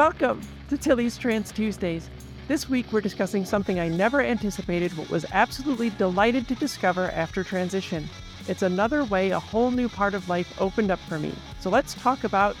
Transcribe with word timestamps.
Welcome 0.00 0.40
to 0.70 0.78
Tilly's 0.78 1.18
Trans 1.18 1.52
Tuesdays. 1.52 2.08
This 2.48 2.70
week 2.70 2.90
we're 2.90 3.02
discussing 3.02 3.44
something 3.44 3.78
I 3.78 3.88
never 3.88 4.22
anticipated 4.22 4.92
but 4.96 5.10
was 5.10 5.26
absolutely 5.30 5.90
delighted 5.90 6.48
to 6.48 6.54
discover 6.54 7.10
after 7.10 7.44
transition. 7.44 8.08
It's 8.48 8.62
another 8.62 9.04
way 9.04 9.28
a 9.28 9.38
whole 9.38 9.70
new 9.70 9.90
part 9.90 10.14
of 10.14 10.26
life 10.26 10.58
opened 10.58 10.90
up 10.90 11.00
for 11.00 11.18
me. 11.18 11.34
So 11.60 11.68
let's 11.68 11.92
talk 11.92 12.24
about 12.24 12.56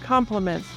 compliments. 0.00 0.68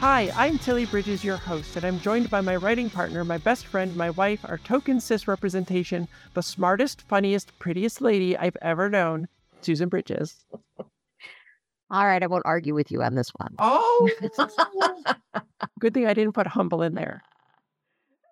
Hi, 0.00 0.30
I'm 0.34 0.58
Tilly 0.58 0.86
Bridges, 0.86 1.24
your 1.24 1.36
host, 1.36 1.76
and 1.76 1.84
I'm 1.84 2.00
joined 2.00 2.30
by 2.30 2.40
my 2.40 2.56
writing 2.56 2.88
partner, 2.88 3.24
my 3.24 3.38
best 3.38 3.66
friend, 3.66 3.94
my 3.96 4.10
wife, 4.10 4.44
our 4.44 4.58
token 4.58 5.00
cis 5.00 5.28
representation, 5.28 6.08
the 6.34 6.42
smartest, 6.42 7.02
funniest, 7.02 7.58
prettiest 7.58 8.00
lady 8.00 8.36
I've 8.36 8.56
ever 8.62 8.88
known, 8.88 9.28
Susan 9.60 9.88
Bridges. 9.88 10.44
All 10.78 12.06
right, 12.06 12.22
I 12.22 12.26
won't 12.26 12.46
argue 12.46 12.74
with 12.74 12.90
you 12.90 13.02
on 13.02 13.14
this 13.14 13.30
one. 13.36 13.54
Oh, 13.58 14.10
good 15.80 15.94
thing 15.94 16.06
I 16.06 16.14
didn't 16.14 16.32
put 16.32 16.46
humble 16.46 16.82
in 16.82 16.94
there. 16.94 17.22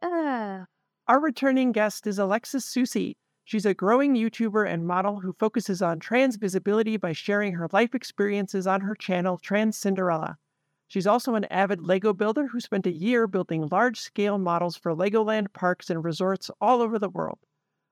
Uh, 0.03 0.65
Our 1.07 1.21
returning 1.21 1.73
guest 1.73 2.07
is 2.07 2.19
Alexis 2.19 2.65
Soucie. 2.65 3.15
She's 3.45 3.67
a 3.67 3.75
growing 3.75 4.15
YouTuber 4.15 4.69
and 4.69 4.87
model 4.87 5.21
who 5.21 5.35
focuses 5.39 5.83
on 5.83 5.99
trans 5.99 6.37
visibility 6.37 6.97
by 6.97 7.13
sharing 7.13 7.55
her 7.55 7.69
life 7.73 7.95
experiences 7.95 8.67
on 8.67 8.83
her 8.83 8.95
channel, 8.95 9.37
Trans 9.39 9.77
Cinderella. 9.77 10.39
She's 10.87 11.07
also 11.07 11.35
an 11.35 11.47
avid 11.47 11.81
Lego 11.81 12.13
builder 12.13 12.47
who 12.47 12.61
spent 12.61 12.87
a 12.87 12.93
year 12.93 13.27
building 13.27 13.69
large 13.69 13.99
scale 13.99 14.39
models 14.39 14.77
for 14.77 14.95
Legoland 14.95 15.53
parks 15.53 15.91
and 15.91 16.05
resorts 16.05 16.51
all 16.61 16.83
over 16.83 16.99
the 16.99 17.09
world. 17.09 17.39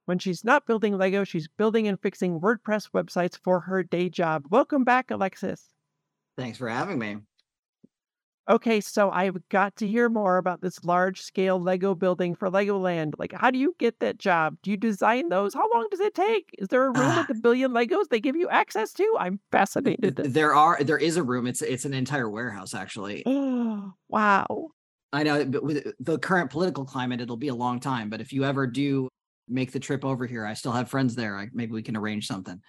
When 0.04 0.18
she's 0.18 0.44
not 0.44 0.66
building 0.66 0.98
Lego, 0.98 1.24
she's 1.24 1.48
building 1.48 1.88
and 1.88 2.00
fixing 2.00 2.40
WordPress 2.40 2.90
websites 2.90 3.38
for 3.38 3.60
her 3.60 3.82
day 3.82 4.08
job. 4.08 4.44
Welcome 4.50 4.84
back, 4.84 5.10
Alexis. 5.10 5.68
Thanks 6.36 6.58
for 6.58 6.68
having 6.68 6.98
me. 6.98 7.18
Okay, 8.50 8.80
so 8.80 9.12
I've 9.12 9.48
got 9.48 9.76
to 9.76 9.86
hear 9.86 10.08
more 10.08 10.36
about 10.36 10.60
this 10.60 10.84
large 10.84 11.22
scale 11.22 11.60
Lego 11.60 11.94
building 11.94 12.34
for 12.34 12.50
Legoland. 12.50 13.12
Like, 13.16 13.32
how 13.32 13.52
do 13.52 13.60
you 13.60 13.76
get 13.78 14.00
that 14.00 14.18
job? 14.18 14.56
Do 14.64 14.72
you 14.72 14.76
design 14.76 15.28
those? 15.28 15.54
How 15.54 15.70
long 15.72 15.86
does 15.88 16.00
it 16.00 16.16
take? 16.16 16.50
Is 16.58 16.66
there 16.66 16.82
a 16.84 16.90
room 16.90 16.96
Ah. 16.96 17.24
with 17.28 17.36
a 17.38 17.40
billion 17.40 17.70
Legos 17.70 18.08
they 18.10 18.18
give 18.18 18.34
you 18.34 18.48
access 18.48 18.92
to? 18.94 19.16
I'm 19.20 19.38
fascinated. 19.52 20.16
There 20.16 20.52
are 20.52 20.82
there 20.82 20.98
is 20.98 21.16
a 21.16 21.22
room. 21.22 21.46
It's 21.46 21.62
it's 21.62 21.84
an 21.84 21.94
entire 21.94 22.28
warehouse 22.28 22.74
actually. 22.74 23.22
Oh, 23.24 23.92
wow. 24.08 24.70
I 25.12 25.22
know, 25.22 25.44
but 25.44 25.62
with 25.62 25.86
the 26.00 26.18
current 26.18 26.50
political 26.50 26.84
climate, 26.84 27.20
it'll 27.20 27.36
be 27.36 27.48
a 27.48 27.54
long 27.54 27.78
time. 27.78 28.10
But 28.10 28.20
if 28.20 28.32
you 28.32 28.44
ever 28.44 28.66
do 28.66 29.08
make 29.48 29.70
the 29.70 29.80
trip 29.80 30.04
over 30.04 30.26
here, 30.26 30.44
I 30.44 30.54
still 30.54 30.72
have 30.72 30.88
friends 30.90 31.14
there. 31.14 31.36
I, 31.36 31.48
maybe 31.52 31.72
we 31.72 31.82
can 31.82 31.96
arrange 31.96 32.26
something. 32.26 32.60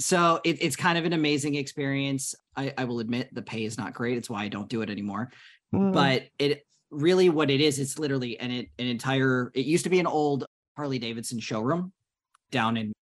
So 0.00 0.40
it, 0.44 0.62
it's 0.62 0.76
kind 0.76 0.98
of 0.98 1.04
an 1.04 1.12
amazing 1.12 1.54
experience. 1.54 2.34
I, 2.56 2.72
I 2.76 2.84
will 2.84 3.00
admit 3.00 3.32
the 3.34 3.42
pay 3.42 3.64
is 3.64 3.78
not 3.78 3.92
great. 3.94 4.16
It's 4.16 4.30
why 4.30 4.42
I 4.42 4.48
don't 4.48 4.68
do 4.68 4.82
it 4.82 4.90
anymore. 4.90 5.30
Mm. 5.74 5.92
But 5.92 6.24
it 6.38 6.66
really 6.90 7.28
what 7.28 7.50
it 7.50 7.60
is, 7.60 7.78
it's 7.78 7.98
literally 7.98 8.40
an 8.40 8.50
an 8.50 8.66
entire. 8.78 9.52
It 9.54 9.66
used 9.66 9.84
to 9.84 9.90
be 9.90 10.00
an 10.00 10.06
old 10.06 10.46
Harley 10.76 10.98
Davidson 10.98 11.38
showroom 11.38 11.92
down 12.50 12.76
in. 12.76 12.92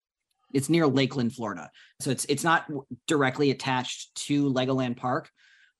It's 0.52 0.68
near 0.68 0.86
Lakeland, 0.86 1.34
Florida. 1.34 1.70
So 2.00 2.10
it's 2.10 2.24
it's 2.24 2.44
not 2.44 2.66
directly 3.06 3.50
attached 3.50 4.14
to 4.26 4.52
Legoland 4.52 4.96
Park. 4.96 5.30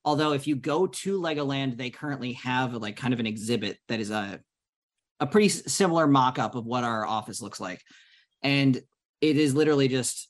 Although 0.04 0.32
if 0.32 0.46
you 0.46 0.56
go 0.56 0.86
to 0.86 1.20
Legoland, 1.20 1.76
they 1.76 1.90
currently 1.90 2.34
have 2.34 2.74
like 2.74 2.96
kind 2.96 3.12
of 3.12 3.20
an 3.20 3.26
exhibit 3.26 3.78
that 3.88 3.98
is 3.98 4.10
a 4.10 4.40
a 5.20 5.26
pretty 5.26 5.48
similar 5.48 6.06
mock-up 6.06 6.54
of 6.54 6.64
what 6.64 6.84
our 6.84 7.04
office 7.04 7.42
looks 7.42 7.58
like. 7.58 7.82
And 8.42 8.80
it 9.20 9.36
is 9.36 9.54
literally 9.54 9.88
just 9.88 10.28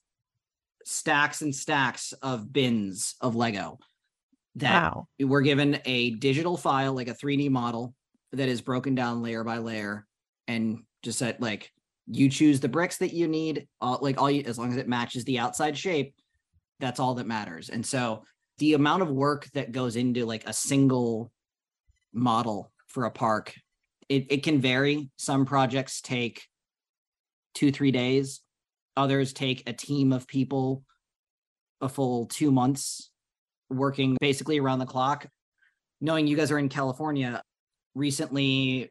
stacks 0.89 1.43
and 1.43 1.55
stacks 1.55 2.13
of 2.23 2.53
bins 2.53 3.15
of 3.21 3.35
Lego 3.35 3.79
that 4.57 4.95
wow. 4.95 5.07
we're 5.21 5.43
given 5.43 5.79
a 5.85 6.11
digital 6.11 6.57
file 6.57 6.95
like 6.95 7.09
a 7.09 7.15
3d 7.15 7.51
model 7.51 7.95
that 8.33 8.49
is 8.49 8.61
broken 8.61 8.95
down 8.95 9.23
layer 9.23 9.45
by 9.45 9.59
layer 9.59 10.07
and 10.49 10.79
just 11.03 11.19
said 11.19 11.37
like 11.41 11.71
you 12.07 12.29
choose 12.29 12.59
the 12.59 12.69
bricks 12.69 12.97
that 12.99 13.13
you 13.13 13.29
need 13.29 13.69
all, 13.81 13.99
like 14.01 14.21
all 14.21 14.31
you 14.31 14.43
as 14.47 14.59
long 14.59 14.71
as 14.71 14.79
it 14.79 14.89
matches 14.89 15.25
the 15.25 15.39
outside 15.39 15.77
shape 15.77 16.15
that's 16.81 17.01
all 17.01 17.15
that 17.15 17.27
matters. 17.27 17.71
And 17.71 17.85
so 17.85 18.25
the 18.59 18.75
amount 18.75 19.03
of 19.03 19.11
work 19.11 19.49
that 19.55 19.73
goes 19.73 19.97
into 19.97 20.25
like 20.25 20.47
a 20.47 20.53
single 20.53 21.31
model 22.13 22.73
for 22.87 23.05
a 23.05 23.11
park 23.11 23.55
it, 24.09 24.27
it 24.31 24.43
can 24.43 24.59
vary. 24.59 25.11
Some 25.17 25.45
projects 25.45 26.01
take 26.01 26.43
two 27.55 27.71
three 27.71 27.91
days 27.91 28.41
others 28.99 29.33
take 29.33 29.63
a 29.69 29.73
team 29.73 30.13
of 30.13 30.27
people 30.27 30.83
a 31.81 31.89
full 31.89 32.27
two 32.27 32.51
months 32.51 33.11
working 33.71 34.17
basically 34.21 34.59
around 34.59 34.81
the 34.81 34.87
clock. 34.87 35.27
Knowing 36.01 36.27
you 36.27 36.37
guys 36.37 36.51
are 36.51 36.59
in 36.59 36.69
California, 36.69 37.43
recently 37.95 38.91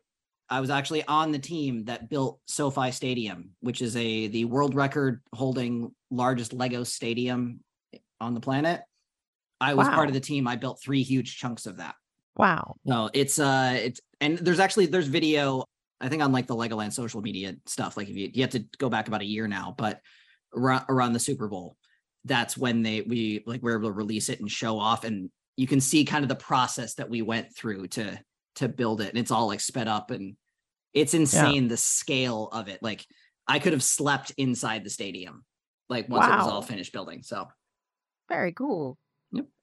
I 0.49 0.61
was 0.61 0.69
actually 0.69 1.03
on 1.05 1.31
the 1.33 1.39
team 1.39 1.85
that 1.85 2.09
built 2.09 2.39
SoFi 2.47 2.91
Stadium, 2.91 3.51
which 3.59 3.81
is 3.81 3.95
a 3.97 4.27
the 4.27 4.45
world 4.45 4.75
record 4.75 5.21
holding 5.33 5.91
largest 6.09 6.53
Lego 6.53 6.83
stadium 6.85 7.59
on 8.21 8.33
the 8.33 8.39
planet. 8.39 8.81
I 9.59 9.73
was 9.73 9.87
Wow. 9.87 9.95
part 9.95 10.07
of 10.07 10.13
the 10.13 10.19
team. 10.21 10.47
I 10.47 10.55
built 10.55 10.81
three 10.81 11.03
huge 11.03 11.37
chunks 11.37 11.65
of 11.65 11.77
that. 11.77 11.95
Wow. 12.37 12.75
No, 12.85 13.09
it's 13.13 13.39
uh 13.39 13.77
it's 13.81 13.99
and 14.21 14.37
there's 14.37 14.59
actually 14.59 14.85
there's 14.85 15.07
video 15.07 15.65
I 15.99 16.09
think 16.09 16.21
on 16.21 16.31
like 16.31 16.47
the 16.47 16.55
Legoland 16.55 16.93
social 16.93 17.21
media 17.21 17.55
stuff. 17.65 17.97
Like 17.97 18.09
if 18.09 18.15
you 18.15 18.29
you 18.33 18.43
have 18.43 18.51
to 18.51 18.65
go 18.77 18.89
back 18.89 19.07
about 19.07 19.21
a 19.21 19.25
year 19.25 19.47
now, 19.47 19.73
but 19.77 19.99
around, 20.55 20.85
around 20.89 21.13
the 21.13 21.19
Super 21.19 21.47
Bowl, 21.47 21.75
that's 22.25 22.57
when 22.57 22.83
they 22.83 23.01
we 23.01 23.43
like 23.45 23.61
we 23.61 23.71
were 23.71 23.79
able 23.79 23.89
to 23.89 23.93
release 23.93 24.29
it 24.29 24.39
and 24.39 24.49
show 24.49 24.79
off, 24.79 25.03
and 25.03 25.29
you 25.55 25.67
can 25.67 25.81
see 25.81 26.05
kind 26.05 26.23
of 26.23 26.29
the 26.29 26.35
process 26.35 26.95
that 26.95 27.09
we 27.09 27.21
went 27.21 27.55
through 27.55 27.87
to 27.89 28.19
to 28.55 28.69
build 28.69 29.01
it, 29.01 29.09
and 29.09 29.17
it's 29.17 29.31
all 29.31 29.47
like 29.47 29.59
sped 29.59 29.87
up, 29.87 30.11
and 30.11 30.35
it's 30.93 31.13
insane 31.13 31.67
the 31.67 31.77
scale 31.77 32.49
of 32.51 32.67
it. 32.67 32.81
Like 32.81 33.05
I 33.47 33.59
could 33.59 33.73
have 33.73 33.83
slept 33.83 34.31
inside 34.37 34.83
the 34.83 34.89
stadium, 34.89 35.45
like 35.89 36.09
once 36.09 36.25
it 36.25 36.37
was 36.37 36.47
all 36.47 36.61
finished 36.61 36.93
building. 36.93 37.23
So 37.23 37.47
very 38.29 38.51
cool. 38.51 38.97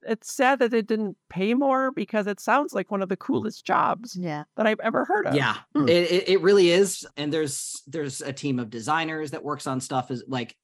It's 0.07 0.35
sad 0.35 0.59
that 0.59 0.75
it 0.75 0.87
didn't 0.87 1.17
pay 1.31 1.55
more 1.55 1.91
because 1.91 2.27
it 2.27 2.39
sounds 2.39 2.75
like 2.75 2.91
one 2.91 3.01
of 3.03 3.09
the 3.09 3.17
coolest 3.17 3.65
jobs 3.65 4.15
Yeah. 4.15 4.45
that 4.57 4.67
I've 4.67 4.81
ever 4.81 5.05
heard 5.07 5.27
of. 5.27 5.35
Yeah, 5.35 5.57
it, 5.75 5.89
it 5.89 6.29
it 6.29 6.41
really 6.43 6.71
is. 6.71 7.07
And 7.17 7.33
there's 7.33 7.83
there's 7.87 8.21
a 8.21 8.33
team 8.33 8.59
of 8.59 8.69
designers 8.69 9.31
that 9.31 9.43
works 9.43 9.67
on 9.67 9.81
stuff 9.81 10.11
is 10.11 10.23
like 10.29 10.55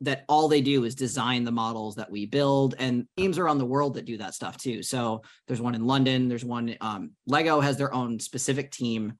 that 0.00 0.24
all 0.28 0.48
they 0.48 0.60
do 0.60 0.82
is 0.84 0.96
design 0.96 1.44
the 1.44 1.52
models 1.52 1.94
that 1.94 2.10
we 2.10 2.26
build 2.26 2.74
and 2.80 3.06
teams 3.16 3.38
around 3.38 3.58
the 3.58 3.64
world 3.64 3.94
that 3.94 4.04
do 4.04 4.16
that 4.18 4.34
stuff 4.34 4.56
too. 4.58 4.82
So 4.82 5.22
there's 5.46 5.60
one 5.60 5.76
in 5.76 5.86
London, 5.86 6.28
there's 6.28 6.44
one 6.44 6.74
um 6.80 7.12
Lego 7.26 7.60
has 7.60 7.76
their 7.76 7.94
own 7.94 8.18
specific 8.18 8.72
team 8.72 9.12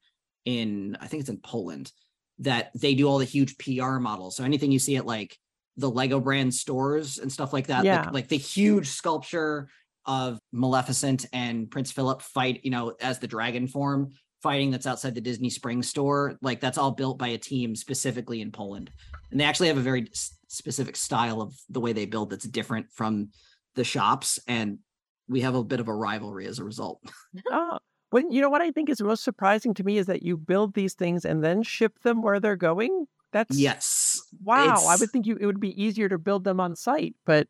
in 0.44 0.96
I 1.00 1.06
think 1.06 1.20
it's 1.20 1.30
in 1.30 1.38
Poland 1.38 1.92
that 2.40 2.72
they 2.74 2.96
do 2.96 3.08
all 3.08 3.18
the 3.18 3.24
huge 3.24 3.56
PR 3.58 3.98
models. 3.98 4.34
So 4.36 4.42
anything 4.42 4.72
you 4.72 4.80
see 4.80 4.96
at 4.96 5.06
like 5.06 5.38
the 5.76 5.90
Lego 5.90 6.20
brand 6.20 6.54
stores 6.54 7.18
and 7.18 7.32
stuff 7.32 7.52
like 7.52 7.66
that, 7.66 7.84
Yeah. 7.84 8.02
like, 8.06 8.14
like 8.14 8.28
the 8.28 8.36
huge 8.38 8.88
sculpture 8.88 9.68
of 10.06 10.38
Maleficent 10.52 11.26
and 11.32 11.70
Prince 11.70 11.90
Philip 11.90 12.22
fight, 12.22 12.60
you 12.62 12.70
know, 12.70 12.94
as 13.00 13.18
the 13.18 13.26
dragon 13.26 13.66
form 13.66 14.10
fighting 14.42 14.70
that's 14.70 14.86
outside 14.86 15.14
the 15.14 15.20
Disney 15.22 15.48
Springs 15.48 15.88
store. 15.88 16.36
Like 16.42 16.60
that's 16.60 16.76
all 16.76 16.90
built 16.90 17.18
by 17.18 17.28
a 17.28 17.38
team 17.38 17.74
specifically 17.74 18.42
in 18.42 18.52
Poland. 18.52 18.90
And 19.30 19.40
they 19.40 19.44
actually 19.44 19.68
have 19.68 19.78
a 19.78 19.82
very 19.82 20.06
specific 20.48 20.96
style 20.96 21.40
of 21.40 21.54
the 21.70 21.80
way 21.80 21.92
they 21.94 22.04
build 22.04 22.28
that's 22.30 22.44
different 22.44 22.86
from 22.92 23.30
the 23.74 23.84
shops. 23.84 24.38
And 24.46 24.80
we 25.28 25.40
have 25.40 25.54
a 25.54 25.64
bit 25.64 25.80
of 25.80 25.88
a 25.88 25.94
rivalry 25.94 26.46
as 26.46 26.58
a 26.58 26.64
result. 26.64 27.00
Oh, 27.50 27.78
when 28.10 28.30
you 28.30 28.40
know 28.42 28.50
what 28.50 28.60
I 28.60 28.70
think 28.70 28.90
is 28.90 29.00
most 29.00 29.24
surprising 29.24 29.74
to 29.74 29.82
me 29.82 29.96
is 29.98 30.06
that 30.06 30.22
you 30.22 30.36
build 30.36 30.74
these 30.74 30.94
things 30.94 31.24
and 31.24 31.42
then 31.42 31.62
ship 31.64 31.98
them 32.02 32.20
where 32.22 32.38
they're 32.38 32.54
going. 32.54 33.06
That's 33.32 33.58
Yes. 33.58 34.13
Wow. 34.42 34.86
I 34.86 34.96
would 34.96 35.12
think 35.12 35.26
you 35.26 35.36
it 35.36 35.46
would 35.46 35.60
be 35.60 35.80
easier 35.82 36.08
to 36.08 36.18
build 36.18 36.44
them 36.44 36.60
on 36.60 36.76
site, 36.76 37.14
but 37.24 37.48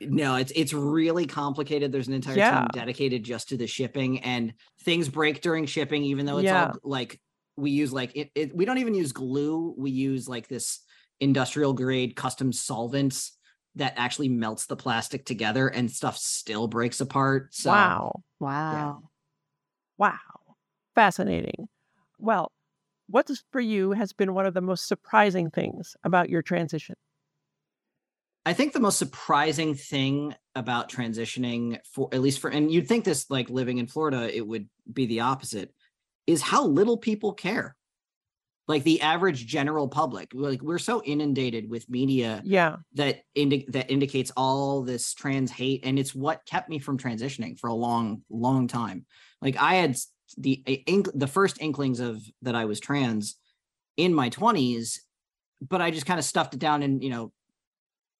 No, 0.00 0.36
it's 0.36 0.52
it's 0.54 0.72
really 0.72 1.26
complicated. 1.26 1.92
There's 1.92 2.08
an 2.08 2.14
entire 2.14 2.36
Yeah. 2.36 2.40
team 2.40 2.70
dedicated 2.70 3.24
just 3.24 3.48
to 3.50 3.56
the 3.58 3.66
shipping, 3.66 4.20
and 4.22 4.54
things 4.82 5.08
break 5.08 5.42
during 5.42 5.66
shipping. 5.66 6.02
Even 6.04 6.24
though 6.26 6.38
it's 6.38 6.50
Yeah. 6.50 6.52
all 6.52 6.78
like 6.82 7.20
we 7.56 7.70
use 7.70 7.92
like 7.92 8.12
it, 8.14 8.30
it, 8.34 8.56
we 8.56 8.64
don't 8.64 8.78
even 8.78 8.94
use 8.94 9.12
glue. 9.12 9.74
We 9.76 9.90
use 9.90 10.28
like 10.28 10.48
this 10.48 10.80
industrial 11.20 11.72
grade 11.74 12.16
custom 12.16 12.52
solvents 12.52 13.36
that 13.74 13.94
actually 13.96 14.28
melts 14.30 14.66
the 14.66 14.76
plastic 14.76 15.26
together, 15.26 15.68
and 15.68 15.90
stuff 15.90 16.16
still 16.16 16.68
breaks 16.68 17.00
apart. 17.00 17.54
So 17.54 17.70
wow. 17.70 18.22
Wow. 18.40 19.10
Wow. 19.98 20.56
Fascinating. 20.94 21.68
Well, 22.18 22.52
what 23.08 23.30
for 23.52 23.60
you 23.60 23.92
has 23.92 24.12
been 24.12 24.34
one 24.34 24.46
of 24.46 24.54
the 24.54 24.60
most 24.60 24.88
surprising 24.88 25.50
things 25.50 25.96
about 26.04 26.28
your 26.28 26.42
transition? 26.42 26.96
I 28.44 28.52
think 28.52 28.72
the 28.72 28.80
most 28.80 28.98
surprising 28.98 29.74
thing 29.74 30.34
about 30.54 30.88
transitioning 30.88 31.78
for 31.92 32.08
at 32.12 32.20
least 32.20 32.38
for 32.38 32.48
and 32.48 32.70
you'd 32.70 32.86
think 32.86 33.04
this 33.04 33.28
like 33.28 33.50
living 33.50 33.78
in 33.78 33.88
Florida 33.88 34.34
it 34.34 34.46
would 34.46 34.68
be 34.90 35.06
the 35.06 35.20
opposite 35.20 35.74
is 36.26 36.42
how 36.42 36.64
little 36.64 36.96
people 36.96 37.32
care. 37.32 37.76
Like 38.68 38.82
the 38.82 39.00
average 39.00 39.46
general 39.46 39.86
public, 39.86 40.30
like 40.34 40.60
we're 40.60 40.78
so 40.78 41.00
inundated 41.02 41.70
with 41.70 41.88
media 41.88 42.42
Yeah. 42.44 42.76
that 42.94 43.22
indi- 43.34 43.66
that 43.68 43.90
indicates 43.90 44.32
all 44.36 44.82
this 44.82 45.14
trans 45.14 45.52
hate 45.52 45.84
and 45.84 45.98
it's 45.98 46.14
what 46.14 46.44
kept 46.46 46.68
me 46.68 46.78
from 46.80 46.98
transitioning 46.98 47.58
for 47.58 47.68
a 47.68 47.74
long 47.74 48.22
long 48.30 48.66
time. 48.68 49.06
Like 49.40 49.56
I 49.56 49.74
had 49.74 49.96
the 50.36 50.62
ink, 50.86 51.08
the 51.14 51.26
first 51.26 51.60
inklings 51.60 52.00
of 52.00 52.22
that 52.42 52.54
I 52.54 52.64
was 52.64 52.80
trans 52.80 53.36
in 53.96 54.12
my 54.12 54.30
20s 54.30 54.98
but 55.60 55.80
I 55.80 55.90
just 55.90 56.06
kind 56.06 56.18
of 56.18 56.24
stuffed 56.24 56.54
it 56.54 56.60
down 56.60 56.82
and 56.82 57.02
you 57.02 57.10
know 57.10 57.32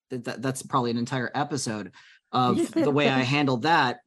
that, 0.09 0.23
that 0.25 0.41
that's 0.41 0.63
probably 0.63 0.91
an 0.91 0.97
entire 0.97 1.31
episode 1.33 1.91
of 2.31 2.71
the 2.73 2.91
way 2.91 3.09
I 3.09 3.19
handled 3.19 3.63
that. 3.63 3.99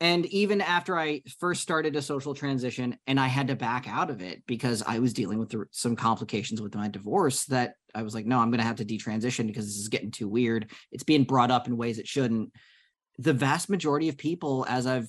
And 0.00 0.26
even 0.26 0.60
after 0.60 0.98
I 0.98 1.22
first 1.38 1.62
started 1.62 1.94
a 1.94 2.02
social 2.02 2.34
transition 2.34 2.98
and 3.06 3.20
I 3.20 3.28
had 3.28 3.48
to 3.48 3.54
back 3.54 3.88
out 3.88 4.10
of 4.10 4.20
it 4.20 4.42
because 4.46 4.82
I 4.84 4.98
was 4.98 5.12
dealing 5.12 5.38
with 5.38 5.50
the, 5.50 5.66
some 5.70 5.94
complications 5.94 6.60
with 6.60 6.74
my 6.74 6.88
divorce 6.88 7.44
that 7.46 7.74
I 7.94 8.02
was 8.02 8.12
like, 8.12 8.26
no, 8.26 8.40
I'm 8.40 8.50
going 8.50 8.58
to 8.58 8.66
have 8.66 8.76
to 8.76 8.84
detransition 8.84 9.46
because 9.46 9.66
this 9.66 9.76
is 9.76 9.88
getting 9.88 10.10
too 10.10 10.26
weird. 10.26 10.72
It's 10.90 11.04
being 11.04 11.22
brought 11.22 11.52
up 11.52 11.68
in 11.68 11.76
ways 11.76 12.00
it 12.00 12.08
shouldn't. 12.08 12.50
The 13.18 13.32
vast 13.32 13.70
majority 13.70 14.08
of 14.08 14.16
people, 14.18 14.66
as 14.68 14.88
I've, 14.88 15.08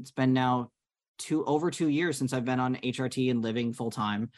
it's 0.00 0.10
been 0.10 0.34
now 0.34 0.70
two 1.18 1.44
over 1.44 1.70
two 1.70 1.88
years 1.88 2.16
since 2.16 2.32
I've 2.32 2.44
been 2.44 2.60
on 2.60 2.76
HRT 2.76 3.30
and 3.30 3.42
living 3.42 3.72
full 3.72 3.90
time. 3.90 4.30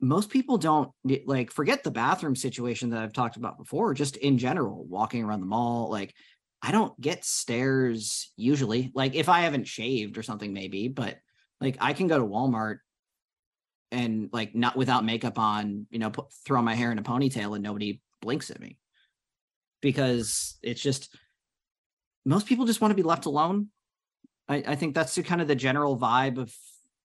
Most 0.00 0.30
people 0.30 0.58
don't 0.58 0.90
like 1.24 1.50
forget 1.50 1.82
the 1.82 1.90
bathroom 1.90 2.36
situation 2.36 2.90
that 2.90 3.02
I've 3.02 3.12
talked 3.12 3.36
about 3.36 3.58
before, 3.58 3.94
just 3.94 4.16
in 4.16 4.38
general, 4.38 4.84
walking 4.84 5.24
around 5.24 5.40
the 5.40 5.46
mall. 5.46 5.90
Like, 5.90 6.14
I 6.60 6.72
don't 6.72 6.98
get 7.00 7.24
stares 7.24 8.32
usually. 8.36 8.92
Like, 8.94 9.14
if 9.14 9.28
I 9.28 9.40
haven't 9.40 9.66
shaved 9.66 10.18
or 10.18 10.22
something, 10.22 10.52
maybe, 10.52 10.88
but 10.88 11.16
like, 11.60 11.78
I 11.80 11.94
can 11.94 12.08
go 12.08 12.18
to 12.18 12.26
Walmart 12.26 12.78
and 13.90 14.28
like 14.32 14.54
not 14.54 14.76
without 14.76 15.04
makeup 15.04 15.38
on, 15.38 15.86
you 15.90 15.98
know, 15.98 16.10
put, 16.10 16.26
throw 16.44 16.60
my 16.60 16.74
hair 16.74 16.92
in 16.92 16.98
a 16.98 17.02
ponytail 17.02 17.54
and 17.54 17.62
nobody 17.62 18.00
blinks 18.20 18.50
at 18.50 18.60
me 18.60 18.78
because 19.80 20.58
it's 20.62 20.80
just 20.80 21.16
most 22.24 22.46
people 22.46 22.66
just 22.66 22.80
want 22.80 22.90
to 22.90 22.96
be 22.96 23.02
left 23.02 23.26
alone. 23.26 23.68
I, 24.48 24.56
I 24.66 24.74
think 24.76 24.94
that's 24.94 25.14
the 25.14 25.22
kind 25.22 25.40
of 25.40 25.48
the 25.48 25.54
general 25.54 25.98
vibe 25.98 26.38
of 26.38 26.54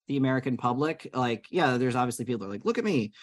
the 0.08 0.18
American 0.18 0.58
public. 0.58 1.10
Like, 1.14 1.46
yeah, 1.50 1.78
there's 1.78 1.96
obviously 1.96 2.26
people 2.26 2.40
that 2.40 2.46
are 2.48 2.52
like, 2.52 2.66
look 2.66 2.78
at 2.78 2.84
me. 2.84 3.14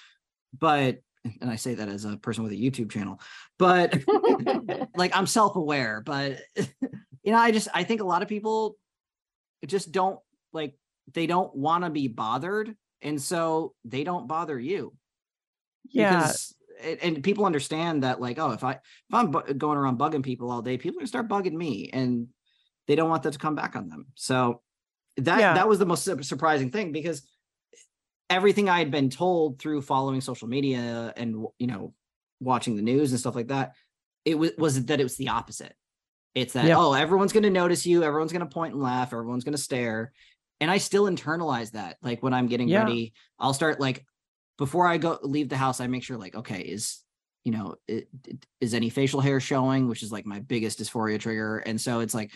But 0.59 0.99
and 1.41 1.51
I 1.51 1.57
say 1.57 1.75
that 1.75 1.89
as 1.89 2.05
a 2.05 2.17
person 2.17 2.43
with 2.45 2.53
a 2.53 2.57
YouTube 2.57 2.91
channel, 2.91 3.21
but 3.59 3.95
like 4.97 5.17
I'm 5.17 5.27
self-aware, 5.27 6.03
but 6.05 6.39
you 6.57 7.33
know, 7.33 7.39
I 7.39 7.51
just 7.51 7.69
I 7.75 7.85
think 7.85 8.01
a 8.01 8.05
lot 8.05 8.23
of 8.23 8.29
people 8.29 8.77
just 9.67 9.93
don't 9.93 10.19
like 10.53 10.75
they 11.13 11.27
don't 11.27 11.55
want 11.55 11.85
to 11.85 11.91
be 11.91 12.09
bothered, 12.09 12.75
and 13.03 13.21
so 13.21 13.75
they 13.85 14.05
don't 14.05 14.27
bother 14.29 14.59
you 14.59 14.95
Yeah. 15.91 16.21
because 16.21 16.55
and, 16.81 17.23
people 17.23 17.45
understand 17.45 18.05
that 18.05 18.21
like 18.21 18.39
oh 18.39 18.53
if 18.53 18.63
i 18.63 18.73
if 18.73 18.81
i'm 19.13 19.33
bu- 19.33 19.53
going 19.55 19.77
around 19.77 19.99
bugging 19.99 20.23
people 20.23 20.51
all 20.51 20.63
day 20.63 20.79
people 20.79 20.97
are 20.97 21.01
gonna 21.01 21.09
start 21.09 21.29
bugging 21.29 21.55
me 21.55 21.91
and 21.93 22.29
they 22.89 22.97
don't 22.97 23.09
want 23.11 23.23
that 23.23 23.35
to 23.35 23.39
come 23.39 23.55
back 23.55 23.77
on 23.77 23.89
them 23.89 24.07
so 24.17 24.61
that 25.19 25.39
Yeah. 25.39 25.55
that 25.55 25.69
was 25.69 25.79
the 25.79 25.87
most 25.87 26.05
surprising 26.25 26.71
thing 26.71 26.91
because 26.91 27.23
everything 28.31 28.69
i 28.69 28.79
had 28.79 28.91
been 28.91 29.11
told 29.11 29.59
through 29.59 29.83
following 29.83 30.21
social 30.21 30.49
media 30.49 31.13
and 31.17 31.47
you 31.59 31.67
know 31.67 31.95
watching 32.41 32.77
the 32.77 32.83
news 32.83 33.11
and 33.13 33.21
stuff 33.21 33.35
like 33.35 33.49
that 33.49 33.73
it 34.25 34.37
was 34.39 34.51
was 34.59 34.85
that 34.87 35.01
it 35.01 35.05
was 35.05 35.17
the 35.17 35.29
opposite 35.29 35.75
it's 36.35 36.53
that 36.53 36.67
Yep. 36.67 36.77
oh 36.79 36.93
everyone's 36.93 37.33
going 37.33 37.43
to 37.45 37.51
notice 37.51 37.87
you 37.87 38.03
everyone's 38.03 38.33
going 38.33 38.47
to 38.47 38.53
point 38.53 38.75
and 38.75 38.83
laugh 38.83 39.13
everyone's 39.13 39.45
going 39.45 39.57
to 39.57 39.63
stare 39.63 40.13
and 40.61 40.71
i 40.71 40.79
still 40.79 41.05
internalize 41.05 41.73
that 41.73 41.97
like 42.03 42.23
when 42.23 42.35
i'm 42.35 42.47
getting 42.47 42.69
Yeah. 42.69 42.81
ready 42.85 43.13
i'll 43.39 43.55
start 43.55 43.81
like 43.81 44.05
before 44.59 44.89
I 44.89 44.99
go 44.99 45.17
leave 45.23 45.49
the 45.49 45.57
house, 45.57 45.79
I 45.81 45.87
make 45.87 46.03
sure 46.03 46.17
like, 46.19 46.35
okay, 46.35 46.59
is 46.63 47.05
you 47.45 47.53
know, 47.53 47.77
it, 47.87 48.09
it- 48.27 48.45
is 48.61 48.75
any 48.75 48.91
facial 48.91 49.21
hair 49.21 49.39
showing, 49.39 49.87
which 49.87 50.03
is 50.03 50.11
like 50.11 50.27
my 50.27 50.41
biggest 50.41 50.81
dysphoria 50.81 51.17
trigger. 51.21 51.59
And 51.59 51.81
so 51.81 52.01
it's 52.01 52.13
like 52.13 52.33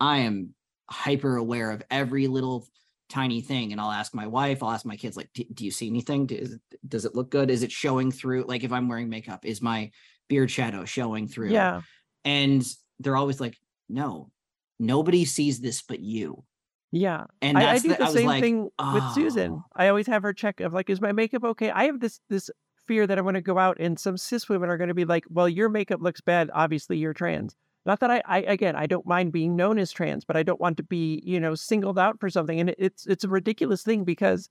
I 0.00 0.18
am 0.18 0.54
hyper 0.90 1.36
aware 1.36 1.70
of 1.70 1.82
every 1.90 2.26
little 2.26 2.66
tiny 3.08 3.40
thing. 3.40 3.72
And 3.72 3.80
I'll 3.80 3.90
ask 3.90 4.14
my 4.14 4.26
wife, 4.26 4.62
I'll 4.62 4.70
ask 4.70 4.84
my 4.84 4.96
kids, 4.96 5.16
like, 5.16 5.30
"Do- 5.34 5.44
you 5.58 5.70
see 5.70 5.88
anything? 5.88 6.26
Do- 6.26 6.36
is 6.36 6.58
does 6.86 7.04
it 7.04 7.14
look 7.14 7.30
good? 7.30 7.50
Is 7.50 7.62
it 7.62 7.72
showing 7.72 8.10
through? 8.10 8.44
Like 8.44 8.64
if 8.64 8.72
I'm 8.72 8.88
wearing 8.88 9.08
makeup, 9.08 9.44
is 9.44 9.62
my 9.62 9.90
beard 10.28 10.50
shadow 10.50 10.84
showing 10.84 11.28
through? 11.28 11.50
Yeah. 11.50 11.82
And 12.24 12.64
they're 13.00 13.16
always 13.16 13.40
like, 13.40 13.56
no, 13.88 14.30
nobody 14.78 15.24
sees 15.24 15.60
this 15.60 15.82
but 15.82 16.00
you. 16.00 16.44
Yeah. 16.92 17.24
And 17.42 17.58
I, 17.58 17.72
I 17.72 17.78
do 17.78 17.88
the, 17.88 17.94
the 17.96 18.04
I 18.04 18.12
same 18.12 18.26
like, 18.26 18.42
thing 18.42 18.70
with 18.94 19.12
Susan. 19.14 19.52
"Oh." 19.52 19.64
I 19.74 19.88
always 19.88 20.06
have 20.06 20.22
her 20.22 20.32
check 20.32 20.60
of 20.60 20.72
like, 20.72 20.88
is 20.88 21.00
my 21.00 21.12
makeup 21.12 21.44
okay? 21.44 21.70
I 21.70 21.84
have 21.84 22.00
this 22.00 22.20
this 22.28 22.50
fear 22.86 23.06
that 23.06 23.18
I'm 23.18 23.24
going 23.24 23.34
to 23.34 23.40
go 23.40 23.58
out 23.58 23.78
and 23.80 23.98
some 23.98 24.16
cis 24.16 24.48
women 24.48 24.68
are 24.68 24.76
going 24.76 24.88
to 24.88 24.94
be 24.94 25.04
like, 25.04 25.24
well, 25.30 25.48
your 25.48 25.68
makeup 25.68 26.00
looks 26.02 26.20
bad. 26.20 26.50
Obviously, 26.52 26.98
you're 26.98 27.14
trans. 27.14 27.56
Not 27.86 28.00
that 28.00 28.10
I, 28.10 28.22
I 28.26 28.38
again, 28.40 28.76
I 28.76 28.86
don't 28.86 29.06
mind 29.06 29.32
being 29.32 29.56
known 29.56 29.78
as 29.78 29.92
trans, 29.92 30.24
but 30.24 30.36
I 30.36 30.42
don't 30.42 30.60
want 30.60 30.76
to 30.78 30.82
be, 30.82 31.20
you 31.24 31.38
know, 31.38 31.54
singled 31.54 31.98
out 31.98 32.18
for 32.18 32.30
something. 32.30 32.58
And 32.60 32.74
it's 32.78 33.06
it's 33.06 33.24
a 33.24 33.28
ridiculous 33.28 33.82
thing 33.82 34.04
because, 34.04 34.48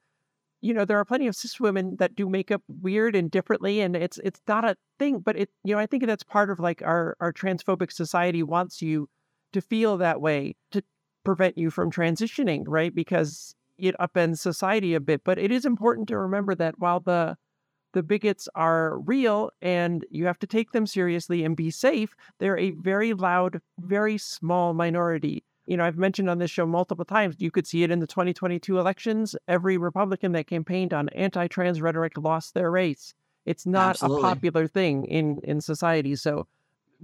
you 0.62 0.74
know, 0.74 0.86
there 0.86 1.00
are 1.00 1.06
plenty 1.06 1.28
of 1.28 1.36
cis 1.36 1.60
women 1.60 1.98
that 1.98 2.16
do 2.16 2.30
makeup 2.30 2.62
weird 2.68 3.16
and 3.16 3.32
differently, 3.32 3.82
and 3.82 3.96
it's 3.96 4.20
it's 4.24 4.42
not 4.48 4.66
a 4.66 4.78
thing. 5.00 5.20
But 5.20 5.38
it, 5.38 5.50
you 5.64 5.74
know, 5.76 5.80
I 5.80 5.88
think 5.88 6.06
that's 6.06 6.24
part 6.24 6.50
of 6.52 6.60
like 6.60 6.82
our 6.84 7.18
our 7.20 7.34
transphobic 7.34 7.92
society 7.92 8.44
wants 8.44 8.82
you 8.82 9.10
to 9.54 9.62
feel 9.62 9.98
that 9.98 10.22
way 10.22 10.56
to 10.72 10.84
prevent 11.26 11.58
you 11.58 11.70
from 11.72 11.92
transitioning, 11.92 12.64
right? 12.68 12.94
Because 12.94 13.56
it 13.78 13.96
upends 14.00 14.40
society 14.40 14.94
a 14.94 15.00
bit. 15.00 15.24
But 15.24 15.40
it 15.40 15.52
is 15.52 15.66
important 15.66 16.08
to 16.10 16.18
remember 16.18 16.56
that 16.56 16.80
while 16.80 17.00
the 17.00 17.38
the 17.94 18.04
bigots 18.04 18.50
are 18.56 19.00
real 19.00 19.52
and 19.62 20.06
you 20.10 20.26
have 20.26 20.40
to 20.40 20.48
take 20.48 20.72
them 20.72 20.86
seriously 20.86 21.44
and 21.44 21.56
be 21.56 21.72
safe, 21.72 22.16
they're 22.40 22.58
a 22.58 22.72
very 22.72 23.14
loud, 23.14 23.62
very 23.80 24.18
small 24.18 24.74
minority. 24.74 25.44
You 25.66 25.78
know, 25.78 25.86
I've 25.86 25.98
mentioned 25.98 26.30
on 26.30 26.40
this 26.40 26.52
show 26.52 26.66
multiple 26.66 27.06
times, 27.06 27.36
you 27.40 27.50
could 27.50 27.66
see 27.66 27.84
it 27.84 27.92
in 27.92 28.00
the 28.00 28.08
2022 28.08 28.80
elections. 28.80 29.36
Every 29.48 29.78
Republican 29.78 30.34
that 30.34 30.48
campaigned 30.48 30.94
on 30.94 31.08
anti 31.10 31.48
trans 31.48 31.82
rhetoric 31.82 32.18
lost 32.18 32.54
their 32.54 32.70
race. 32.70 33.14
It's 33.46 33.66
not 33.66 33.92
Absolutely. 33.92 34.20
a 34.20 34.24
popular 34.24 34.68
thing 34.68 35.06
in, 35.06 35.40
in 35.44 35.62
society. 35.62 36.16
So 36.16 36.48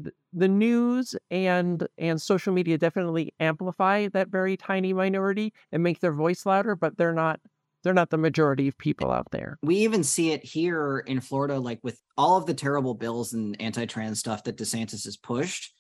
th- 0.02 0.16
the 0.34 0.48
news 0.48 1.16
and 1.32 1.88
and 1.98 2.22
social 2.22 2.54
media 2.54 2.78
definitely 2.78 3.34
amplify 3.40 4.08
that 4.10 4.30
very 4.30 4.58
tiny 4.58 4.94
minority 4.94 5.54
and 5.72 5.84
make 5.84 6.00
their 6.00 6.14
voice 6.14 6.46
louder, 6.46 6.76
but 6.76 6.98
they're 6.98 7.14
not 7.14 7.40
they're 7.84 7.94
not 7.94 8.10
the 8.10 8.18
majority 8.18 8.68
of 8.68 8.78
people 8.78 9.12
out 9.12 9.28
there. 9.32 9.58
we 9.64 9.78
even 9.78 10.04
see 10.04 10.32
it 10.32 10.44
here 10.44 11.00
in 11.00 11.22
Florida, 11.22 11.60
like 11.60 11.80
with 11.84 12.00
all 12.18 12.38
of 12.38 12.46
the 12.46 12.54
terrible 12.54 12.94
bills 12.94 13.34
and 13.34 13.60
anti-trans 13.62 14.20
stuff 14.20 14.44
that 14.44 14.58
DeSantis 14.58 15.06
has 15.06 15.18
pushed. 15.18 15.74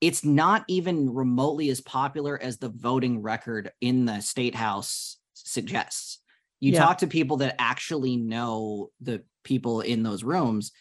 It's 0.00 0.24
not 0.24 0.64
even 0.68 1.12
remotely 1.12 1.70
as 1.70 1.80
popular 1.80 2.40
as 2.42 2.58
the 2.58 2.68
voting 2.70 3.22
record 3.22 3.70
in 3.80 4.04
the 4.04 4.20
state 4.20 4.54
house 4.54 5.18
suggests. 5.34 6.20
You 6.60 6.72
Yeah. 6.72 6.80
talk 6.80 6.98
to 6.98 7.06
people 7.06 7.38
that 7.38 7.54
actually 7.58 8.16
know 8.16 8.90
the 9.00 9.24
people 9.44 9.80
in 9.80 10.02
those 10.02 10.24
rooms, 10.24 10.72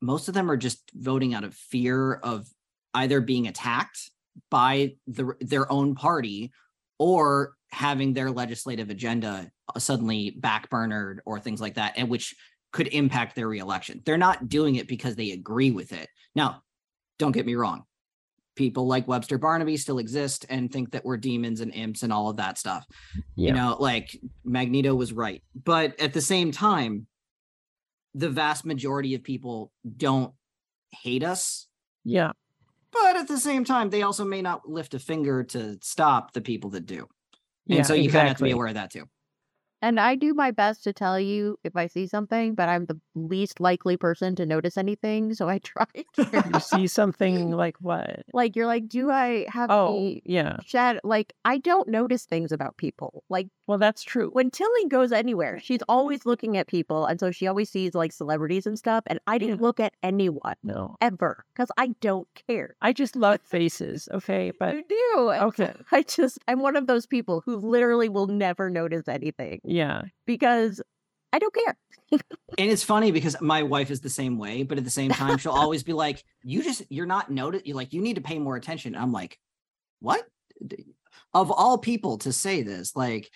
most 0.00 0.28
of 0.28 0.34
them 0.34 0.50
are 0.50 0.56
just 0.56 0.90
voting 0.94 1.34
out 1.34 1.44
of 1.44 1.54
fear 1.54 2.14
of 2.14 2.46
either 2.94 3.20
being 3.20 3.46
attacked 3.48 4.10
by 4.50 4.96
the, 5.06 5.32
their 5.40 5.70
own 5.70 5.94
party 5.94 6.52
or 6.98 7.54
having 7.72 8.12
their 8.12 8.30
legislative 8.30 8.90
agenda 8.90 9.50
uh, 9.74 9.78
suddenly 9.78 10.36
backburnered 10.40 11.18
or 11.24 11.40
things 11.40 11.60
like 11.60 11.74
that, 11.74 11.94
and 11.96 12.08
which 12.08 12.34
could 12.72 12.86
impact 12.88 13.34
their 13.34 13.48
reelection. 13.48 14.00
They're 14.04 14.16
not 14.18 14.48
doing 14.48 14.76
it 14.76 14.86
because 14.88 15.16
they 15.16 15.32
agree 15.32 15.70
with 15.70 15.92
it. 15.92 16.08
Now, 16.34 16.62
don't 17.18 17.32
get 17.32 17.46
me 17.46 17.54
wrong. 17.54 17.84
People 18.54 18.86
like 18.86 19.08
Webster 19.08 19.38
Barnaby 19.38 19.76
still 19.78 19.98
exist 19.98 20.44
and 20.50 20.70
think 20.70 20.92
that 20.92 21.04
we're 21.04 21.16
demons 21.16 21.60
and 21.60 21.72
imps 21.74 22.02
and 22.02 22.12
all 22.12 22.28
of 22.28 22.36
that 22.36 22.58
stuff. 22.58 22.86
Yeah. 23.34 23.48
You 23.48 23.54
know, 23.54 23.76
like 23.80 24.14
Magneto 24.44 24.94
was 24.94 25.12
right. 25.12 25.42
But 25.54 25.98
at 26.00 26.12
the 26.12 26.20
same 26.20 26.52
time, 26.52 27.06
the 28.14 28.28
vast 28.28 28.66
majority 28.66 29.14
of 29.14 29.22
people 29.22 29.72
don't 29.96 30.34
hate 30.90 31.22
us 31.24 31.66
Yeah. 32.04 32.32
but 32.92 33.16
at 33.16 33.26
the 33.28 33.38
same 33.38 33.64
time, 33.64 33.88
they 33.88 34.02
also 34.02 34.24
may 34.26 34.42
not 34.42 34.68
lift 34.68 34.92
a 34.92 34.98
finger 34.98 35.42
to 35.44 35.78
stop 35.80 36.32
the 36.34 36.42
people 36.42 36.68
that 36.70 36.84
do. 36.84 37.08
And 37.68 37.78
Yeah, 37.78 37.82
so 37.82 37.94
you 37.94 38.10
kind 38.10 38.26
of 38.26 38.28
have 38.30 38.36
to 38.38 38.44
be 38.44 38.50
aware 38.50 38.68
of 38.68 38.74
that 38.74 38.90
too. 38.90 39.08
And 39.82 39.98
I 39.98 40.14
do 40.14 40.32
my 40.32 40.52
best 40.52 40.84
to 40.84 40.92
tell 40.92 41.18
you 41.18 41.58
if 41.64 41.74
I 41.76 41.88
see 41.88 42.06
something, 42.06 42.54
but 42.54 42.68
I'm 42.68 42.86
the 42.86 43.00
least 43.16 43.58
likely 43.60 43.96
person 43.96 44.36
to 44.36 44.46
notice 44.46 44.78
anything. 44.78 45.34
So 45.34 45.48
I 45.48 45.58
try 45.64 45.86
You 46.16 46.32
to. 46.52 46.60
see 46.60 46.86
something 46.86 47.50
like 47.50 47.76
what? 47.80 48.22
like, 48.32 48.54
you're 48.56 48.66
like, 48.66 48.88
do 48.88 49.10
I 49.10 49.44
have 49.48 49.70
Oh, 49.70 49.98
a 49.98 50.22
yeah. 50.24 50.58
shed? 50.64 51.00
Like, 51.02 51.32
I 51.44 51.58
don't 51.58 51.88
notice 51.88 52.24
things 52.24 52.52
about 52.52 52.76
people. 52.76 53.24
Like, 53.28 53.48
Well, 53.66 53.78
that's 53.78 54.02
true. 54.02 54.30
when 54.32 54.50
Tilly 54.50 54.86
goes 54.88 55.10
anywhere, 55.12 55.58
she's 55.60 55.82
always 55.88 56.24
looking 56.26 56.56
at 56.56 56.68
people. 56.68 57.04
And 57.06 57.18
so 57.18 57.30
she 57.32 57.46
always 57.48 57.68
sees 57.68 57.94
like 57.94 58.12
celebrities 58.12 58.66
and 58.66 58.78
stuff. 58.78 59.02
And 59.08 59.18
I 59.26 59.36
didn't 59.38 59.60
look 59.60 59.80
at 59.80 59.94
anyone 60.02 60.54
No, 60.62 60.96
ever 61.00 61.44
because 61.54 61.70
I 61.76 61.88
don't 62.00 62.28
care. 62.46 62.76
I 62.80 62.92
just 62.92 63.16
love 63.16 63.40
faces. 63.44 64.08
Okay, 64.12 64.52
but 64.58 64.74
You 64.76 64.84
do. 64.88 65.30
okay, 65.32 65.72
I 65.90 66.02
just, 66.02 66.38
I'm 66.46 66.60
one 66.60 66.76
of 66.76 66.86
those 66.86 67.06
people 67.06 67.42
who 67.44 67.56
literally 67.56 68.08
will 68.08 68.28
never 68.28 68.70
notice 68.70 69.08
anything 69.08 69.60
yeah, 69.72 70.02
because 70.26 70.82
I 71.32 71.38
don't 71.38 71.54
care. 71.54 71.76
And 72.58 72.70
it's 72.70 72.82
funny 72.82 73.10
because 73.10 73.40
my 73.40 73.62
wife 73.62 73.90
is 73.90 74.02
the 74.02 74.10
same 74.10 74.36
way, 74.36 74.64
but 74.64 74.76
at 74.76 74.84
the 74.84 74.90
same 74.90 75.10
time, 75.10 75.38
she'll 75.38 75.52
always 75.64 75.82
be 75.82 75.94
like, 75.94 76.22
"You 76.42 76.62
just 76.62 76.82
you're 76.90 77.06
not 77.06 77.30
noted. 77.30 77.62
You 77.64 77.72
like 77.72 77.94
you 77.94 78.02
need 78.02 78.16
to 78.16 78.20
pay 78.20 78.38
more 78.38 78.56
attention." 78.56 78.94
I'm 78.94 79.12
like, 79.12 79.38
"What?" 80.00 80.22
Of 81.32 81.50
all 81.50 81.78
people 81.78 82.18
to 82.18 82.32
say 82.32 82.62
this, 82.62 82.94
like 82.94 83.30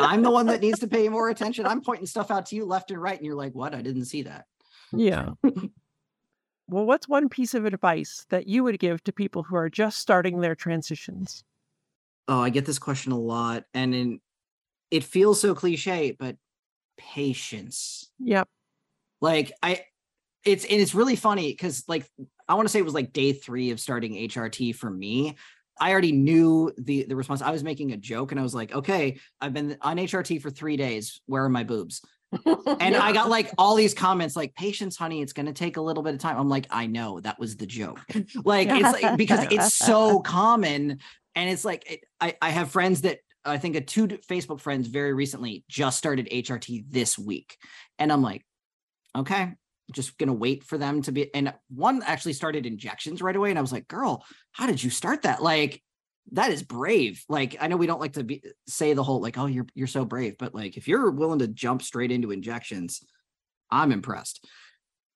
I'm 0.00 0.22
the 0.22 0.30
one 0.30 0.46
that 0.46 0.62
needs 0.62 0.78
to 0.78 0.86
pay 0.86 1.10
more 1.10 1.28
attention. 1.28 1.66
I'm 1.66 1.82
pointing 1.82 2.06
stuff 2.06 2.30
out 2.30 2.46
to 2.46 2.56
you 2.56 2.64
left 2.64 2.90
and 2.90 3.02
right, 3.02 3.18
and 3.18 3.26
you're 3.26 3.34
like, 3.34 3.54
"What? 3.54 3.74
I 3.74 3.82
didn't 3.82 4.06
see 4.06 4.22
that." 4.22 4.46
yeah. 4.92 5.32
well, 5.42 6.86
what's 6.86 7.06
one 7.06 7.28
piece 7.28 7.52
of 7.52 7.66
advice 7.66 8.24
that 8.30 8.46
you 8.46 8.64
would 8.64 8.78
give 8.78 9.04
to 9.04 9.12
people 9.12 9.42
who 9.42 9.56
are 9.56 9.68
just 9.68 9.98
starting 9.98 10.40
their 10.40 10.54
transitions? 10.54 11.44
Oh, 12.28 12.40
I 12.40 12.48
get 12.48 12.64
this 12.64 12.78
question 12.78 13.12
a 13.12 13.18
lot, 13.18 13.64
and 13.74 13.94
in, 13.94 14.20
it 14.90 15.04
feels 15.04 15.40
so 15.40 15.54
cliche, 15.54 16.16
but 16.18 16.36
patience. 16.96 18.10
Yep. 18.20 18.48
like 19.20 19.52
i 19.62 19.80
it's 20.44 20.64
and 20.64 20.80
it's 20.80 20.94
really 20.94 21.16
funny 21.16 21.50
because 21.50 21.84
like 21.88 22.06
i 22.48 22.54
want 22.54 22.66
to 22.68 22.72
say 22.72 22.78
it 22.78 22.84
was 22.84 22.94
like 22.94 23.12
day 23.12 23.32
three 23.32 23.70
of 23.70 23.80
starting 23.80 24.12
hrt 24.28 24.74
for 24.74 24.90
me. 24.90 25.36
I 25.80 25.90
already 25.90 26.12
knew 26.12 26.72
the 26.78 27.04
the 27.04 27.16
response. 27.16 27.42
I 27.42 27.50
was 27.50 27.64
making 27.64 27.92
a 27.92 27.96
joke 27.96 28.30
and 28.30 28.38
i 28.38 28.42
was 28.42 28.54
like 28.54 28.72
okay 28.72 29.18
i've 29.40 29.52
been 29.52 29.76
on 29.80 29.96
hrt 29.96 30.40
for 30.40 30.50
three 30.50 30.76
days. 30.76 31.20
Where 31.26 31.44
are 31.44 31.48
my 31.48 31.64
boobs? 31.64 32.02
And 32.80 32.96
i 32.96 33.12
got 33.12 33.28
like 33.28 33.50
all 33.58 33.74
these 33.74 33.94
comments 33.94 34.36
like 34.36 34.54
patience 34.54 34.96
honey 34.96 35.22
it's 35.22 35.32
going 35.32 35.46
to 35.46 35.52
take 35.52 35.76
a 35.76 35.82
little 35.82 36.02
bit 36.02 36.14
of 36.14 36.20
time. 36.20 36.38
I'm 36.38 36.48
like 36.48 36.66
i 36.70 36.86
know 36.86 37.20
that 37.20 37.38
was 37.38 37.56
the 37.56 37.66
joke. 37.66 38.00
Like 38.44 38.68
it's 38.68 39.02
like 39.02 39.16
because 39.16 39.46
it's 39.50 39.74
so 39.90 40.20
common 40.20 40.98
and 41.34 41.50
it's 41.50 41.64
like 41.64 41.90
it, 41.90 42.00
i 42.20 42.36
i 42.40 42.50
have 42.50 42.70
friends 42.70 43.02
that 43.02 43.18
i 43.44 43.58
think 43.58 43.76
a 43.76 43.80
two 43.80 44.06
facebook 44.08 44.60
friends 44.60 44.88
very 44.88 45.12
recently 45.12 45.64
just 45.68 45.98
started 45.98 46.28
hrt 46.30 46.84
this 46.90 47.18
week. 47.18 47.56
And 47.98 48.12
i'm 48.12 48.22
like 48.22 48.44
okay 49.16 49.52
just 49.92 50.16
gonna 50.18 50.32
wait 50.32 50.64
for 50.64 50.78
them 50.78 51.02
to 51.02 51.12
be 51.12 51.32
and 51.34 51.52
one 51.68 52.02
actually 52.02 52.32
started 52.32 52.64
injections 52.64 53.20
right 53.20 53.36
away 53.36 53.50
and 53.50 53.58
i 53.58 53.62
was 53.62 53.72
like 53.72 53.86
girl 53.86 54.24
how 54.52 54.66
did 54.66 54.82
you 54.82 54.90
start 54.90 55.22
that? 55.22 55.42
Like 55.42 55.82
that 56.32 56.50
is 56.50 56.62
brave. 56.62 57.22
Like 57.28 57.56
i 57.60 57.68
know 57.68 57.76
we 57.76 57.86
don't 57.86 58.00
like 58.00 58.14
to 58.14 58.24
be 58.24 58.42
say 58.66 58.94
the 58.94 59.02
whole 59.02 59.20
like 59.20 59.36
oh 59.38 59.46
you're 59.46 59.66
you're 59.74 59.86
so 59.86 60.04
brave 60.04 60.36
but 60.38 60.54
like 60.54 60.76
if 60.76 60.88
you're 60.88 61.10
willing 61.10 61.40
to 61.40 61.48
jump 61.48 61.82
straight 61.82 62.12
into 62.12 62.30
injections 62.30 63.02
i'm 63.70 63.92
impressed 63.92 64.46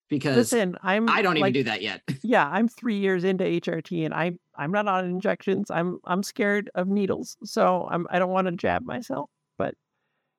because 0.08 0.36
Listen, 0.36 0.76
I'm. 0.82 1.08
i 1.08 1.22
don't 1.22 1.36
even 1.36 1.52
do 1.52 1.64
that 1.64 1.82
yet 1.82 2.02
Yeah, 2.22 2.48
I'm 2.48 2.68
three 2.68 2.98
years 2.98 3.24
into 3.24 3.44
HRT, 3.44 4.04
and 4.04 4.14
I'm 4.14 4.38
I'm 4.56 4.72
not 4.72 4.88
on 4.88 5.04
injections. 5.04 5.70
I'm 5.70 5.98
I'm 6.04 6.22
scared 6.22 6.70
of 6.74 6.88
needles, 6.88 7.36
so 7.44 7.88
I'm 7.90 8.06
I 8.10 8.18
don't 8.18 8.30
want 8.30 8.46
to 8.46 8.52
jab 8.52 8.84
myself. 8.84 9.30
But 9.56 9.74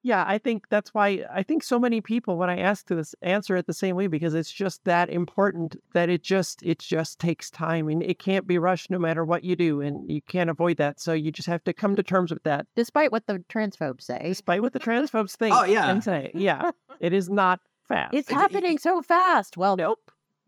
yeah, 0.01 0.23
I 0.27 0.38
think 0.38 0.65
that's 0.69 0.93
why 0.93 1.25
I 1.33 1.43
think 1.43 1.63
so 1.63 1.79
many 1.79 1.99
people 1.99 2.38
when 2.38 2.49
I 2.49 2.59
ask 2.59 2.85
to 2.88 2.95
this 2.95 3.13
answer 3.21 3.57
it 3.57 3.67
the 3.67 3.73
same 3.73 3.95
way 3.95 4.07
because 4.07 4.33
it's 4.33 4.51
just 4.51 4.83
that 4.85 5.09
important 5.09 5.75
that 5.93 6.09
it 6.09 6.23
just 6.23 6.63
it 6.63 6.79
just 6.79 7.19
takes 7.19 7.49
time 7.49 7.89
and 7.89 8.01
it 8.01 8.19
can't 8.19 8.47
be 8.47 8.57
rushed 8.57 8.89
no 8.89 8.99
matter 8.99 9.25
what 9.25 9.43
you 9.43 9.55
do, 9.55 9.81
and 9.81 10.09
you 10.09 10.21
can't 10.21 10.49
avoid 10.49 10.77
that. 10.77 10.99
So 10.99 11.13
you 11.13 11.31
just 11.31 11.47
have 11.47 11.63
to 11.65 11.73
come 11.73 11.95
to 11.95 12.03
terms 12.03 12.31
with 12.31 12.43
that, 12.43 12.65
Despite 12.75 13.11
what 13.11 13.27
the 13.27 13.43
transphobes 13.49 14.03
say, 14.03 14.19
despite 14.23 14.61
what 14.61 14.73
the 14.73 14.79
transphobes 14.89 15.35
think. 15.35 15.55
Oh, 15.55 15.65
yeah. 15.65 15.89
and 15.89 16.03
say 16.03 16.31
yeah, 16.33 16.71
it 16.99 17.13
is 17.13 17.29
not 17.29 17.59
fast. 17.89 18.13
it's 18.13 18.29
It- 18.29 18.34
it- 18.34 18.38
happening 18.38 18.77
so 18.77 19.01
fast. 19.01 19.58
Well, 19.58 19.75
nope. 19.75 20.00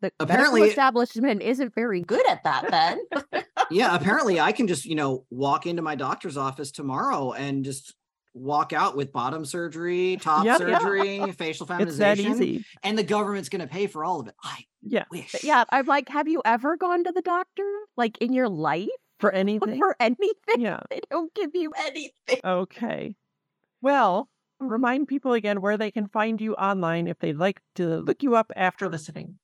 the 0.02 0.12
Apparently- 0.20 0.62
medical 0.62 0.70
establishment 0.72 1.42
isn't 1.44 1.76
very 1.76 2.02
good 2.02 2.26
at 2.28 2.44
that. 2.44 2.72
Then 2.72 3.44
yeah 3.72 3.96
apparently 3.96 4.40
i 4.40 4.52
can 4.52 4.68
just 4.68 4.84
you 4.86 4.96
know 4.96 5.26
walk 5.30 5.66
into 5.68 5.82
my 5.82 5.94
doctor's 5.96 6.36
office 6.38 6.72
tomorrow 6.72 7.32
and 7.34 7.64
just 7.64 7.94
walk 8.34 8.74
out 8.74 8.98
with 8.98 9.12
bottom 9.14 9.46
surgery 9.46 10.18
top 10.20 10.44
Yeah, 10.44 10.58
yeah. 10.60 10.80
surgery 10.80 11.32
facial 11.34 11.66
feminization 11.68 12.26
It's 12.32 12.40
that 12.40 12.44
easy. 12.46 12.66
and 12.84 12.98
the 12.98 13.04
government's 13.04 13.48
going 13.50 13.62
to 13.62 13.68
pay 13.68 13.86
for 13.88 14.04
all 14.04 14.20
of 14.20 14.28
it 14.28 14.34
i 14.44 14.66
Yeah, 14.82 15.04
wish 15.12 15.36
yeah, 15.44 15.64
I'm 15.70 15.86
like, 15.86 16.10
have 16.10 16.28
you 16.28 16.42
ever 16.44 16.76
gone 16.78 17.04
to 17.04 17.12
the 17.12 17.22
doctor 17.22 17.70
like 17.96 18.18
in 18.20 18.34
your 18.34 18.50
life 18.50 18.90
for 19.20 19.32
anything. 19.32 19.78
for 19.84 19.96
anything? 20.00 20.58
Yeah. 20.58 20.80
They 20.90 21.00
don't 21.12 21.32
give 21.36 21.52
you 21.54 21.72
anything. 21.78 22.40
Okay. 22.44 23.16
Well, 23.82 24.30
remind 24.70 25.08
people 25.08 25.34
again 25.34 25.62
where 25.62 25.78
they 25.78 25.92
can 25.92 26.08
find 26.08 26.40
you 26.40 26.54
online 26.56 27.08
if 27.08 27.18
they'd 27.20 27.38
like 27.38 27.62
to 27.76 27.98
look 28.00 28.24
you 28.24 28.36
up 28.36 28.52
after 28.56 28.90
listening. 28.90 29.38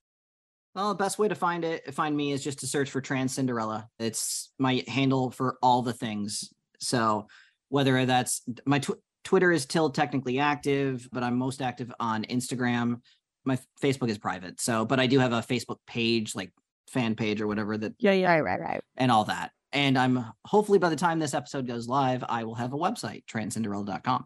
Well, 0.74 0.90
the 0.90 0.94
best 1.02 1.18
way 1.18 1.28
to 1.28 1.34
find 1.34 1.64
it, 1.64 1.92
find 1.94 2.16
me, 2.16 2.32
is 2.32 2.44
just 2.44 2.60
to 2.60 2.66
search 2.66 2.90
for 2.90 3.00
Trans 3.00 3.34
Cinderella. 3.34 3.88
It's 3.98 4.52
my 4.58 4.84
handle 4.86 5.30
for 5.30 5.58
all 5.62 5.82
the 5.82 5.92
things. 5.92 6.52
So 6.78 7.26
whether 7.68 8.06
that's 8.06 8.42
my 8.64 8.78
tw- 8.78 9.00
Twitter 9.24 9.50
is 9.50 9.62
still 9.62 9.90
technically 9.90 10.38
active, 10.38 11.08
but 11.12 11.22
I'm 11.22 11.36
most 11.36 11.60
active 11.60 11.92
on 11.98 12.24
Instagram. 12.24 13.00
My 13.44 13.54
f- 13.54 13.66
Facebook 13.82 14.08
is 14.08 14.18
private. 14.18 14.60
So, 14.60 14.84
but 14.84 15.00
I 15.00 15.06
do 15.06 15.18
have 15.18 15.32
a 15.32 15.40
Facebook 15.40 15.78
page, 15.86 16.34
like 16.34 16.52
fan 16.88 17.14
page 17.16 17.40
or 17.40 17.46
whatever 17.46 17.76
that, 17.76 17.94
Yeah, 17.98 18.12
yeah. 18.12 18.32
Right, 18.34 18.42
right, 18.42 18.60
right. 18.60 18.80
and 18.96 19.10
all 19.10 19.24
that. 19.24 19.50
And 19.72 19.98
I'm 19.98 20.24
hopefully 20.46 20.78
by 20.78 20.88
the 20.88 20.96
time 20.96 21.18
this 21.18 21.34
episode 21.34 21.66
goes 21.66 21.88
live, 21.88 22.24
I 22.28 22.44
will 22.44 22.54
have 22.54 22.72
a 22.72 22.76
website, 22.78 23.24
transcinderella.com. 23.26 24.24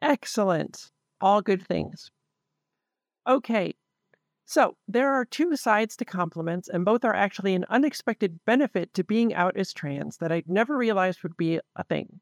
Excellent. 0.00 0.90
All 1.20 1.42
good 1.42 1.66
things. 1.66 2.10
Okay. 3.26 3.74
So 4.44 4.76
there 4.86 5.12
are 5.12 5.24
two 5.24 5.56
sides 5.56 5.96
to 5.96 6.04
compliments, 6.06 6.68
and 6.68 6.84
both 6.84 7.04
are 7.04 7.14
actually 7.14 7.54
an 7.54 7.66
unexpected 7.68 8.40
benefit 8.46 8.94
to 8.94 9.04
being 9.04 9.34
out 9.34 9.56
as 9.56 9.72
trans 9.72 10.16
that 10.18 10.32
I'd 10.32 10.48
never 10.48 10.76
realized 10.76 11.22
would 11.22 11.36
be 11.36 11.60
a 11.76 11.84
thing. 11.84 12.20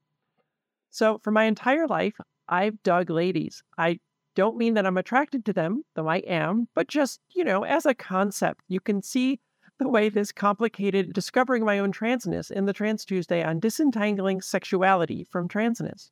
So 0.90 1.18
for 1.23 1.30
my 1.30 1.45
entire 1.45 1.87
life, 1.87 2.18
I've 2.49 2.83
dug 2.83 3.11
ladies. 3.11 3.62
I 3.78 4.00
don't 4.35 4.56
mean 4.56 4.75
that 4.75 4.87
I'm 4.87 4.97
attracted 4.97 5.45
to 5.45 5.52
them, 5.52 5.85
though 5.95 6.09
I 6.09 6.16
am, 6.18 6.68
but 6.75 6.88
just, 6.88 7.21
you 7.35 7.45
know, 7.45 7.64
as 7.64 7.87
a 7.87 7.95
concept, 7.95 8.62
you 8.66 8.80
can 8.80 9.02
see 9.02 9.40
the 9.78 9.88
way 9.88 10.09
this 10.09 10.33
complicated 10.33 11.12
discovering 11.12 11.64
my 11.64 11.78
own 11.78 11.92
transness 11.92 12.50
in 12.50 12.64
the 12.64 12.73
Trans 12.73 13.04
Tuesday 13.04 13.45
on 13.45 13.61
disentangling 13.61 14.40
sexuality 14.40 15.25
from 15.30 15.49
transness. 15.49 16.11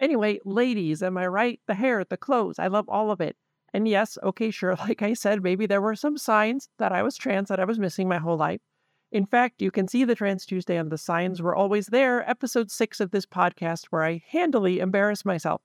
Anyway, 0.00 0.40
ladies, 0.44 1.02
am 1.02 1.16
I 1.16 1.26
right? 1.26 1.60
The 1.66 1.74
hair, 1.74 2.04
the 2.04 2.16
clothes, 2.16 2.58
I 2.58 2.66
love 2.66 2.88
all 2.88 3.10
of 3.10 3.20
it. 3.20 3.36
And 3.72 3.88
yes, 3.88 4.18
okay, 4.22 4.50
sure, 4.50 4.74
like 4.80 5.02
I 5.02 5.14
said, 5.14 5.42
maybe 5.42 5.66
there 5.66 5.80
were 5.80 5.96
some 5.96 6.18
signs 6.18 6.68
that 6.78 6.92
I 6.92 7.02
was 7.02 7.16
trans 7.16 7.48
that 7.48 7.60
I 7.60 7.64
was 7.64 7.78
missing 7.78 8.08
my 8.08 8.18
whole 8.18 8.36
life. 8.36 8.60
In 9.10 9.26
fact, 9.26 9.60
you 9.60 9.70
can 9.70 9.88
see 9.88 10.04
the 10.04 10.14
Trans 10.14 10.46
Tuesday 10.46 10.78
on 10.78 10.88
the 10.88 10.96
signs 10.96 11.42
were 11.42 11.54
always 11.54 11.88
there, 11.88 12.28
episode 12.28 12.70
six 12.70 12.98
of 12.98 13.10
this 13.10 13.26
podcast, 13.26 13.86
where 13.90 14.02
I 14.04 14.22
handily 14.28 14.78
embarrass 14.80 15.24
myself. 15.24 15.60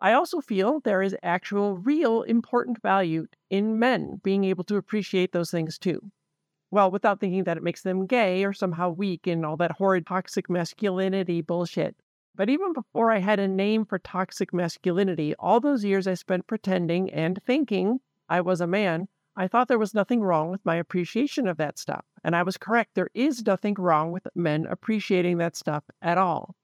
I 0.00 0.12
also 0.12 0.40
feel 0.40 0.78
there 0.78 1.02
is 1.02 1.16
actual, 1.24 1.76
real, 1.76 2.22
important 2.22 2.80
value 2.80 3.26
in 3.50 3.80
men 3.80 4.20
being 4.22 4.44
able 4.44 4.62
to 4.64 4.76
appreciate 4.76 5.32
those 5.32 5.50
things 5.50 5.76
too. 5.76 6.00
Well, 6.70 6.90
without 6.90 7.18
thinking 7.18 7.44
that 7.44 7.56
it 7.56 7.62
makes 7.64 7.82
them 7.82 8.06
gay 8.06 8.44
or 8.44 8.52
somehow 8.52 8.90
weak 8.90 9.26
and 9.26 9.44
all 9.44 9.56
that 9.56 9.72
horrid 9.72 10.06
toxic 10.06 10.48
masculinity 10.48 11.40
bullshit. 11.40 11.96
But 12.34 12.48
even 12.48 12.72
before 12.72 13.10
I 13.10 13.18
had 13.18 13.40
a 13.40 13.48
name 13.48 13.84
for 13.84 13.98
toxic 13.98 14.52
masculinity, 14.52 15.34
all 15.38 15.60
those 15.60 15.84
years 15.84 16.06
I 16.06 16.14
spent 16.14 16.46
pretending 16.46 17.10
and 17.10 17.40
thinking 17.44 18.00
I 18.28 18.40
was 18.40 18.60
a 18.60 18.66
man, 18.66 19.08
I 19.36 19.46
thought 19.46 19.68
there 19.68 19.78
was 19.78 19.94
nothing 19.94 20.20
wrong 20.22 20.50
with 20.50 20.64
my 20.64 20.76
appreciation 20.76 21.46
of 21.46 21.56
that 21.58 21.78
stuff. 21.78 22.04
And 22.24 22.34
I 22.34 22.42
was 22.42 22.56
correct. 22.56 22.94
There 22.94 23.10
is 23.14 23.46
nothing 23.46 23.74
wrong 23.78 24.10
with 24.10 24.26
men 24.34 24.66
appreciating 24.66 25.38
that 25.38 25.56
stuff 25.56 25.84
at 26.02 26.18
all. 26.18 26.56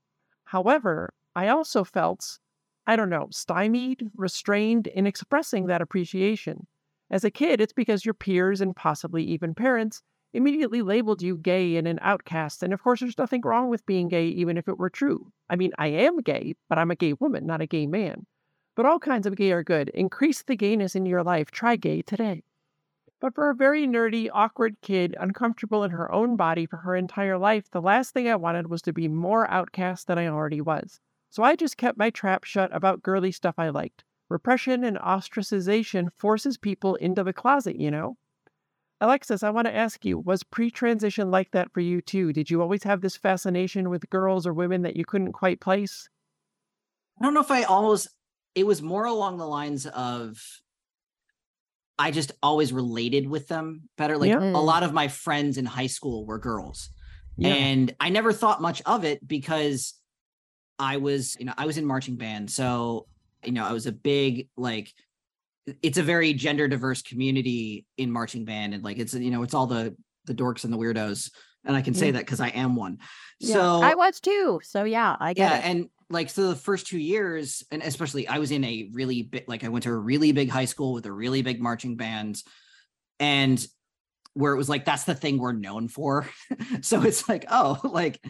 However, 0.44 1.14
I 1.36 1.48
also 1.48 1.84
felt, 1.84 2.38
I 2.86 2.96
don't 2.96 3.10
know, 3.10 3.28
stymied, 3.30 4.10
restrained 4.16 4.88
in 4.88 5.06
expressing 5.06 5.66
that 5.66 5.82
appreciation. 5.82 6.66
As 7.10 7.24
a 7.24 7.30
kid, 7.30 7.60
it's 7.60 7.72
because 7.72 8.04
your 8.04 8.14
peers 8.14 8.60
and 8.60 8.74
possibly 8.74 9.22
even 9.24 9.54
parents 9.54 10.02
immediately 10.34 10.82
labeled 10.82 11.22
you 11.22 11.36
gay 11.38 11.76
and 11.76 11.88
an 11.88 11.98
outcast. 12.02 12.62
And 12.62 12.74
of 12.74 12.82
course, 12.82 13.00
there's 13.00 13.16
nothing 13.16 13.40
wrong 13.42 13.70
with 13.70 13.86
being 13.86 14.08
gay, 14.08 14.26
even 14.26 14.58
if 14.58 14.68
it 14.68 14.78
were 14.78 14.90
true. 14.90 15.32
I 15.48 15.56
mean, 15.56 15.72
I 15.78 15.86
am 15.86 16.18
gay, 16.18 16.56
but 16.68 16.78
I'm 16.78 16.90
a 16.90 16.96
gay 16.96 17.14
woman, 17.14 17.46
not 17.46 17.60
a 17.60 17.66
gay 17.66 17.86
man. 17.86 18.26
But 18.76 18.86
all 18.86 18.98
kinds 18.98 19.26
of 19.26 19.36
gay 19.36 19.52
are 19.52 19.62
good. 19.62 19.88
Increase 19.90 20.42
the 20.42 20.56
gayness 20.56 20.96
in 20.96 21.06
your 21.06 21.22
life. 21.22 21.50
Try 21.50 21.76
gay 21.76 22.02
today. 22.02 22.42
But 23.20 23.34
for 23.34 23.48
a 23.48 23.54
very 23.54 23.86
nerdy, 23.86 24.28
awkward 24.32 24.76
kid, 24.82 25.16
uncomfortable 25.18 25.84
in 25.84 25.92
her 25.92 26.12
own 26.12 26.36
body 26.36 26.66
for 26.66 26.78
her 26.78 26.96
entire 26.96 27.38
life, 27.38 27.70
the 27.70 27.80
last 27.80 28.12
thing 28.12 28.28
I 28.28 28.36
wanted 28.36 28.66
was 28.66 28.82
to 28.82 28.92
be 28.92 29.08
more 29.08 29.48
outcast 29.50 30.08
than 30.08 30.18
I 30.18 30.26
already 30.26 30.60
was. 30.60 31.00
So 31.30 31.42
I 31.42 31.56
just 31.56 31.76
kept 31.76 31.96
my 31.96 32.10
trap 32.10 32.44
shut 32.44 32.74
about 32.74 33.02
girly 33.02 33.32
stuff 33.32 33.54
I 33.56 33.68
liked. 33.68 34.04
Repression 34.28 34.84
and 34.84 34.98
ostracization 34.98 36.08
forces 36.16 36.58
people 36.58 36.96
into 36.96 37.22
the 37.22 37.32
closet, 37.32 37.80
you 37.80 37.90
know? 37.90 38.16
Alexis, 39.04 39.42
I 39.42 39.50
want 39.50 39.66
to 39.66 39.74
ask 39.74 40.02
you, 40.06 40.18
was 40.18 40.42
pre 40.42 40.70
transition 40.70 41.30
like 41.30 41.50
that 41.50 41.70
for 41.72 41.80
you 41.80 42.00
too? 42.00 42.32
Did 42.32 42.50
you 42.50 42.62
always 42.62 42.84
have 42.84 43.02
this 43.02 43.16
fascination 43.18 43.90
with 43.90 44.08
girls 44.08 44.46
or 44.46 44.54
women 44.54 44.80
that 44.82 44.96
you 44.96 45.04
couldn't 45.04 45.32
quite 45.32 45.60
place? 45.60 46.08
I 47.20 47.24
don't 47.24 47.34
know 47.34 47.42
if 47.42 47.50
I 47.50 47.64
almost, 47.64 48.08
it 48.54 48.66
was 48.66 48.80
more 48.80 49.04
along 49.04 49.36
the 49.36 49.46
lines 49.46 49.84
of 49.86 50.42
I 51.98 52.10
just 52.12 52.32
always 52.42 52.72
related 52.72 53.28
with 53.28 53.46
them 53.46 53.88
better. 53.98 54.16
Like 54.16 54.30
Yeah. 54.30 54.40
a 54.40 54.58
lot 54.58 54.82
of 54.82 54.94
my 54.94 55.08
friends 55.08 55.58
in 55.58 55.66
high 55.66 55.86
school 55.86 56.24
were 56.24 56.38
girls. 56.38 56.88
Yeah. 57.36 57.50
And 57.50 57.94
I 58.00 58.08
never 58.08 58.32
thought 58.32 58.62
much 58.62 58.80
of 58.86 59.04
it 59.04 59.26
because 59.26 59.94
I 60.78 60.96
was, 60.96 61.36
you 61.38 61.44
know, 61.44 61.54
I 61.58 61.66
was 61.66 61.76
in 61.76 61.84
marching 61.84 62.16
band. 62.16 62.50
So, 62.50 63.06
you 63.44 63.52
know, 63.52 63.66
I 63.66 63.72
was 63.72 63.86
a 63.86 63.92
big, 63.92 64.48
like, 64.56 64.94
it's 65.82 65.98
a 65.98 66.02
very 66.02 66.34
gender 66.34 66.68
diverse 66.68 67.02
community 67.02 67.86
in 67.96 68.10
marching 68.10 68.44
band. 68.44 68.74
And 68.74 68.84
like, 68.84 68.98
it's, 68.98 69.14
you 69.14 69.30
know, 69.30 69.42
it's 69.42 69.54
all 69.54 69.66
the, 69.66 69.96
the 70.26 70.34
dorks 70.34 70.64
and 70.64 70.72
the 70.72 70.76
weirdos. 70.78 71.30
And 71.64 71.74
I 71.74 71.82
can 71.82 71.94
say 71.94 72.06
Yeah. 72.06 72.12
that 72.12 72.18
because 72.20 72.40
I 72.40 72.48
am 72.48 72.76
one. 72.76 72.98
Yeah. 73.40 73.54
So 73.54 73.82
I 73.82 73.94
was 73.94 74.20
too. 74.20 74.60
So 74.62 74.84
yeah, 74.84 75.16
I 75.18 75.32
get 75.32 75.50
yeah, 75.50 75.58
it. 75.58 75.64
and 75.64 75.88
like 76.10 76.28
so 76.28 76.48
the 76.50 76.56
first 76.56 76.86
two 76.86 76.98
years, 76.98 77.64
and 77.70 77.82
especially 77.82 78.28
I 78.28 78.38
was 78.38 78.50
in 78.50 78.62
a 78.64 78.90
really 78.92 79.22
big 79.22 79.44
like 79.48 79.64
I 79.64 79.68
went 79.68 79.84
to 79.84 79.90
a 79.90 79.96
really 79.96 80.32
big 80.32 80.50
high 80.50 80.66
school 80.66 80.92
with 80.92 81.06
a 81.06 81.12
really 81.12 81.40
big 81.40 81.62
marching 81.62 81.96
band, 81.96 82.42
and 83.18 83.66
where 84.34 84.52
it 84.52 84.56
was 84.58 84.68
like 84.68 84.84
that's 84.84 85.04
the 85.04 85.14
thing 85.14 85.38
we're 85.38 85.52
known 85.52 85.88
for. 85.88 86.28
so 86.82 87.02
it's 87.02 87.28
like, 87.28 87.46
oh, 87.50 87.80
like 87.90 88.22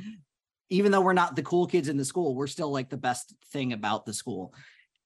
even 0.71 0.93
though 0.93 1.01
we're 1.01 1.13
not 1.13 1.35
the 1.37 1.43
cool 1.43 1.67
kids 1.67 1.89
in 1.89 1.97
the 1.97 2.05
school, 2.05 2.35
we're 2.35 2.47
still 2.47 2.71
like 2.71 2.89
the 2.89 2.97
best 2.97 3.35
thing 3.53 3.73
about 3.73 4.07
the 4.07 4.15
school. 4.15 4.55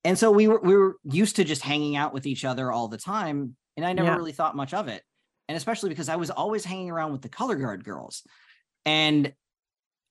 And 0.08 0.18
so 0.18 0.30
we 0.30 0.48
were 0.48 0.58
we 0.60 0.74
were 0.74 0.96
used 1.04 1.36
to 1.36 1.44
just 1.44 1.60
hanging 1.60 1.94
out 1.94 2.14
with 2.14 2.24
each 2.24 2.46
other 2.46 2.72
all 2.72 2.88
the 2.88 2.96
time. 2.96 3.54
And 3.76 3.84
I 3.84 3.92
never 3.92 4.08
Yeah. 4.08 4.16
really 4.16 4.32
thought 4.32 4.56
much 4.56 4.72
of 4.72 4.88
it. 4.88 5.02
And 5.48 5.56
especially 5.56 5.90
because 5.90 6.08
I 6.08 6.16
was 6.16 6.30
always 6.30 6.64
hanging 6.64 6.90
around 6.90 7.12
with 7.12 7.20
the 7.20 7.28
color 7.28 7.56
guard 7.56 7.84
girls. 7.84 8.22
And 8.86 9.34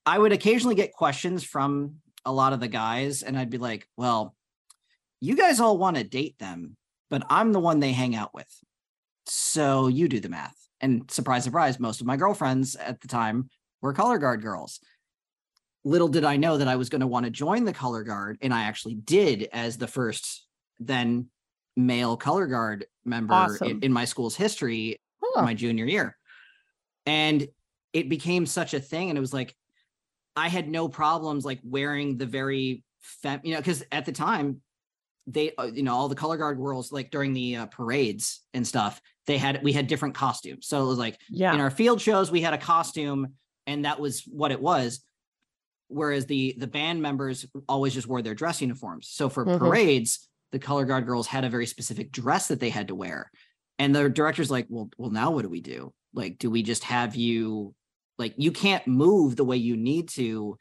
I 0.06 0.20
would 0.20 0.34
occasionally 0.34 0.76
get 0.76 0.94
questions 0.94 1.44
from 1.44 1.96
a 2.26 2.32
lot 2.32 2.54
of 2.54 2.60
the 2.60 2.68
guys, 2.68 3.24
and 3.24 3.36
I'd 3.40 3.50
be 3.50 3.58
like, 3.58 3.90
well, 3.98 4.36
you 5.20 5.36
guys 5.36 5.60
all 5.60 5.80
want 5.80 5.98
to 5.98 6.04
date 6.04 6.38
them, 6.38 6.78
but 7.10 7.26
I'm 7.28 7.52
the 7.52 7.60
one 7.60 7.80
they 7.80 7.92
hang 7.92 8.16
out 8.16 8.36
with. 8.36 8.54
So 9.26 9.88
you 9.88 10.08
do 10.08 10.20
the 10.20 10.30
math. 10.30 10.58
And 10.80 11.10
surprise, 11.10 11.44
surprise, 11.44 11.80
most 11.80 12.02
of 12.02 12.08
my 12.08 12.18
girlfriends 12.18 12.76
at 12.76 13.02
the 13.02 13.08
time 13.08 13.50
were 13.82 13.94
color 13.94 14.20
guard 14.20 14.44
girls. 14.44 14.80
Little 15.84 16.08
did 16.08 16.24
I 16.26 16.38
know 16.38 16.58
that 16.58 16.68
I 16.68 16.76
was 16.76 16.90
going 16.90 17.02
to 17.02 17.08
want 17.08 17.26
to 17.26 17.30
join 17.30 17.64
the 17.64 17.74
color 17.74 18.04
guard, 18.04 18.38
and 18.42 18.54
I 18.54 18.64
actually 18.64 18.96
did 18.96 19.48
as 19.54 19.78
the 19.78 19.88
first 19.88 20.46
then 20.80 21.28
male 21.76 22.18
color 22.18 22.48
guard 22.48 22.86
member 23.06 23.34
in, 23.34 23.40
Awesome. 23.40 23.80
in 23.82 23.94
my 23.94 24.06
school's 24.06 24.36
history 24.36 25.00
Huh. 25.24 25.44
my 25.44 25.54
junior 25.54 25.86
year. 25.86 26.18
And 27.06 27.48
it 27.94 28.10
became 28.10 28.46
such 28.46 28.74
a 28.74 28.80
thing. 28.80 29.10
And 29.10 29.18
it 29.18 29.22
was 29.22 29.34
like, 29.34 29.56
I 30.36 30.48
had 30.50 30.68
no 30.70 30.88
problems 30.88 31.46
like 31.46 31.60
wearing 31.64 32.18
the 32.18 32.26
very, 32.26 32.84
fem- 33.00 33.42
you 33.44 33.54
know, 33.54 33.60
because 33.60 33.84
at 33.92 34.06
the 34.06 34.12
time, 34.12 34.62
they, 35.26 35.54
uh, 35.58 35.66
you 35.66 35.84
know, 35.84 35.94
all 35.96 36.08
the 36.08 36.16
color 36.16 36.38
guard 36.38 36.58
girls, 36.58 36.92
like 36.92 37.10
during 37.12 37.34
the 37.34 37.56
uh, 37.58 37.66
parades 37.68 38.42
and 38.54 38.66
stuff, 38.66 39.02
they 39.26 39.38
had, 39.38 39.62
we 39.64 39.74
had 39.74 39.88
different 39.88 40.16
costumes. 40.16 40.68
So 40.68 40.84
it 40.84 40.88
was 40.88 40.98
like 41.00 41.20
Yeah. 41.30 41.54
in 41.54 41.60
our 41.60 41.72
field 41.72 42.00
shows, 42.02 42.30
we 42.32 42.42
had 42.42 42.54
a 42.54 42.58
costume 42.58 43.34
and 43.66 43.86
that 43.86 44.00
was 44.00 44.24
what 44.28 44.52
it 44.52 44.62
was. 44.62 45.02
Whereas 45.90 46.26
the 46.26 46.56
the 46.58 46.68
band 46.68 47.02
members 47.02 47.46
always 47.68 47.94
just 47.94 48.08
wore 48.08 48.22
their 48.22 48.36
dress 48.36 48.62
uniforms. 48.62 49.08
So 49.10 49.30
for 49.30 49.46
Mhm. 49.46 49.60
parades, 49.60 50.28
the 50.52 50.60
color 50.60 50.86
guard 50.86 51.06
girls 51.06 51.28
had 51.28 51.46
a 51.46 51.50
very 51.50 51.66
specific 51.66 52.12
dress 52.12 52.48
that 52.50 52.60
they 52.60 52.70
had 52.70 52.90
to 52.90 52.96
wear. 52.96 53.32
And 53.80 53.96
the 53.96 54.10
director's 54.10 54.52
like, 54.52 54.66
well, 54.70 54.90
well, 54.98 55.12
now 55.12 55.32
what 55.32 55.44
do 55.44 55.50
we 55.50 55.62
do? 55.62 55.94
Like, 56.14 56.38
do 56.40 56.50
we 56.50 56.64
just 56.64 56.84
have 56.86 57.16
you 57.16 57.74
like 58.18 58.34
you 58.38 58.52
can't 58.52 58.86
move 58.88 59.36
the 59.36 59.46
way 59.46 59.58
you 59.58 59.78
need 59.78 60.10
to 60.10 60.58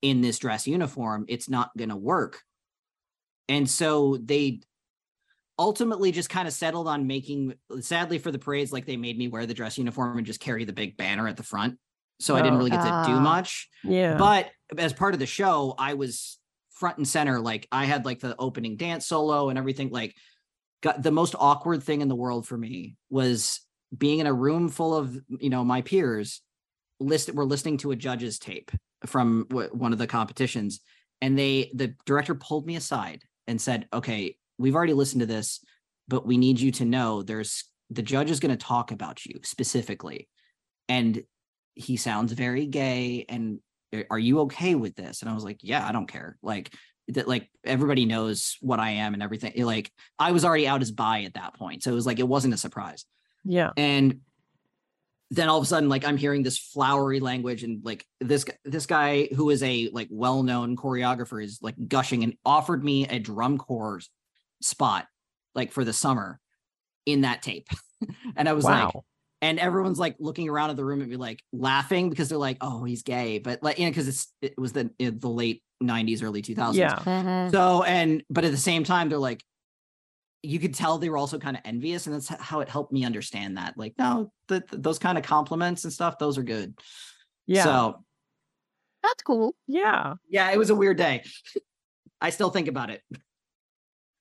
in 0.00 0.20
this 0.20 0.38
dress 0.38 0.66
uniform? 0.66 1.24
It's 1.28 1.48
not 1.48 1.76
gonna 1.76 1.96
work. 1.96 2.42
And 3.48 3.68
so 3.68 4.16
they 4.16 4.60
ultimately 5.58 6.12
just 6.12 6.30
kind 6.30 6.48
of 6.48 6.54
settled 6.54 6.88
on 6.88 7.06
making 7.06 7.54
sadly 7.80 8.18
for 8.18 8.30
the 8.30 8.38
parades, 8.38 8.72
like 8.72 8.86
they 8.86 8.96
made 8.96 9.18
me 9.18 9.28
wear 9.28 9.44
the 9.46 9.54
dress 9.54 9.76
uniform 9.76 10.16
and 10.16 10.26
just 10.26 10.40
carry 10.40 10.64
the 10.64 10.72
big 10.72 10.96
banner 10.96 11.28
at 11.28 11.36
the 11.36 11.42
front. 11.42 11.78
So 12.22 12.36
I 12.36 12.42
didn't 12.42 12.54
Oh. 12.54 12.58
really 12.58 12.70
get 12.70 12.82
to 12.82 12.88
do 13.06 13.14
Ah. 13.16 13.20
much. 13.20 13.68
yeah. 13.84 14.16
But 14.16 14.50
as 14.78 14.92
part 14.92 15.14
of 15.14 15.20
the 15.20 15.26
show, 15.26 15.74
I 15.78 15.94
was 15.94 16.38
front 16.70 16.96
and 16.98 17.06
center. 17.06 17.40
Like 17.40 17.66
I 17.72 17.84
had 17.84 18.04
like 18.04 18.20
the 18.20 18.34
opening 18.38 18.76
dance 18.76 19.06
solo 19.06 19.48
and 19.48 19.58
everything. 19.58 19.90
Like, 19.90 20.14
got 20.82 21.02
the 21.02 21.10
most 21.12 21.34
awkward 21.38 21.82
thing 21.82 22.00
in 22.00 22.08
the 22.08 22.16
world 22.16 22.46
for 22.46 22.56
me 22.58 22.96
was 23.10 23.60
being 23.96 24.18
in 24.20 24.26
a 24.26 24.32
room 24.32 24.68
full 24.68 24.94
of 24.96 25.18
you 25.40 25.50
know 25.50 25.64
my 25.64 25.82
peers. 25.82 26.40
List 27.00 27.32
we're 27.34 27.44
listening 27.44 27.76
to 27.78 27.90
a 27.90 27.96
judge's 27.96 28.38
tape 28.38 28.70
from 29.06 29.46
w- 29.50 29.70
one 29.70 29.92
of 29.92 29.98
the 29.98 30.06
competitions, 30.06 30.80
and 31.20 31.36
they 31.38 31.70
the 31.74 31.94
director 32.06 32.34
pulled 32.34 32.66
me 32.66 32.76
aside 32.76 33.22
and 33.48 33.60
said, 33.60 33.88
"Okay, 33.92 34.36
we've 34.58 34.74
already 34.76 34.92
listened 34.92 35.20
to 35.20 35.26
this, 35.26 35.60
but 36.08 36.26
we 36.26 36.36
need 36.38 36.60
you 36.60 36.70
to 36.72 36.84
know 36.84 37.22
there's 37.22 37.64
the 37.90 38.02
judge 38.02 38.30
is 38.30 38.38
going 38.40 38.56
to 38.56 38.64
talk 38.64 38.92
about 38.92 39.26
you 39.26 39.40
specifically, 39.42 40.28
and 40.88 41.22
he 41.74 41.96
sounds 41.96 42.32
very 42.32 42.66
gay 42.66 43.24
and 43.28 43.60
are 44.10 44.18
you 44.18 44.40
okay 44.40 44.74
with 44.74 44.94
this 44.94 45.22
and 45.22 45.30
i 45.30 45.34
was 45.34 45.44
like 45.44 45.58
yeah 45.62 45.86
i 45.86 45.92
don't 45.92 46.06
care 46.06 46.36
like 46.42 46.72
that 47.08 47.28
like 47.28 47.50
everybody 47.64 48.04
knows 48.04 48.56
what 48.60 48.80
i 48.80 48.90
am 48.90 49.14
and 49.14 49.22
everything 49.22 49.52
It, 49.54 49.64
like 49.64 49.90
i 50.18 50.32
was 50.32 50.44
already 50.44 50.66
out 50.66 50.82
as 50.82 50.90
bi 50.90 51.22
at 51.24 51.34
that 51.34 51.54
point 51.54 51.82
so 51.82 51.90
it 51.90 51.94
was 51.94 52.06
like 52.06 52.18
it 52.18 52.28
wasn't 52.28 52.54
a 52.54 52.58
surprise 52.58 53.04
yeah. 53.44 53.70
and 53.76 54.20
then 55.30 55.48
all 55.48 55.58
of 55.58 55.64
a 55.64 55.66
sudden 55.66 55.88
like 55.88 56.04
i'm 56.04 56.16
hearing 56.16 56.42
this 56.42 56.58
flowery 56.58 57.18
language 57.18 57.64
and 57.64 57.84
like 57.84 58.06
this 58.20 58.44
this 58.64 58.86
guy 58.86 59.28
who 59.34 59.50
is 59.50 59.62
a 59.62 59.88
like 59.92 60.08
well-known 60.10 60.76
choreographer 60.76 61.42
is 61.42 61.58
like 61.62 61.74
gushing 61.88 62.22
and 62.22 62.34
offered 62.44 62.84
me 62.84 63.06
a 63.08 63.18
drum 63.18 63.58
corps 63.58 64.00
spot 64.60 65.06
like 65.54 65.72
for 65.72 65.84
the 65.84 65.92
summer 65.92 66.38
in 67.06 67.22
that 67.22 67.42
tape 67.42 67.68
and 68.36 68.48
i 68.48 68.52
was 68.52 68.64
like 68.64 68.94
wow. 68.94 69.04
And 69.42 69.58
everyone's 69.58 69.98
like 69.98 70.16
looking 70.20 70.48
around 70.48 70.70
at 70.70 70.76
the 70.76 70.84
room 70.84 71.00
and 71.00 71.10
be 71.10 71.16
like 71.16 71.40
laughing 71.52 72.08
because 72.08 72.28
they're 72.30 72.38
like, 72.38 72.56
"Oh, 72.60 72.84
he's 72.84 73.02
gay," 73.02 73.38
but 73.38 73.62
like, 73.62 73.78
you 73.78 73.84
know, 73.84 73.90
because 73.90 74.08
it's 74.08 74.32
it 74.40 74.54
was 74.56 74.72
the 74.72 74.90
in 74.98 75.18
the 75.18 75.28
late 75.28 75.62
'90s, 75.82 76.22
early 76.22 76.40
2000s. 76.42 76.74
yeah. 76.76 76.94
Mhm. 76.94 77.50
So 77.50 77.82
and 77.82 78.22
but 78.30 78.44
at 78.44 78.52
the 78.52 78.56
same 78.56 78.84
time, 78.84 79.08
they're 79.08 79.18
like, 79.18 79.42
you 80.44 80.58
could 80.58 80.74
tell 80.74 80.96
they 80.98 81.10
were 81.10 81.16
also 81.18 81.38
kind 81.38 81.56
of 81.56 81.62
envious, 81.64 82.06
and 82.06 82.14
that's 82.14 82.28
how 82.28 82.60
it 82.60 82.68
helped 82.68 82.92
me 82.92 83.04
understand 83.04 83.56
that. 83.58 83.76
Like, 83.76 83.94
no, 83.98 84.32
the, 84.48 84.62
those 84.70 84.98
kind 84.98 85.18
of 85.18 85.24
compliments 85.24 85.84
and 85.84 85.92
stuff, 85.92 86.18
those 86.18 86.38
are 86.38 86.42
good. 86.44 86.74
Yeah. 87.46 87.64
So 87.64 88.04
That's 89.02 89.22
cool. 89.24 89.54
yeah. 89.66 90.14
yeah, 90.30 90.50
it 90.52 90.58
was 90.58 90.70
a 90.70 90.74
weird 90.74 90.96
day. 90.96 91.24
I 92.20 92.30
still 92.30 92.50
think 92.50 92.68
about 92.68 92.90
it. 92.90 93.02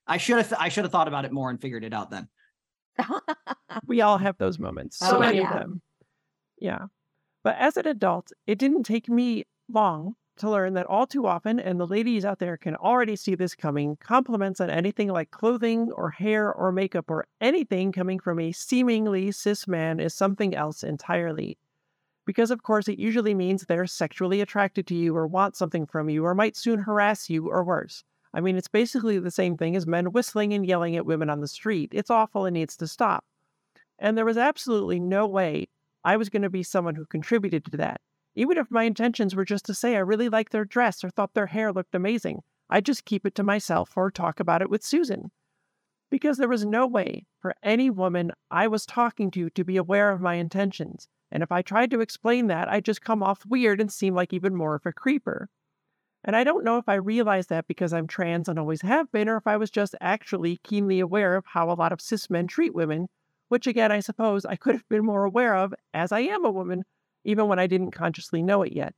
I 0.07 0.17
should 0.17 0.37
have 0.37 0.53
I 0.59 0.69
should 0.69 0.83
have 0.83 0.91
thought 0.91 1.07
about 1.07 1.25
it 1.25 1.31
more 1.31 1.51
and 1.51 1.61
figured 1.61 1.83
it 1.83 1.93
out 1.93 2.09
then. 2.09 2.27
We 3.87 4.01
all 4.01 4.17
have 4.17 4.37
those 4.37 4.59
moments. 4.59 4.99
Oh, 5.01 5.11
So 5.11 5.19
many 5.19 5.39
yeah. 5.39 5.53
of 5.53 5.59
them. 5.59 5.81
Yeah. 6.59 6.85
But 7.43 7.55
as 7.57 7.77
an 7.77 7.87
adult, 7.87 8.31
it 8.45 8.59
didn't 8.59 8.83
take 8.83 9.09
me 9.09 9.45
long 9.69 10.15
to 10.37 10.49
learn 10.49 10.73
that 10.73 10.85
all 10.87 11.05
too 11.05 11.25
often, 11.25 11.59
and 11.59 11.79
the 11.79 11.87
ladies 11.87 12.25
out 12.25 12.39
there 12.39 12.57
can 12.57 12.75
already 12.75 13.15
see 13.15 13.35
this 13.35 13.55
coming, 13.55 13.97
compliments 13.97 14.59
on 14.61 14.69
anything 14.69 15.09
like 15.09 15.31
clothing 15.31 15.91
or 15.91 16.09
hair 16.09 16.51
or 16.51 16.71
makeup 16.71 17.09
or 17.09 17.25
anything 17.39 17.91
coming 17.91 18.19
from 18.19 18.39
a 18.39 18.51
seemingly 18.51 19.31
cis 19.31 19.67
man 19.67 19.99
is 19.99 20.13
something 20.13 20.55
else 20.55 20.83
entirely. 20.83 21.57
Because, 22.25 22.51
of 22.51 22.63
course, 22.63 22.87
it 22.87 22.99
usually 22.99 23.33
means 23.33 23.65
they're 23.65 23.87
sexually 23.87 24.41
attracted 24.41 24.87
to 24.87 24.95
you 24.95 25.15
or 25.15 25.27
want 25.27 25.55
something 25.55 25.85
from 25.85 26.09
you 26.09 26.23
or 26.25 26.35
might 26.35 26.55
soon 26.55 26.79
harass 26.79 27.29
you 27.29 27.49
or 27.49 27.63
worse. 27.63 28.03
I 28.33 28.41
mean, 28.41 28.55
it's 28.55 28.67
basically 28.67 29.19
the 29.19 29.31
same 29.31 29.57
thing 29.57 29.75
as 29.75 29.85
men 29.85 30.11
whistling 30.11 30.53
and 30.53 30.65
yelling 30.65 30.95
at 30.95 31.05
women 31.05 31.29
on 31.29 31.41
the 31.41 31.47
street. 31.47 31.91
It's 31.93 32.09
awful 32.09 32.45
and 32.45 32.53
needs 32.53 32.77
to 32.77 32.87
stop. 32.87 33.25
And 33.99 34.17
there 34.17 34.25
was 34.25 34.37
absolutely 34.37 34.99
no 34.99 35.27
way 35.27 35.67
I 36.03 36.17
was 36.17 36.29
going 36.29 36.41
to 36.41 36.49
be 36.49 36.63
someone 36.63 36.95
who 36.95 37.05
contributed 37.05 37.65
to 37.65 37.77
that. 37.77 38.01
Even 38.35 38.57
if 38.57 38.71
my 38.71 38.83
intentions 38.83 39.35
were 39.35 39.45
just 39.45 39.65
to 39.65 39.73
say 39.73 39.95
I 39.95 39.99
really 39.99 40.29
liked 40.29 40.53
their 40.53 40.65
dress 40.65 41.03
or 41.03 41.09
thought 41.09 41.33
their 41.33 41.47
hair 41.47 41.73
looked 41.73 41.93
amazing, 41.93 42.41
I'd 42.69 42.85
just 42.85 43.05
keep 43.05 43.25
it 43.25 43.35
to 43.35 43.43
myself 43.43 43.97
or 43.97 44.09
talk 44.09 44.39
about 44.39 44.61
it 44.61 44.69
with 44.69 44.83
Susan. 44.83 45.31
Because 46.09 46.37
there 46.37 46.47
was 46.47 46.65
no 46.65 46.87
way 46.87 47.25
for 47.39 47.53
any 47.61 47.89
woman 47.89 48.31
I 48.49 48.67
was 48.67 48.85
talking 48.85 49.29
to 49.31 49.49
to 49.49 49.63
be 49.63 49.77
aware 49.77 50.11
of 50.11 50.21
my 50.21 50.35
intentions. 50.35 51.07
And 51.31 51.43
if 51.43 51.51
I 51.51 51.61
tried 51.61 51.91
to 51.91 52.01
explain 52.01 52.47
that, 52.47 52.69
I'd 52.69 52.85
just 52.85 53.01
come 53.01 53.21
off 53.21 53.45
weird 53.45 53.79
and 53.79 53.91
seem 53.91 54.15
like 54.15 54.33
even 54.33 54.55
more 54.55 54.75
of 54.75 54.85
a 54.85 54.93
creeper. 54.93 55.49
And 56.23 56.35
I 56.35 56.43
don't 56.43 56.63
know 56.63 56.77
if 56.77 56.87
I 56.87 56.95
realized 56.95 57.49
that 57.49 57.67
because 57.67 57.93
I'm 57.93 58.07
trans 58.07 58.47
and 58.47 58.59
always 58.59 58.81
have 58.83 59.11
been, 59.11 59.27
or 59.27 59.37
if 59.37 59.47
I 59.47 59.57
was 59.57 59.71
just 59.71 59.95
actually 60.01 60.59
keenly 60.63 60.99
aware 60.99 61.35
of 61.35 61.45
how 61.47 61.71
a 61.71 61.73
lot 61.73 61.91
of 61.91 62.01
cis 62.01 62.29
men 62.29 62.47
treat 62.47 62.75
women, 62.75 63.07
which 63.49 63.67
again, 63.67 63.91
I 63.91 63.99
suppose 63.99 64.45
I 64.45 64.55
could 64.55 64.75
have 64.75 64.87
been 64.87 65.05
more 65.05 65.25
aware 65.25 65.55
of 65.55 65.73
as 65.93 66.11
I 66.11 66.19
am 66.21 66.45
a 66.45 66.51
woman, 66.51 66.83
even 67.23 67.47
when 67.47 67.59
I 67.59 67.67
didn't 67.67 67.91
consciously 67.91 68.43
know 68.43 68.61
it 68.61 68.71
yet. 68.71 68.93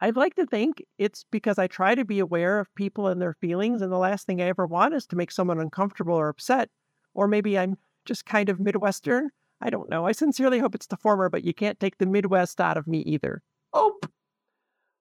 I'd 0.00 0.16
like 0.16 0.34
to 0.34 0.44
think 0.44 0.84
it's 0.98 1.24
because 1.30 1.58
I 1.58 1.66
try 1.66 1.94
to 1.94 2.04
be 2.04 2.18
aware 2.18 2.58
of 2.58 2.74
people 2.74 3.06
and 3.06 3.22
their 3.22 3.34
feelings, 3.34 3.80
and 3.80 3.92
the 3.92 3.96
last 3.96 4.26
thing 4.26 4.42
I 4.42 4.48
ever 4.48 4.66
want 4.66 4.92
is 4.92 5.06
to 5.06 5.16
make 5.16 5.30
someone 5.30 5.60
uncomfortable 5.60 6.14
or 6.14 6.28
upset. 6.28 6.68
Or 7.14 7.28
maybe 7.28 7.56
I'm 7.56 7.78
just 8.04 8.26
kind 8.26 8.48
of 8.48 8.60
Midwestern. 8.60 9.30
I 9.60 9.70
don't 9.70 9.88
know. 9.88 10.04
I 10.04 10.12
sincerely 10.12 10.58
hope 10.58 10.74
it's 10.74 10.88
the 10.88 10.96
former, 10.96 11.30
but 11.30 11.44
you 11.44 11.54
can't 11.54 11.78
take 11.78 11.98
the 11.98 12.06
Midwest 12.06 12.60
out 12.60 12.76
of 12.76 12.86
me 12.86 12.98
either. 13.02 13.40
Oh. 13.72 13.98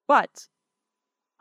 But 0.08 0.48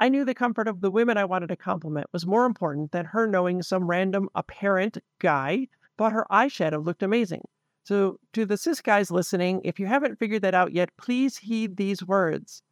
I 0.03 0.09
knew 0.09 0.25
the 0.25 0.35
comfort 0.35 0.67
of 0.67 0.81
the 0.81 0.91
women 0.91 1.17
I 1.17 1.25
wanted 1.25 1.47
to 1.51 1.57
compliment 1.57 2.09
was 2.13 2.27
more 2.27 2.45
important 2.45 2.91
than 2.91 3.05
her 3.05 3.25
knowing 3.25 3.63
some 3.63 3.87
random 3.87 4.29
apparent 4.35 4.99
guy 5.21 5.69
thought 5.97 6.11
her 6.11 6.27
eyeshadow 6.29 6.85
looked 6.85 7.05
amazing. 7.05 7.43
So, 7.85 8.19
to 8.33 8.45
the 8.45 8.57
cis 8.57 8.81
guys 8.81 9.13
listening, 9.13 9.61
if 9.63 9.79
you 9.79 9.87
haven't 9.87 10.19
figured 10.19 10.43
that 10.43 10.57
out 10.57 10.73
yet, 10.73 10.89
please 10.97 11.37
heed 11.37 11.77
these 11.77 12.05
words. 12.05 12.65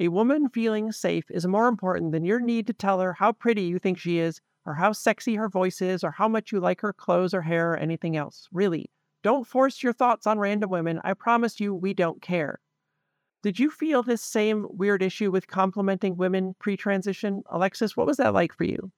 A 0.00 0.08
woman 0.08 0.48
feeling 0.48 0.90
safe 0.90 1.30
is 1.30 1.46
more 1.46 1.68
important 1.68 2.12
than 2.12 2.24
your 2.24 2.40
need 2.40 2.66
to 2.68 2.72
tell 2.72 3.00
her 3.00 3.12
how 3.12 3.32
pretty 3.32 3.64
you 3.64 3.78
think 3.78 3.98
she 3.98 4.18
is, 4.18 4.40
or 4.64 4.72
how 4.72 4.92
sexy 4.92 5.34
her 5.34 5.50
voice 5.50 5.82
is, 5.82 6.02
or 6.02 6.12
how 6.12 6.26
much 6.26 6.52
you 6.52 6.58
like 6.58 6.80
her 6.80 6.94
clothes 6.94 7.34
or 7.34 7.42
hair 7.42 7.72
or 7.72 7.76
anything 7.76 8.16
else. 8.16 8.48
Really, 8.50 8.90
don't 9.22 9.46
force 9.46 9.82
your 9.82 9.92
thoughts 9.92 10.26
on 10.26 10.38
random 10.38 10.70
women. 10.70 11.02
I 11.04 11.12
promise 11.12 11.60
you, 11.60 11.74
we 11.74 11.92
don't 11.92 12.22
care. 12.22 12.60
Did 13.42 13.58
you 13.58 13.70
feel 13.70 14.02
this 14.02 14.22
same 14.22 14.66
weird 14.70 15.02
issue 15.02 15.30
with 15.30 15.46
complimenting 15.46 16.16
women 16.16 16.54
pre 16.58 16.76
transition? 16.76 17.42
Alexis, 17.50 17.96
what 17.96 18.06
was 18.06 18.16
that 18.16 18.34
like 18.34 18.52
for 18.52 18.64
you? 18.64 18.90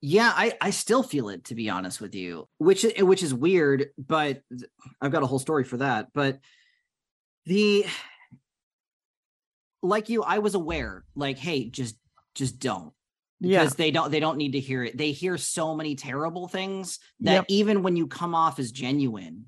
Yeah, 0.00 0.32
I, 0.34 0.52
I 0.60 0.70
still 0.70 1.02
feel 1.02 1.30
it 1.30 1.44
to 1.44 1.54
be 1.54 1.70
honest 1.70 2.00
with 2.00 2.14
you, 2.14 2.46
which 2.58 2.84
eh, 2.84 3.02
which 3.02 3.22
is 3.22 3.32
weird, 3.32 3.86
but 3.96 4.42
I've 5.00 5.12
got 5.12 5.22
a 5.22 5.26
whole 5.26 5.38
story 5.38 5.64
for 5.64 5.78
that. 5.78 6.08
But 6.12 6.40
the 7.46 7.86
like 9.82 10.08
you, 10.08 10.22
I 10.22 10.38
was 10.38 10.54
aware, 10.54 11.04
like, 11.14 11.38
hey, 11.38 11.70
just 11.70 11.96
just 12.34 12.58
don't. 12.58 12.92
Because 13.40 13.72
yeah. 13.72 13.76
they 13.76 13.90
don't 13.90 14.10
they 14.10 14.20
don't 14.20 14.38
need 14.38 14.52
to 14.52 14.60
hear 14.60 14.84
it. 14.84 14.96
They 14.96 15.12
hear 15.12 15.36
so 15.36 15.74
many 15.74 15.96
terrible 15.96 16.48
things 16.48 16.98
that 17.20 17.32
yep. 17.32 17.44
even 17.48 17.82
when 17.82 17.96
you 17.96 18.06
come 18.06 18.34
off 18.34 18.58
as 18.58 18.72
genuine, 18.72 19.46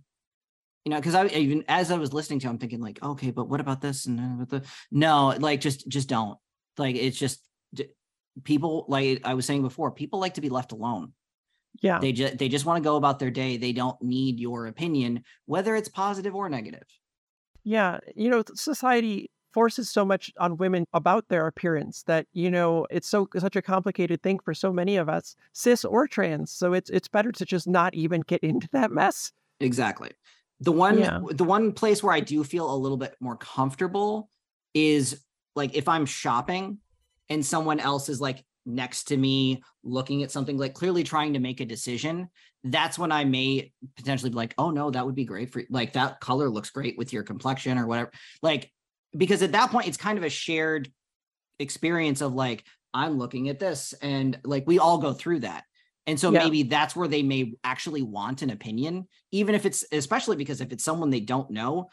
you 0.87 0.91
know, 0.91 0.99
because 0.99 1.17
I 1.17 1.27
even 1.27 1.65
as 1.67 1.91
I 1.91 1.99
was 1.99 2.13
listening 2.13 2.39
to, 2.41 2.49
I'm 2.49 2.59
thinking 2.59 2.81
like, 2.81 3.03
okay, 3.03 3.33
but 3.33 3.49
what 3.49 3.61
about 3.61 3.81
this 3.81 4.07
and 4.07 4.39
with 4.39 4.51
the 4.51 4.63
no, 4.93 5.35
like 5.37 5.61
just 5.61 5.89
just 5.89 6.09
don't. 6.09 6.39
Like 6.79 6.95
it's 6.95 7.19
just 7.19 7.45
people 8.45 8.87
like 8.87 9.21
I 9.25 9.35
was 9.35 9.47
saying 9.47 9.63
before, 9.63 9.91
people 9.91 10.21
like 10.21 10.35
to 10.35 10.41
be 10.41 10.49
left 10.49 10.71
alone. 10.71 11.13
Yeah. 11.83 11.99
They 11.99 12.13
just 12.13 12.39
they 12.39 12.49
just 12.49 12.67
want 12.67 12.81
to 12.81 12.89
go 12.89 12.95
about 12.95 13.19
their 13.19 13.33
day. 13.33 13.57
They 13.57 13.73
don't 13.73 14.01
need 14.01 14.39
your 14.39 14.69
opinion, 14.69 15.25
whether 15.47 15.75
it's 15.75 15.89
positive 15.89 16.37
or 16.37 16.49
negative. 16.49 16.87
Yeah. 17.65 17.99
You 18.15 18.31
know, 18.31 18.45
society 18.55 19.33
forces 19.53 19.91
so 19.91 20.05
much 20.05 20.31
on 20.39 20.57
women 20.57 20.87
about 20.93 21.27
their 21.29 21.49
appearance 21.49 22.05
that 22.05 22.29
you 22.33 22.49
know 22.49 22.87
it's 22.91 23.09
so 23.09 23.27
such 23.39 23.57
a 23.57 23.63
complicated 23.63 24.23
thing 24.23 24.39
for 24.39 24.55
so 24.55 24.73
many 24.73 24.97
of 24.99 25.09
us 25.09 25.35
cis 25.55 25.83
or 25.83 26.07
trans 26.07 26.53
so 26.53 26.75
it's 26.75 26.91
it's 26.91 27.09
better 27.09 27.33
to 27.33 27.47
just 27.47 27.67
not 27.67 27.95
even 27.95 28.21
get 28.27 28.43
into 28.43 28.69
that 28.73 28.91
mess 28.91 29.33
exactly 29.61 30.11
the 30.61 30.73
one 30.73 30.99
yeah. 30.99 31.21
the 31.31 31.45
one 31.45 31.73
place 31.73 32.03
where 32.03 32.15
i 32.15 32.21
do 32.21 32.43
feel 32.43 32.73
a 32.73 32.77
little 32.77 32.97
bit 32.97 33.15
more 33.21 33.37
comfortable 33.37 34.31
is 34.75 35.23
like 35.55 35.75
if 35.75 35.89
i'm 35.89 36.07
shopping 36.07 36.79
and 37.29 37.45
someone 37.45 37.81
else 37.81 38.09
is 38.09 38.21
like 38.21 38.45
next 38.65 39.05
to 39.05 39.17
me 39.17 39.63
looking 39.85 40.23
at 40.23 40.31
something 40.31 40.59
like 40.59 40.75
clearly 40.75 41.05
trying 41.05 41.35
to 41.35 41.39
make 41.39 41.61
a 41.61 41.65
decision 41.65 42.29
that's 42.65 42.99
when 42.99 43.13
i 43.13 43.25
may 43.25 43.73
potentially 43.97 44.31
be 44.31 44.37
like 44.37 44.55
oh 44.59 44.71
no 44.71 44.91
that 44.91 45.05
would 45.05 45.15
be 45.15 45.25
great 45.25 45.53
for 45.53 45.63
like 45.71 45.93
that 45.93 46.21
color 46.21 46.49
looks 46.49 46.71
great 46.71 46.99
with 46.99 47.13
your 47.13 47.23
complexion 47.23 47.79
or 47.79 47.87
whatever 47.87 48.11
like 48.43 48.71
because 49.17 49.43
at 49.43 49.53
that 49.53 49.71
point 49.71 49.87
it's 49.87 49.97
kind 49.97 50.19
of 50.19 50.25
a 50.25 50.31
shared 50.31 50.91
experience 51.61 52.21
of 52.21 52.35
like 52.35 52.65
i'm 52.93 53.19
looking 53.19 53.49
at 53.49 53.61
this 53.61 53.95
and 54.03 54.39
like 54.45 54.65
we 54.67 54.79
all 54.79 54.99
go 54.99 55.13
through 55.13 55.41
that 55.41 55.65
and 56.07 56.19
so 56.19 56.31
yeah. 56.31 56.45
maybe 56.45 56.63
that's 56.63 56.95
where 56.95 57.09
they 57.09 57.23
may 57.23 57.53
actually 57.65 58.03
want 58.03 58.43
an 58.43 58.51
opinion 58.51 59.07
even 59.33 59.55
if 59.55 59.67
it's 59.67 59.85
especially 59.93 60.37
because 60.37 60.61
if 60.61 60.73
it's 60.73 60.85
someone 60.85 61.11
they 61.11 61.21
don't 61.21 61.51
know 61.51 61.89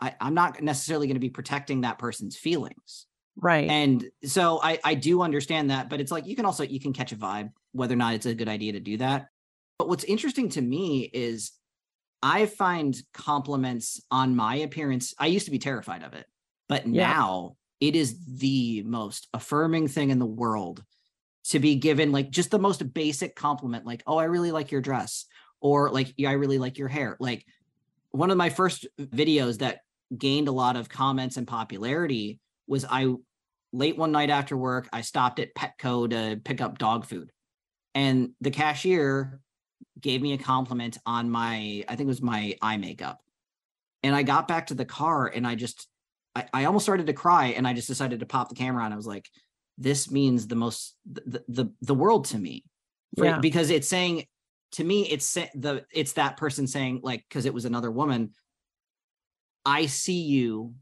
I, 0.00 0.14
i'm 0.20 0.34
not 0.34 0.60
necessarily 0.62 1.06
going 1.06 1.16
to 1.16 1.20
be 1.20 1.30
protecting 1.30 1.82
that 1.82 1.98
person's 1.98 2.36
feelings 2.36 3.06
right 3.36 3.68
and 3.68 4.04
so 4.24 4.60
i 4.62 4.78
i 4.84 4.94
do 4.94 5.22
understand 5.22 5.70
that 5.70 5.88
but 5.88 6.00
it's 6.00 6.12
like 6.12 6.26
you 6.26 6.36
can 6.36 6.44
also 6.44 6.62
you 6.62 6.80
can 6.80 6.92
catch 6.92 7.12
a 7.12 7.16
vibe 7.16 7.50
whether 7.72 7.94
or 7.94 7.98
not 7.98 8.14
it's 8.14 8.26
a 8.26 8.34
good 8.34 8.48
idea 8.48 8.72
to 8.72 8.80
do 8.80 8.96
that 8.98 9.28
but 9.78 9.88
what's 9.88 10.04
interesting 10.04 10.48
to 10.50 10.62
me 10.62 11.10
is 11.12 11.52
I 12.22 12.46
find 12.46 12.96
compliments 13.12 14.00
on 14.10 14.34
my 14.34 14.56
appearance. 14.56 15.14
I 15.18 15.26
used 15.26 15.44
to 15.44 15.50
be 15.50 15.58
terrified 15.58 16.02
of 16.02 16.14
it, 16.14 16.26
but 16.68 16.86
yeah. 16.86 17.06
now 17.08 17.56
it 17.80 17.94
is 17.94 18.18
the 18.38 18.82
most 18.84 19.28
affirming 19.34 19.88
thing 19.88 20.10
in 20.10 20.18
the 20.18 20.26
world 20.26 20.82
to 21.50 21.60
be 21.60 21.76
given 21.76 22.12
like 22.12 22.30
just 22.30 22.50
the 22.50 22.58
most 22.58 22.92
basic 22.92 23.36
compliment, 23.36 23.86
like, 23.86 24.02
oh, 24.06 24.18
I 24.18 24.24
really 24.24 24.52
like 24.52 24.72
your 24.72 24.80
dress, 24.80 25.26
or 25.60 25.90
like, 25.90 26.12
yeah, 26.16 26.30
I 26.30 26.34
really 26.34 26.58
like 26.58 26.78
your 26.78 26.88
hair. 26.88 27.16
Like 27.20 27.44
one 28.10 28.30
of 28.30 28.36
my 28.36 28.50
first 28.50 28.86
videos 28.98 29.58
that 29.58 29.80
gained 30.16 30.48
a 30.48 30.52
lot 30.52 30.76
of 30.76 30.88
comments 30.88 31.36
and 31.36 31.46
popularity 31.46 32.40
was 32.66 32.84
I 32.88 33.14
late 33.72 33.96
one 33.96 34.12
night 34.12 34.30
after 34.30 34.56
work, 34.56 34.88
I 34.92 35.02
stopped 35.02 35.38
at 35.38 35.54
Petco 35.54 36.10
to 36.10 36.40
pick 36.42 36.60
up 36.60 36.78
dog 36.78 37.04
food. 37.04 37.30
And 37.94 38.30
the 38.40 38.50
cashier 38.50 39.40
gave 40.00 40.22
me 40.22 40.32
a 40.32 40.38
compliment 40.38 40.98
on 41.06 41.30
my, 41.30 41.84
I 41.88 41.96
think 41.96 42.02
it 42.02 42.06
was 42.06 42.22
my 42.22 42.56
eye 42.60 42.76
makeup. 42.76 43.20
And 44.02 44.14
I 44.14 44.22
got 44.22 44.48
back 44.48 44.68
to 44.68 44.74
the 44.74 44.84
car 44.84 45.26
and 45.26 45.46
I 45.46 45.54
just, 45.54 45.88
I, 46.34 46.46
I 46.52 46.64
almost 46.64 46.84
started 46.84 47.06
to 47.06 47.12
cry 47.12 47.46
and 47.48 47.66
I 47.66 47.72
just 47.72 47.88
decided 47.88 48.20
to 48.20 48.26
pop 48.26 48.48
the 48.48 48.54
camera 48.54 48.84
on. 48.84 48.92
I 48.92 48.96
was 48.96 49.06
like, 49.06 49.28
this 49.78 50.10
means 50.10 50.46
the 50.46 50.56
most, 50.56 50.96
the, 51.10 51.44
the, 51.48 51.72
the 51.82 51.94
world 51.94 52.26
to 52.26 52.38
me. 52.38 52.64
For, 53.16 53.24
yeah. 53.24 53.38
Because 53.38 53.70
it's 53.70 53.88
saying, 53.88 54.24
to 54.72 54.84
me, 54.84 55.08
it's 55.08 55.34
the, 55.34 55.84
it's 55.92 56.14
that 56.14 56.36
person 56.36 56.66
saying 56.66 57.00
like, 57.02 57.24
cause 57.30 57.44
it 57.44 57.54
was 57.54 57.64
another 57.64 57.90
woman, 57.90 58.32
I 59.64 59.86
see 59.86 60.22
you 60.22 60.74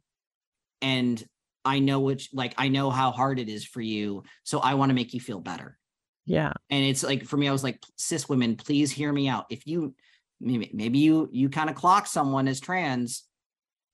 and 0.82 1.22
I 1.64 1.78
know 1.78 2.00
which, 2.00 2.28
like, 2.32 2.54
I 2.58 2.68
know 2.68 2.90
how 2.90 3.10
hard 3.10 3.38
it 3.38 3.48
is 3.48 3.64
for 3.64 3.80
you. 3.80 4.24
So 4.42 4.58
I 4.58 4.74
want 4.74 4.90
to 4.90 4.94
make 4.94 5.14
you 5.14 5.20
feel 5.20 5.40
better. 5.40 5.78
Yeah. 6.26 6.52
And 6.70 6.84
it's 6.84 7.02
like 7.02 7.24
for 7.24 7.36
me, 7.36 7.48
I 7.48 7.52
was 7.52 7.64
like, 7.64 7.82
cis 7.96 8.28
women, 8.28 8.56
please 8.56 8.90
hear 8.90 9.12
me 9.12 9.28
out. 9.28 9.46
If 9.50 9.66
you 9.66 9.94
maybe 10.40 10.70
maybe 10.72 10.98
you 10.98 11.28
you 11.32 11.48
kind 11.48 11.70
of 11.70 11.76
clock 11.76 12.06
someone 12.06 12.48
as 12.48 12.60
trans, 12.60 13.24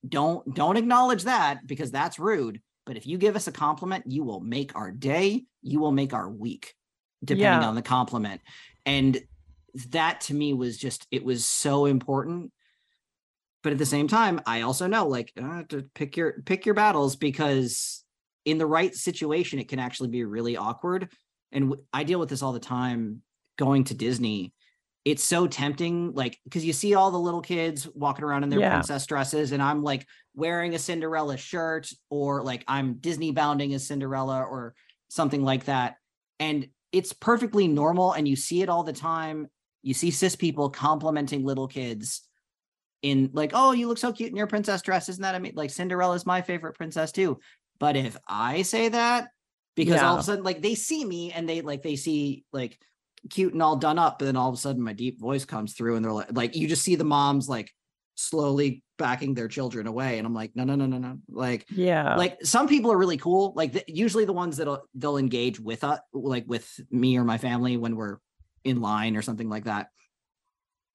don't 0.07 0.53
don't 0.55 0.77
acknowledge 0.77 1.23
that 1.23 1.65
because 1.65 1.91
that's 1.91 2.19
rude. 2.19 2.61
But 2.85 2.97
if 2.97 3.05
you 3.05 3.17
give 3.17 3.35
us 3.35 3.47
a 3.47 3.51
compliment, 3.51 4.05
you 4.07 4.23
will 4.23 4.39
make 4.39 4.75
our 4.75 4.91
day, 4.91 5.45
you 5.61 5.79
will 5.79 5.91
make 5.91 6.13
our 6.13 6.29
week, 6.29 6.73
depending 7.23 7.61
yeah. 7.61 7.67
on 7.67 7.75
the 7.75 7.81
compliment. 7.81 8.41
And 8.85 9.21
that 9.89 10.21
to 10.21 10.33
me 10.33 10.53
was 10.53 10.77
just 10.77 11.07
it 11.11 11.23
was 11.23 11.45
so 11.45 11.85
important. 11.85 12.51
But 13.63 13.73
at 13.73 13.77
the 13.77 13.85
same 13.85 14.07
time, 14.07 14.41
I 14.45 14.61
also 14.61 14.87
know 14.87 15.07
like 15.07 15.31
uh, 15.41 15.63
to 15.69 15.83
pick 15.93 16.17
your 16.17 16.41
pick 16.45 16.65
your 16.65 16.75
battles 16.75 17.15
because 17.15 18.03
in 18.43 18.57
the 18.57 18.65
right 18.65 18.93
situation, 18.95 19.59
it 19.59 19.69
can 19.69 19.77
actually 19.77 20.09
be 20.09 20.23
really 20.23 20.57
awkward 20.57 21.09
and 21.51 21.69
w- 21.69 21.83
I 21.93 22.03
deal 22.03 22.19
with 22.19 22.29
this 22.29 22.41
all 22.41 22.53
the 22.53 22.59
time 22.59 23.21
going 23.57 23.83
to 23.85 23.93
Disney. 23.93 24.53
It's 25.03 25.23
so 25.23 25.47
tempting, 25.47 26.13
like 26.13 26.39
because 26.43 26.63
you 26.63 26.73
see 26.73 26.93
all 26.93 27.09
the 27.09 27.19
little 27.19 27.41
kids 27.41 27.87
walking 27.95 28.23
around 28.23 28.43
in 28.43 28.49
their 28.49 28.59
yeah. 28.59 28.73
princess 28.73 29.05
dresses, 29.07 29.51
and 29.51 29.61
I'm 29.61 29.81
like 29.81 30.05
wearing 30.35 30.75
a 30.75 30.79
Cinderella 30.79 31.37
shirt, 31.37 31.91
or 32.09 32.43
like 32.43 32.63
I'm 32.67 32.95
Disney 32.95 33.31
bounding 33.31 33.73
as 33.73 33.87
Cinderella, 33.87 34.43
or 34.43 34.75
something 35.09 35.43
like 35.43 35.65
that. 35.65 35.95
And 36.39 36.67
it's 36.91 37.13
perfectly 37.13 37.67
normal, 37.67 38.13
and 38.13 38.27
you 38.27 38.35
see 38.35 38.61
it 38.61 38.69
all 38.69 38.83
the 38.83 38.93
time. 38.93 39.47
You 39.81 39.95
see 39.95 40.11
cis 40.11 40.35
people 40.35 40.69
complimenting 40.69 41.43
little 41.43 41.67
kids 41.67 42.21
in 43.01 43.31
like, 43.33 43.51
oh, 43.53 43.71
you 43.71 43.87
look 43.87 43.97
so 43.97 44.13
cute 44.13 44.29
in 44.29 44.35
your 44.35 44.47
princess 44.47 44.81
dress. 44.81 45.09
Isn't 45.09 45.23
that 45.23 45.35
I 45.35 45.39
mean, 45.39 45.53
like 45.55 45.71
Cinderella's 45.71 46.25
my 46.25 46.41
favorite 46.41 46.75
princess 46.75 47.11
too. 47.11 47.39
But 47.79 47.97
if 47.97 48.15
I 48.27 48.61
say 48.61 48.89
that, 48.89 49.29
because 49.75 49.95
yeah. 49.95 50.07
all 50.07 50.15
of 50.15 50.21
a 50.21 50.23
sudden 50.23 50.43
like 50.43 50.61
they 50.61 50.75
see 50.75 51.03
me 51.03 51.31
and 51.31 51.47
they 51.47 51.61
like 51.61 51.81
they 51.81 51.95
see 51.95 52.43
like 52.51 52.77
cute 53.29 53.53
and 53.53 53.61
all 53.61 53.75
done 53.75 53.99
up 53.99 54.17
but 54.17 54.25
then 54.25 54.35
all 54.35 54.49
of 54.49 54.55
a 54.55 54.57
sudden 54.57 54.81
my 54.81 54.93
deep 54.93 55.19
voice 55.19 55.45
comes 55.45 55.73
through 55.73 55.95
and 55.95 56.03
they're 56.03 56.11
like 56.11 56.31
like 56.31 56.55
you 56.55 56.67
just 56.67 56.81
see 56.81 56.95
the 56.95 57.03
moms 57.03 57.47
like 57.47 57.71
slowly 58.15 58.83
backing 58.97 59.33
their 59.33 59.47
children 59.47 59.87
away. 59.87 60.17
And 60.17 60.27
i'm 60.27 60.33
like 60.33 60.51
no 60.55 60.63
no 60.63 60.75
no 60.75 60.85
no 60.85 60.97
no. 60.97 61.17
Like 61.29 61.65
yeah. 61.69 62.15
like 62.15 62.37
some 62.43 62.67
people 62.67 62.91
are 62.91 62.97
really 62.97 63.17
cool. 63.17 63.53
Like 63.55 63.73
the, 63.73 63.83
usually 63.87 64.25
the 64.25 64.33
ones 64.33 64.57
that'll, 64.57 64.83
they'll 64.93 65.17
engage 65.17 65.59
with 65.59 65.83
us 65.83 65.99
like 66.13 66.45
with 66.47 66.79
me 66.91 67.17
or 67.17 67.23
my 67.23 67.37
family 67.37 67.77
when 67.77 67.95
we're 67.95 68.17
in 68.63 68.79
line 68.79 69.15
or 69.15 69.21
something 69.21 69.49
like 69.49 69.65
that. 69.65 69.87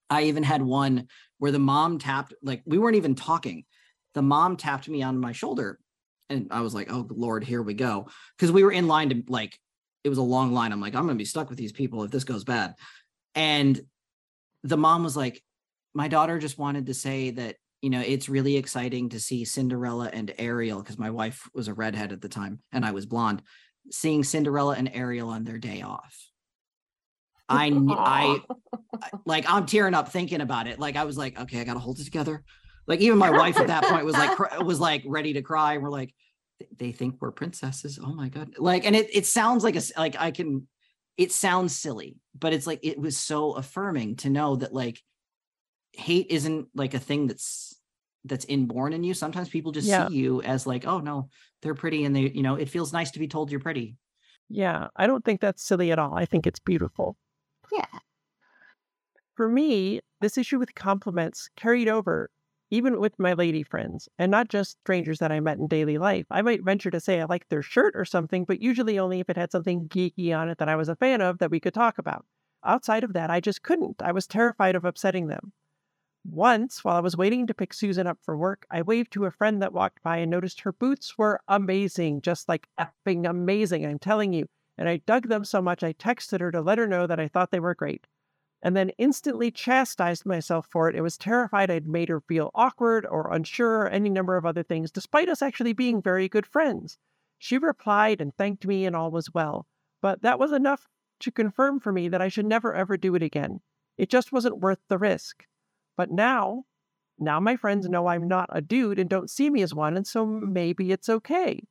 I 0.08 0.24
even 0.24 0.44
had 0.44 0.62
one 0.62 1.08
where 1.38 1.50
the 1.50 1.58
mom 1.58 1.98
tapped 1.98 2.32
like 2.42 2.62
we 2.64 2.78
weren't 2.78 2.96
even 2.96 3.16
talking. 3.16 3.64
The 4.14 4.22
mom 4.22 4.56
tapped 4.56 4.88
me 4.88 5.02
on 5.02 5.18
my 5.18 5.32
shoulder 5.32 5.78
and 6.30 6.48
I 6.50 6.60
was 6.60 6.74
like, 6.74 6.92
oh 6.92 7.06
Lord, 7.10 7.44
here 7.44 7.62
we 7.62 7.74
go. 7.74 8.08
Because 8.36 8.52
we 8.52 8.62
were 8.62 8.72
in 8.72 8.86
line 8.86 9.10
to 9.10 9.22
like, 9.28 9.58
it 10.06 10.08
was 10.08 10.18
a 10.18 10.22
long 10.22 10.52
line. 10.52 10.72
I'm 10.72 10.80
like, 10.80 10.94
I'm 10.94 11.06
gonna 11.06 11.16
be 11.16 11.24
stuck 11.24 11.50
with 11.50 11.58
these 11.58 11.72
people 11.72 12.04
if 12.04 12.10
this 12.10 12.24
goes 12.24 12.44
bad. 12.44 12.74
And 13.34 13.80
the 14.62 14.76
mom 14.76 15.02
was 15.02 15.16
like, 15.16 15.42
my 15.92 16.08
daughter 16.08 16.38
just 16.38 16.58
wanted 16.58 16.86
to 16.86 16.94
say 16.94 17.30
that 17.30 17.56
you 17.82 17.90
know 17.90 18.00
it's 18.00 18.28
really 18.28 18.56
exciting 18.56 19.10
to 19.10 19.20
see 19.20 19.44
cinderella 19.44 20.10
and 20.12 20.32
ariel 20.38 20.80
because 20.80 20.98
my 20.98 21.10
wife 21.10 21.48
was 21.54 21.68
a 21.68 21.74
redhead 21.74 22.10
at 22.10 22.22
the 22.22 22.28
time 22.28 22.58
and 22.72 22.86
i 22.86 22.90
was 22.90 23.04
blonde 23.04 23.42
seeing 23.90 24.24
cinderella 24.24 24.74
and 24.74 24.90
ariel 24.94 25.28
on 25.28 25.44
their 25.44 25.58
day 25.58 25.82
off 25.82 26.26
I, 27.48 27.70
I, 27.88 28.40
I, 29.02 29.10
like, 29.24 29.44
I'm 29.48 29.66
tearing 29.66 29.94
up 29.94 30.08
thinking 30.08 30.40
about 30.40 30.66
it. 30.66 30.78
Like, 30.78 30.96
I 30.96 31.04
was 31.04 31.16
like, 31.16 31.38
okay, 31.38 31.60
I 31.60 31.64
got 31.64 31.74
to 31.74 31.78
hold 31.78 32.00
it 32.00 32.04
together. 32.04 32.42
Like, 32.86 33.00
even 33.00 33.18
my 33.18 33.30
wife 33.30 33.58
at 33.58 33.68
that 33.68 33.84
point 33.84 34.04
was 34.04 34.16
like, 34.16 34.60
was 34.64 34.80
like 34.80 35.04
ready 35.06 35.34
to 35.34 35.42
cry. 35.42 35.74
And 35.74 35.82
we're 35.82 35.90
like, 35.90 36.14
they 36.76 36.92
think 36.92 37.16
we're 37.20 37.30
princesses. 37.32 37.98
Oh 38.02 38.12
my 38.12 38.28
God. 38.28 38.54
Like, 38.58 38.86
and 38.86 38.96
it, 38.96 39.08
it 39.14 39.26
sounds 39.26 39.64
like 39.64 39.76
a, 39.76 39.82
like 39.96 40.16
I 40.18 40.30
can, 40.30 40.66
it 41.16 41.32
sounds 41.32 41.76
silly, 41.76 42.16
but 42.38 42.52
it's 42.52 42.66
like, 42.66 42.80
it 42.82 42.98
was 42.98 43.16
so 43.16 43.52
affirming 43.52 44.16
to 44.16 44.30
know 44.30 44.56
that 44.56 44.72
like 44.72 45.02
hate 45.92 46.26
isn't 46.30 46.68
like 46.74 46.94
a 46.94 46.98
thing 46.98 47.26
that's, 47.26 47.74
that's 48.24 48.44
inborn 48.46 48.92
in 48.92 49.04
you. 49.04 49.14
Sometimes 49.14 49.48
people 49.48 49.72
just 49.72 49.86
Yeah. 49.86 50.08
see 50.08 50.14
you 50.14 50.42
as 50.42 50.66
like, 50.66 50.86
oh 50.86 50.98
no, 50.98 51.28
they're 51.62 51.74
pretty. 51.74 52.04
And 52.04 52.14
they, 52.14 52.28
you 52.28 52.42
know, 52.42 52.56
it 52.56 52.68
feels 52.68 52.92
nice 52.92 53.10
to 53.12 53.18
be 53.18 53.28
told 53.28 53.50
you're 53.50 53.60
pretty. 53.60 53.96
Yeah, 54.48 54.88
I 54.96 55.06
don't 55.06 55.24
think 55.24 55.40
that's 55.40 55.62
silly 55.62 55.92
at 55.92 55.98
all. 55.98 56.14
I 56.14 56.24
think 56.24 56.46
it's 56.46 56.60
beautiful. 56.60 57.16
Yeah. 57.72 57.86
For 59.34 59.48
me, 59.48 60.00
this 60.20 60.38
issue 60.38 60.58
with 60.58 60.74
compliments 60.74 61.48
carried 61.56 61.88
over 61.88 62.30
even 62.70 63.00
with 63.00 63.18
my 63.18 63.32
lady 63.32 63.62
friends, 63.62 64.08
and 64.18 64.30
not 64.30 64.48
just 64.48 64.78
strangers 64.80 65.18
that 65.18 65.30
I 65.30 65.40
met 65.40 65.58
in 65.58 65.66
daily 65.66 65.98
life. 65.98 66.26
I 66.30 66.42
might 66.42 66.64
venture 66.64 66.90
to 66.90 67.00
say 67.00 67.20
I 67.20 67.24
liked 67.24 67.48
their 67.48 67.62
shirt 67.62 67.94
or 67.96 68.04
something, 68.04 68.44
but 68.44 68.60
usually 68.60 68.98
only 68.98 69.20
if 69.20 69.30
it 69.30 69.36
had 69.36 69.52
something 69.52 69.88
geeky 69.88 70.36
on 70.36 70.48
it 70.48 70.58
that 70.58 70.68
I 70.68 70.76
was 70.76 70.88
a 70.88 70.96
fan 70.96 71.20
of 71.20 71.38
that 71.38 71.50
we 71.50 71.60
could 71.60 71.74
talk 71.74 71.98
about. 71.98 72.26
Outside 72.64 73.04
of 73.04 73.12
that, 73.12 73.30
I 73.30 73.40
just 73.40 73.62
couldn't. 73.62 74.02
I 74.02 74.12
was 74.12 74.26
terrified 74.26 74.74
of 74.74 74.84
upsetting 74.84 75.28
them. 75.28 75.52
Once, 76.24 76.82
while 76.82 76.96
I 76.96 77.00
was 77.00 77.16
waiting 77.16 77.46
to 77.46 77.54
pick 77.54 77.72
Susan 77.72 78.06
up 78.06 78.18
for 78.22 78.36
work, 78.36 78.66
I 78.70 78.82
waved 78.82 79.12
to 79.12 79.26
a 79.26 79.30
friend 79.30 79.62
that 79.62 79.72
walked 79.72 80.02
by 80.02 80.16
and 80.18 80.30
noticed 80.30 80.62
her 80.62 80.72
boots 80.72 81.16
were 81.16 81.40
amazing, 81.46 82.22
just 82.22 82.48
like 82.48 82.66
effing 82.80 83.28
amazing, 83.28 83.86
I'm 83.86 84.00
telling 84.00 84.32
you. 84.32 84.46
And 84.76 84.88
I 84.88 84.96
dug 85.06 85.28
them 85.28 85.44
so 85.44 85.62
much 85.62 85.84
I 85.84 85.92
texted 85.92 86.40
her 86.40 86.50
to 86.50 86.60
let 86.60 86.78
her 86.78 86.88
know 86.88 87.06
that 87.06 87.20
I 87.20 87.28
thought 87.28 87.52
they 87.52 87.60
were 87.60 87.74
great 87.74 88.06
and 88.62 88.76
then 88.76 88.90
instantly 88.98 89.50
chastised 89.50 90.26
myself 90.26 90.66
for 90.70 90.88
it. 90.88 90.96
It 90.96 91.02
was 91.02 91.16
terrified 91.16 91.70
I'd 91.70 91.86
made 91.86 92.08
her 92.08 92.20
feel 92.20 92.50
awkward 92.54 93.06
or 93.06 93.32
unsure 93.32 93.82
or 93.82 93.88
any 93.88 94.10
number 94.10 94.36
of 94.36 94.46
other 94.46 94.62
things, 94.62 94.90
despite 94.90 95.28
us 95.28 95.42
actually 95.42 95.72
being 95.72 96.02
very 96.02 96.28
good 96.28 96.46
friends. 96.46 96.98
She 97.38 97.58
replied 97.58 98.20
and 98.20 98.34
thanked 98.34 98.66
me, 98.66 98.86
and 98.86 98.96
all 98.96 99.10
was 99.10 99.32
well. 99.32 99.66
But 100.00 100.22
that 100.22 100.38
was 100.38 100.52
enough 100.52 100.86
to 101.20 101.30
confirm 101.30 101.80
for 101.80 101.92
me 101.92 102.08
that 102.08 102.22
I 102.22 102.28
should 102.28 102.46
never 102.46 102.74
ever 102.74 102.96
do 102.96 103.14
it 103.14 103.22
again. 103.22 103.60
It 103.98 104.10
just 104.10 104.32
wasn't 104.32 104.60
worth 104.60 104.80
the 104.88 104.98
risk. 104.98 105.44
But 105.96 106.10
now, 106.10 106.64
now 107.18 107.40
my 107.40 107.56
friends 107.56 107.88
know 107.88 108.06
I'm 108.06 108.22
mm. 108.22 108.28
not 108.28 108.50
a 108.52 108.60
dude 108.60 108.98
and 108.98 109.08
don't 109.08 109.30
see 109.30 109.50
me 109.50 109.62
as 109.62 109.74
one, 109.74 109.96
and 109.96 110.06
so 110.06 110.26
maybe 110.26 110.92
it's 110.92 111.08
okay. 111.08 111.62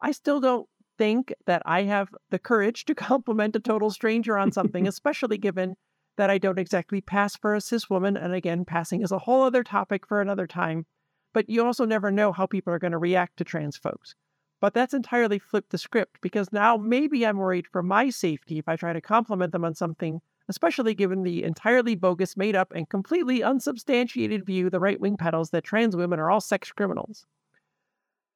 I 0.00 0.12
still 0.12 0.40
don't 0.40 0.68
think 0.98 1.32
that 1.46 1.62
I 1.64 1.82
have 1.82 2.08
the 2.30 2.38
courage 2.38 2.84
to 2.86 2.94
compliment 2.94 3.56
a 3.56 3.60
total 3.60 3.90
stranger 3.90 4.38
on 4.38 4.52
something, 4.52 4.86
especially 4.88 5.38
given 5.38 5.76
that 6.16 6.30
I 6.30 6.38
don't 6.38 6.58
exactly 6.58 7.00
pass 7.00 7.36
for 7.36 7.54
a 7.54 7.60
cis 7.60 7.90
woman. 7.90 8.16
And 8.16 8.34
again, 8.34 8.64
passing 8.64 9.02
is 9.02 9.12
a 9.12 9.20
whole 9.20 9.42
other 9.42 9.62
topic 9.62 10.06
for 10.06 10.20
another 10.20 10.46
time. 10.46 10.86
But 11.32 11.48
you 11.48 11.64
also 11.64 11.84
never 11.84 12.10
know 12.10 12.32
how 12.32 12.46
people 12.46 12.72
are 12.72 12.78
going 12.78 12.92
to 12.92 12.98
react 12.98 13.36
to 13.38 13.44
trans 13.44 13.76
folks. 13.76 14.14
But 14.60 14.72
that's 14.72 14.94
entirely 14.94 15.38
flipped 15.38 15.70
the 15.70 15.78
script 15.78 16.20
because 16.20 16.52
now 16.52 16.76
maybe 16.76 17.26
I'm 17.26 17.38
worried 17.38 17.66
for 17.66 17.82
my 17.82 18.08
safety 18.10 18.58
if 18.58 18.68
I 18.68 18.76
try 18.76 18.92
to 18.92 19.00
compliment 19.00 19.52
them 19.52 19.64
on 19.64 19.74
something, 19.74 20.20
especially 20.48 20.94
given 20.94 21.22
the 21.22 21.42
entirely 21.42 21.94
bogus, 21.94 22.36
made 22.36 22.56
up, 22.56 22.72
and 22.72 22.88
completely 22.88 23.42
unsubstantiated 23.42 24.46
view 24.46 24.70
the 24.70 24.80
right 24.80 25.00
wing 25.00 25.16
peddles 25.16 25.50
that 25.50 25.64
trans 25.64 25.96
women 25.96 26.18
are 26.20 26.30
all 26.30 26.40
sex 26.40 26.70
criminals. 26.72 27.26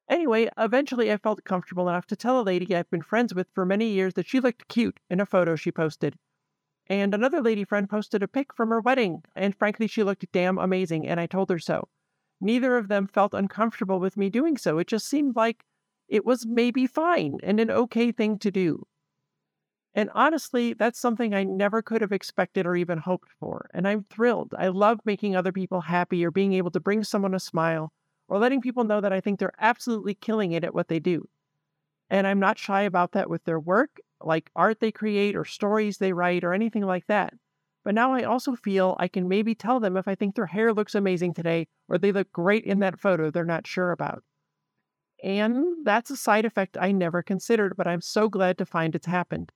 Anyway, 0.09 0.49
eventually 0.57 1.11
I 1.11 1.17
felt 1.17 1.43
comfortable 1.43 1.87
enough 1.87 2.07
to 2.07 2.15
tell 2.15 2.39
a 2.39 2.41
lady 2.41 2.75
I've 2.75 2.89
been 2.89 3.01
friends 3.01 3.33
with 3.33 3.47
for 3.53 3.65
many 3.65 3.89
years 3.89 4.15
that 4.15 4.27
she 4.27 4.39
looked 4.39 4.67
cute 4.67 4.99
in 5.09 5.19
a 5.19 5.25
photo 5.25 5.55
she 5.55 5.71
posted. 5.71 6.17
And 6.89 7.13
another 7.13 7.41
lady 7.41 7.63
friend 7.63 7.87
posted 7.87 8.23
a 8.23 8.27
pic 8.27 8.53
from 8.53 8.69
her 8.69 8.81
wedding, 8.81 9.23
and 9.35 9.55
frankly, 9.55 9.85
she 9.85 10.03
looked 10.03 10.25
damn 10.31 10.57
amazing, 10.57 11.07
and 11.07 11.19
I 11.19 11.27
told 11.27 11.51
her 11.51 11.59
so. 11.59 11.87
Neither 12.41 12.77
of 12.77 12.87
them 12.87 13.05
felt 13.05 13.33
uncomfortable 13.33 13.99
with 13.99 14.17
me 14.17 14.29
doing 14.29 14.57
so. 14.57 14.79
It 14.79 14.87
just 14.87 15.07
seemed 15.07 15.35
like 15.35 15.65
it 16.07 16.25
was 16.25 16.47
maybe 16.47 16.87
fine 16.87 17.37
and 17.43 17.59
an 17.59 17.69
okay 17.69 18.11
thing 18.11 18.39
to 18.39 18.49
do. 18.49 18.87
And 19.93 20.09
honestly, 20.13 20.73
that's 20.73 20.99
something 20.99 21.33
I 21.33 21.43
never 21.43 21.81
could 21.81 22.01
have 22.01 22.11
expected 22.11 22.65
or 22.65 22.75
even 22.75 22.99
hoped 22.99 23.29
for. 23.39 23.69
And 23.73 23.87
I'm 23.87 24.05
thrilled. 24.09 24.55
I 24.57 24.69
love 24.69 24.99
making 25.03 25.35
other 25.35 25.51
people 25.51 25.81
happy 25.81 26.25
or 26.25 26.31
being 26.31 26.53
able 26.53 26.71
to 26.71 26.79
bring 26.79 27.03
someone 27.03 27.33
a 27.33 27.39
smile 27.39 27.91
or 28.27 28.39
letting 28.39 28.61
people 28.61 28.83
know 28.83 29.01
that 29.01 29.13
I 29.13 29.19
think 29.19 29.39
they're 29.39 29.51
absolutely 29.59 30.13
killing 30.13 30.51
it 30.51 30.63
at 30.63 30.73
what 30.73 30.87
they 30.87 30.99
do. 30.99 31.27
And 32.09 32.25
I'm 32.25 32.39
not 32.39 32.57
shy 32.57 32.83
about 32.83 33.11
that 33.11 33.29
with 33.29 33.43
their 33.43 33.59
work, 33.59 33.99
like 34.21 34.51
art 34.55 34.79
they 34.79 34.91
create 34.91 35.35
or 35.35 35.45
stories 35.45 35.97
they 35.97 36.13
write 36.13 36.43
or 36.43 36.53
anything 36.53 36.83
like 36.83 37.07
that. 37.07 37.33
But 37.83 37.95
now 37.95 38.13
I 38.13 38.23
also 38.23 38.55
feel 38.55 38.95
I 38.99 39.07
can 39.07 39.27
maybe 39.27 39.55
tell 39.55 39.79
them 39.79 39.97
if 39.97 40.07
I 40.07 40.15
think 40.15 40.35
their 40.35 40.47
hair 40.47 40.73
looks 40.73 40.95
amazing 40.95 41.33
today 41.33 41.67
or 41.87 41.97
they 41.97 42.11
look 42.11 42.31
great 42.31 42.65
in 42.65 42.79
that 42.79 42.99
photo 42.99 43.31
they're 43.31 43.45
not 43.45 43.67
sure 43.67 43.91
about. 43.91 44.23
And 45.23 45.85
that's 45.85 46.11
a 46.11 46.17
side 46.17 46.45
effect 46.45 46.77
I 46.79 46.91
never 46.91 47.23
considered, 47.23 47.77
but 47.77 47.87
I'm 47.87 48.01
so 48.01 48.27
glad 48.27 48.57
to 48.57 48.65
find 48.65 48.95
it's 48.95 49.05
happened. 49.05 49.51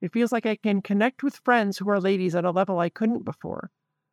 It 0.00 0.12
feels 0.12 0.32
like 0.32 0.46
I 0.46 0.56
can 0.56 0.82
connect 0.82 1.22
with 1.22 1.36
friends 1.36 1.78
who 1.78 1.88
are 1.90 2.00
ladies 2.00 2.34
at 2.34 2.44
a 2.44 2.50
level 2.50 2.78
I 2.78 2.88
couldn't 2.88 3.24
before. 3.24 3.70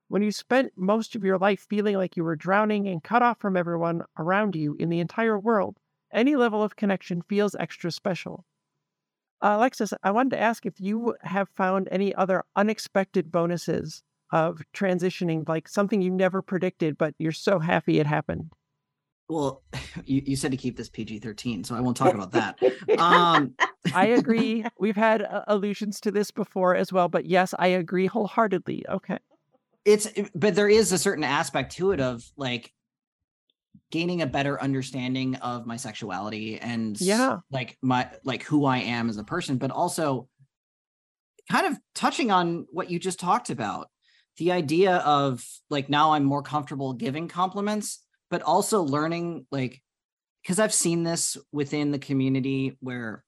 When 0.07 0.21
you 0.21 0.31
spent 0.31 0.77
most 0.77 1.15
of 1.15 1.23
your 1.23 1.37
life 1.37 1.65
feeling 1.69 1.97
like 1.97 2.17
you 2.17 2.23
were 2.23 2.35
drowning 2.35 2.87
and 2.87 3.03
cut 3.03 3.21
off 3.21 3.39
from 3.39 3.57
everyone 3.57 4.03
around 4.17 4.55
you 4.55 4.75
in 4.75 4.89
the 4.89 4.99
entire 4.99 5.39
world, 5.39 5.79
any 6.11 6.35
level 6.35 6.61
of 6.61 6.75
connection 6.75 7.21
feels 7.21 7.55
extra 7.55 7.91
special. 7.91 8.45
Uh, 9.43 9.57
Alexis, 9.57 9.93
I 10.03 10.11
wanted 10.11 10.29
to 10.31 10.39
ask 10.39 10.65
if 10.65 10.79
you 10.79 11.15
have 11.21 11.49
found 11.49 11.89
any 11.91 12.15
other 12.15 12.45
unexpected 12.55 13.29
bonuses 13.29 14.01
of 14.31 14.61
transitioning, 14.73 15.47
like 15.49 15.67
something 15.67 16.01
you 16.01 16.11
never 16.11 16.41
predicted, 16.41 16.97
but 16.97 17.13
you're 17.19 17.33
so 17.33 17.59
happy 17.59 17.99
it 17.99 18.07
happened. 18.07 18.53
Well, 19.27 19.61
you, 20.05 20.21
you 20.25 20.35
said 20.37 20.51
to 20.51 20.57
keep 20.57 20.77
this 20.77 20.87
PG 20.87 21.19
13, 21.19 21.65
so 21.65 21.75
I 21.75 21.81
won't 21.81 21.97
talk 21.97 22.13
about 22.13 22.31
that. 22.31 22.57
Um, 22.97 23.55
I 23.93 24.05
agree. 24.17 24.65
We've 24.79 24.95
had 24.95 25.23
uh, 25.23 25.43
allusions 25.47 25.99
to 26.01 26.11
this 26.11 26.31
before 26.31 26.75
as 26.75 26.93
well, 26.93 27.09
but 27.09 27.25
yes, 27.25 27.53
I 27.57 27.67
agree 27.67 28.07
wholeheartedly. 28.07 28.85
Okay. 28.87 29.17
it's 29.83 30.07
but 30.35 30.55
there 30.55 30.69
is 30.69 30.91
a 30.91 30.97
certain 30.97 31.23
aspect 31.23 31.73
to 31.73 31.91
it 31.91 31.99
of 31.99 32.23
like 32.37 32.71
gaining 33.93 34.23
a 34.23 34.25
better 34.25 34.59
understanding 34.59 35.35
of 35.35 35.67
my 35.67 35.75
sexuality 35.77 36.59
and 36.59 36.99
Yeah. 36.99 37.37
like 37.51 37.77
my 37.79 38.09
like 38.23 38.41
who 38.41 38.65
I 38.65 38.79
am 38.79 39.07
as 39.07 39.17
a 39.17 39.23
person 39.23 39.59
but 39.59 39.69
also 39.69 40.27
kind 41.51 41.67
of 41.67 41.77
touching 41.93 42.31
on 42.31 42.65
what 42.71 42.89
you 42.89 42.97
just 42.97 43.19
talked 43.19 43.51
about 43.51 43.87
the 44.37 44.51
idea 44.51 44.95
of 44.97 45.45
like 45.69 45.89
now 45.89 46.13
I'm 46.13 46.23
more 46.23 46.41
comfortable 46.41 46.93
giving 46.93 47.27
compliments 47.27 48.03
but 48.31 48.41
also 48.41 48.81
learning 48.81 49.45
like 49.51 49.79
because 50.41 50.57
I've 50.59 50.73
seen 50.73 51.03
this 51.03 51.37
within 51.51 51.91
the 51.91 51.99
community 51.99 52.75
where 52.79 53.23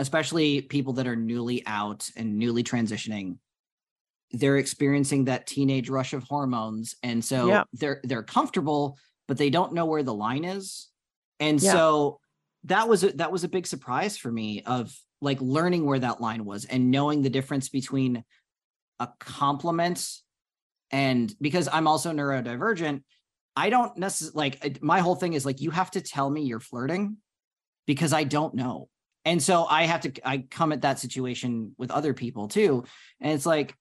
especially 0.00 0.60
people 0.62 0.94
that 0.94 1.06
are 1.06 1.14
newly 1.14 1.64
out 1.66 2.10
and 2.16 2.36
newly 2.36 2.64
transitioning 2.64 3.38
they're 4.32 4.56
experiencing 4.56 5.26
that 5.26 5.46
teenage 5.46 5.88
rush 5.88 6.14
of 6.14 6.24
hormones 6.24 6.96
and 7.04 7.24
so 7.24 7.46
Yeah. 7.46 7.62
they're 7.74 8.00
they're 8.02 8.24
comfortable 8.24 8.98
but 9.30 9.38
they 9.38 9.48
don't 9.48 9.72
know 9.72 9.86
where 9.86 10.02
the 10.02 10.12
line 10.12 10.42
is 10.44 10.88
and 11.38 11.62
Yeah. 11.62 11.70
so 11.72 12.18
that 12.64 12.88
was 12.88 13.04
a, 13.04 13.12
that 13.12 13.30
was 13.30 13.44
a 13.44 13.48
big 13.48 13.64
surprise 13.64 14.18
for 14.18 14.28
me 14.30 14.64
of 14.66 14.92
like 15.20 15.40
learning 15.40 15.86
where 15.86 16.00
that 16.00 16.20
line 16.20 16.44
was 16.44 16.64
and 16.64 16.90
knowing 16.90 17.22
the 17.22 17.30
difference 17.30 17.68
between 17.68 18.24
a 18.98 19.08
compliment 19.20 20.04
and 20.90 21.32
because 21.40 21.68
I'm 21.72 21.86
also 21.86 22.10
neurodivergent 22.12 23.04
I 23.54 23.70
don't 23.70 23.96
necessarily 23.96 24.36
like 24.36 24.82
my 24.82 24.98
whole 24.98 25.14
thing 25.14 25.34
is 25.34 25.46
like 25.46 25.60
you 25.60 25.70
have 25.70 25.92
to 25.92 26.00
tell 26.00 26.28
me 26.28 26.42
you're 26.42 26.58
flirting 26.58 27.18
because 27.86 28.12
I 28.12 28.24
don't 28.24 28.54
know. 28.54 28.88
And 29.24 29.40
so 29.40 29.64
I 29.64 29.84
have 29.84 30.00
to 30.00 30.12
I 30.24 30.38
come 30.50 30.72
at 30.72 30.82
that 30.82 30.98
situation 30.98 31.76
with 31.78 31.92
other 31.92 32.14
people 32.14 32.48
too. 32.48 32.82
And 33.20 33.30
it's 33.32 33.46
like 33.46 33.76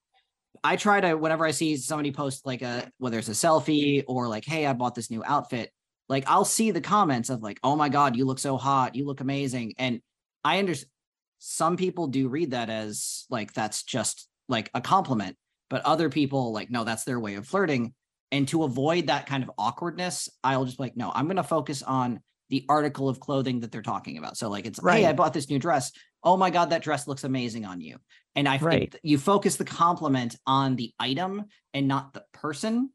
I 0.64 0.76
try 0.76 1.02
to 1.02 1.16
whenever 1.16 1.46
I 1.46 1.52
see 1.52 1.78
somebody 1.78 2.12
post 2.12 2.46
like 2.46 2.62
a 2.62 2.92
whether 2.98 3.20
it's 3.20 3.30
a 3.30 3.32
selfie 3.32 4.04
or 4.08 4.28
like 4.28 4.46
hey 4.46 4.66
I 4.66 4.74
bought 4.74 4.96
this 4.96 5.12
new 5.12 5.24
outfit 5.26 5.72
like 6.08 6.24
I'll 6.28 6.46
see 6.46 6.72
the 6.72 6.82
comments 6.82 7.30
of 7.30 7.42
like 7.42 7.60
oh 7.64 7.76
my 7.76 7.90
god 7.90 8.16
you 8.16 8.26
look 8.26 8.40
so 8.40 8.58
hot. 8.58 8.96
You 8.96 9.06
look 9.06 9.22
amazing. 9.22 9.76
And 9.78 10.02
I 10.44 10.60
understand 10.60 10.92
some 11.40 11.78
people 11.78 12.08
do 12.08 12.28
read 12.28 12.52
that 12.52 12.70
as 12.70 13.26
like 13.30 13.54
that's 13.54 13.84
just 13.84 14.28
like 14.50 14.70
a 14.74 14.82
compliment 14.82 15.38
but 15.70 15.82
other 15.86 16.10
people 16.10 16.52
like 16.52 16.70
no 16.70 16.84
that's 16.84 17.06
their 17.06 17.20
way 17.20 17.36
of 17.36 17.48
flirting. 17.48 17.94
And 18.32 18.48
to 18.50 18.64
avoid 18.64 19.08
that 19.08 19.26
kind 19.26 19.44
of 19.44 19.52
awkwardness 19.58 20.30
i'll 20.44 20.66
just 20.66 20.80
like 20.80 20.96
no 20.96 21.12
i'm 21.16 21.28
to 21.30 21.44
focus 21.44 21.82
on 21.82 22.20
the 22.50 22.66
article 22.70 23.08
of 23.10 23.20
clothing 23.20 23.60
that 23.62 23.72
they're 23.72 23.82
talking 23.82 24.18
about 24.18 24.38
so 24.38 24.50
like 24.50 24.66
it's 24.66 24.80
hey 24.84 25.06
i 25.06 25.14
bought 25.14 25.34
this 25.34 25.50
new 25.50 25.60
dress 25.60 25.92
oh 26.24 26.36
my 26.38 26.50
god 26.50 26.70
that 26.72 26.82
dress 26.82 27.08
looks 27.08 27.24
amazing 27.24 27.66
on 27.66 27.80
you 27.82 27.98
and 28.36 28.48
i 28.48 28.58
Right. 28.58 28.94
you 29.04 29.18
focus 29.18 29.56
the 29.58 29.66
compliment 29.66 30.36
on 30.46 30.76
the 30.76 30.94
item 31.00 31.46
and 31.74 31.88
not 31.88 32.14
the 32.14 32.24
person 32.34 32.92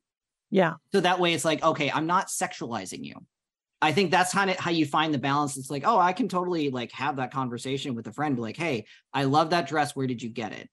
Yeah. 0.51 0.75
So 0.93 1.01
that 1.01 1.19
way 1.19 1.33
it's 1.35 1.45
like, 1.45 1.63
okay, 1.65 1.91
I'm 1.91 2.07
not 2.07 2.29
sexualizing 2.29 3.03
you. 3.05 3.15
I 3.83 3.93
think 3.93 4.11
that's 4.11 4.33
kind 4.33 4.51
of 4.51 4.57
how 4.57 4.71
you 4.71 4.87
find 4.87 5.13
the 5.13 5.19
balance. 5.19 5.57
It's 5.57 5.71
like, 5.71 5.83
oh, 5.85 5.99
I 5.99 6.13
can 6.13 6.29
totally 6.29 6.71
like 6.71 6.93
have 6.93 7.17
that 7.17 7.33
conversation 7.33 7.95
with 7.97 8.07
a 8.07 8.13
friend, 8.13 8.37
be 8.37 8.43
like, 8.43 8.57
hey, 8.57 8.87
I 9.13 9.25
love 9.25 9.51
that 9.51 9.67
dress. 9.69 9.97
Where 9.97 10.07
did 10.07 10.23
you 10.23 10.31
get 10.31 10.53
it? 10.53 10.69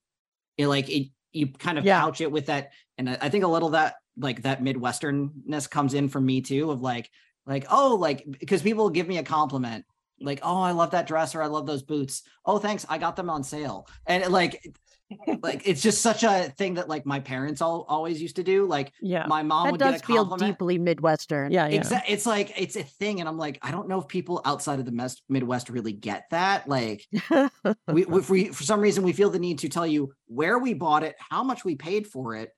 It 0.56 0.68
like 0.68 0.88
it 0.88 1.08
you 1.32 1.48
kind 1.48 1.78
of 1.78 1.84
Yeah. 1.84 2.00
couch 2.00 2.20
it 2.20 2.30
with 2.30 2.46
that. 2.46 2.70
And 2.98 3.10
I 3.10 3.18
I 3.22 3.28
think 3.28 3.44
a 3.44 3.48
little 3.48 3.70
that 3.70 3.94
like 4.16 4.42
that 4.42 4.62
Midwesternness 4.62 5.68
comes 5.68 5.94
in 5.94 6.08
for 6.08 6.20
me 6.20 6.40
too, 6.42 6.70
of 6.70 6.80
like, 6.80 7.10
like, 7.46 7.66
oh, 7.70 7.96
like 7.96 8.24
because 8.40 8.62
people 8.62 8.90
give 8.90 9.08
me 9.08 9.18
a 9.18 9.22
compliment, 9.22 9.84
like, 10.20 10.40
oh, 10.42 10.60
I 10.60 10.72
love 10.72 10.92
that 10.92 11.06
dress 11.06 11.34
or 11.34 11.42
I 11.42 11.46
love 11.46 11.66
those 11.66 11.82
boots. 11.82 12.22
Oh, 12.46 12.58
thanks. 12.58 12.86
I 12.88 12.98
got 12.98 13.16
them 13.16 13.28
on 13.30 13.42
sale. 13.42 13.88
And 14.06 14.22
it, 14.22 14.30
like 14.30 14.64
like 15.42 15.62
it's 15.66 15.82
just 15.82 16.00
such 16.00 16.22
a 16.22 16.44
thing 16.56 16.74
that 16.74 16.88
like 16.88 17.04
my 17.04 17.20
parents 17.20 17.60
all 17.60 17.84
always 17.88 18.22
used 18.22 18.36
to 18.36 18.42
do. 18.42 18.66
Like 18.66 18.92
Yeah. 19.00 19.26
my 19.26 19.42
mom 19.42 19.64
that 19.66 19.72
would 19.72 19.78
does 19.80 19.94
get 19.94 20.04
a 20.04 20.06
feel 20.06 20.36
deeply 20.36 20.78
Midwestern. 20.78 21.52
Yeah. 21.52 21.68
Yeah. 21.68 21.80
Exa- 21.80 22.02
it's 22.08 22.24
like 22.26 22.52
it's 22.58 22.76
a 22.76 22.82
thing, 22.82 23.20
and 23.20 23.28
I'm 23.28 23.36
like, 23.38 23.58
I 23.62 23.70
don't 23.70 23.88
know 23.88 24.00
if 24.00 24.08
people 24.08 24.40
outside 24.44 24.78
of 24.78 24.84
the 24.86 24.92
mes- 24.92 25.20
Midwest 25.28 25.68
really 25.68 25.92
get 25.92 26.24
that. 26.30 26.68
Like, 26.68 27.06
we, 27.88 28.06
if 28.06 28.30
we 28.30 28.46
for 28.48 28.62
some 28.62 28.80
reason 28.80 29.02
we 29.04 29.12
feel 29.12 29.30
the 29.30 29.38
need 29.38 29.58
to 29.60 29.68
tell 29.68 29.86
you 29.86 30.12
where 30.26 30.58
we 30.58 30.72
bought 30.74 31.02
it, 31.02 31.16
how 31.30 31.42
much 31.42 31.64
we 31.64 31.74
paid 31.74 32.06
for 32.06 32.36
it, 32.36 32.50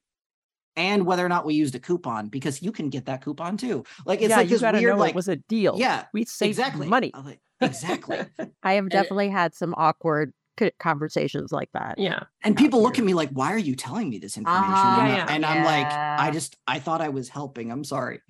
and 0.76 1.06
whether 1.06 1.24
or 1.24 1.28
not 1.28 1.44
we 1.44 1.54
used 1.54 1.74
a 1.74 1.78
coupon, 1.80 2.28
because 2.28 2.62
you 2.62 2.72
can 2.72 2.90
get 2.90 3.06
that 3.06 3.24
coupon 3.24 3.56
too. 3.56 3.84
Like, 4.06 4.20
it's 4.20 4.30
yeah, 4.30 4.36
like 4.38 4.46
you 4.50 4.58
this 4.58 4.62
weird, 4.62 4.82
know 4.94 4.96
like, 4.96 5.10
it 5.10 5.16
was 5.16 5.28
a 5.28 5.36
deal. 5.36 5.76
yeah, 5.78 6.04
We 6.12 6.24
saved 6.24 6.50
exactly, 6.50 6.86
money. 6.88 7.10
I'm 7.14 7.24
like, 7.24 7.40
exactly. 7.60 8.18
I 8.62 8.74
have 8.74 8.86
it- 8.86 8.92
definitely 8.92 9.28
had 9.30 9.54
some 9.54 9.74
awkward 9.76 10.32
conversations 10.78 11.50
like 11.50 11.68
that. 11.74 11.98
Yeah. 11.98 12.20
and 12.44 12.54
Not 12.54 12.62
people 12.62 12.80
look 12.82 12.96
at 12.98 13.04
me 13.04 13.12
like, 13.14 13.30
"Why 13.30 13.52
are 13.52 13.58
you 13.58 13.74
telling 13.74 14.08
me 14.08 14.18
this 14.18 14.36
information?" 14.36 14.72
Uh-huh. 14.72 15.00
and, 15.00 15.08
Yeah, 15.08 15.14
I- 15.14 15.16
yeah. 15.26 15.34
and 15.34 15.44
I'm 15.46 15.64
like, 15.64 15.86
"I 15.86 16.30
just 16.30 16.56
I 16.66 16.78
thought 16.78 17.00
I 17.00 17.08
was 17.08 17.28
helping. 17.28 17.72
I'm 17.72 17.82
sorry." 17.84 18.20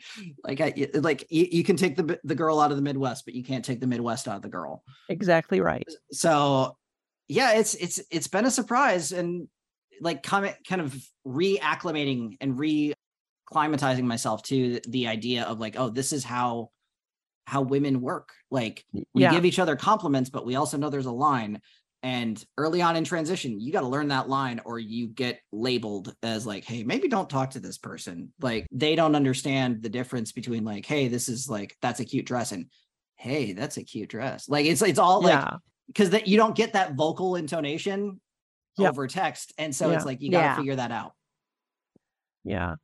Like, 0.43 0.61
I 0.61 0.73
y- 0.77 0.89
like 0.95 1.27
you, 1.31 1.47
you 1.53 1.65
can 1.65 1.77
take 1.77 1.97
the 1.97 2.19
the 2.25 2.35
girl 2.35 2.61
out 2.61 2.71
of 2.71 2.77
the 2.79 2.83
Midwest, 2.83 3.25
but 3.27 3.35
you 3.35 3.45
can't 3.45 3.65
take 3.65 3.81
the 3.81 3.87
Midwest 3.87 4.27
out 4.27 4.37
of 4.37 4.43
the 4.43 4.49
girl. 4.49 4.83
Exactly 5.09 5.61
right. 5.61 5.87
so 6.13 6.77
yeah 7.29 7.53
it's 7.53 7.75
it's 7.77 8.01
it's 8.11 8.27
been 8.29 8.45
a 8.45 8.51
surprise 8.51 9.11
and 9.11 9.49
like 10.01 10.23
kind 10.23 10.47
of 10.47 10.55
kind 10.69 10.81
of 10.81 10.95
reacclimating 11.27 12.37
and 12.41 12.59
re-climatizing 12.59 14.03
myself 14.05 14.43
to 14.45 14.81
the 14.89 15.07
idea 15.09 15.45
of 15.45 15.59
like 15.59 15.77
oh 15.79 15.89
this 15.89 16.13
is 16.13 16.25
how 16.25 16.71
how 17.47 17.63
women 17.63 18.01
work 18.01 18.31
like 18.51 18.85
we 18.93 19.05
Yeah. 19.23 19.31
give 19.33 19.45
each 19.45 19.59
other 19.59 19.77
compliments 19.77 20.31
but 20.31 20.47
we 20.47 20.57
also 20.57 20.77
know 20.77 20.91
there's 20.91 21.07
a 21.07 21.13
line 21.13 21.61
and 22.03 22.45
early 22.59 22.83
on 22.83 22.97
in 22.97 23.05
transition 23.05 23.59
you 23.61 23.73
got 23.73 23.81
to 23.81 23.89
learn 23.89 24.09
that 24.09 24.29
line 24.29 24.61
or 24.65 24.79
you 24.79 25.09
get 25.09 25.41
labeled 25.53 26.15
as 26.23 26.47
like 26.47 26.65
hey 26.65 26.83
maybe 26.85 27.09
don't 27.09 27.31
talk 27.31 27.51
to 27.51 27.61
this 27.61 27.79
person 27.79 28.33
like 28.41 28.67
they 28.71 28.95
don't 28.95 29.15
understand 29.17 29.83
the 29.83 29.89
difference 29.89 30.33
between 30.33 30.65
like 30.65 30.85
hey 30.87 31.09
this 31.09 31.29
is 31.29 31.49
like 31.49 31.77
that's 31.81 32.01
a 32.01 32.05
cute 32.05 32.27
dress 32.27 32.53
and 32.53 32.67
hey 33.17 33.53
that's 33.53 33.77
a 33.79 33.83
cute 33.83 34.09
dress 34.11 34.49
like 34.49 34.67
it's 34.67 34.83
it's 34.83 34.99
all 34.99 35.23
like 35.23 35.33
yeah. 35.33 35.57
because 35.87 36.11
that 36.11 36.27
you 36.27 36.37
don't 36.37 36.57
get 36.57 36.73
that 36.75 36.95
vocal 36.95 37.37
intonation 37.37 38.21
Yep. 38.79 38.91
over 38.91 39.07
text 39.07 39.53
and 39.59 39.75
so 39.75 39.91
Yeah. 39.91 39.97
it's 39.97 40.05
like 40.05 40.21
you 40.21 40.31
got 40.31 40.41
to 40.41 40.45
Yeah. 40.47 40.57
figure 40.57 40.77
that 40.77 40.91
out 40.91 41.15
Yeah. 42.45 42.77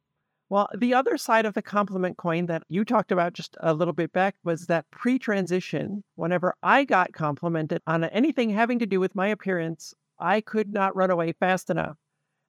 Well, 0.48 0.68
the 0.76 0.94
other 0.94 1.16
side 1.16 1.46
of 1.46 1.55
the 1.55 1.62
compliment 1.62 2.16
coin 2.16 2.46
that 2.46 2.64
you 2.68 2.85
talked 2.85 3.12
about 3.12 3.35
just 3.35 3.57
a 3.61 3.72
little 3.72 3.94
bit 3.94 4.12
back 4.12 4.35
was 4.42 4.66
that 4.66 4.90
pre 4.90 5.18
transition, 5.18 6.03
whenever 6.16 6.55
I 6.62 6.85
got 6.85 7.12
complimented 7.12 7.83
on 7.87 8.05
anything 8.05 8.50
having 8.50 8.79
to 8.81 8.87
do 8.87 8.98
with 8.98 9.14
my 9.14 9.29
appearance, 9.29 9.94
I 10.18 10.40
could 10.40 10.72
not 10.72 10.96
run 10.96 11.11
away 11.11 11.33
fast 11.33 11.70
enough. 11.70 11.96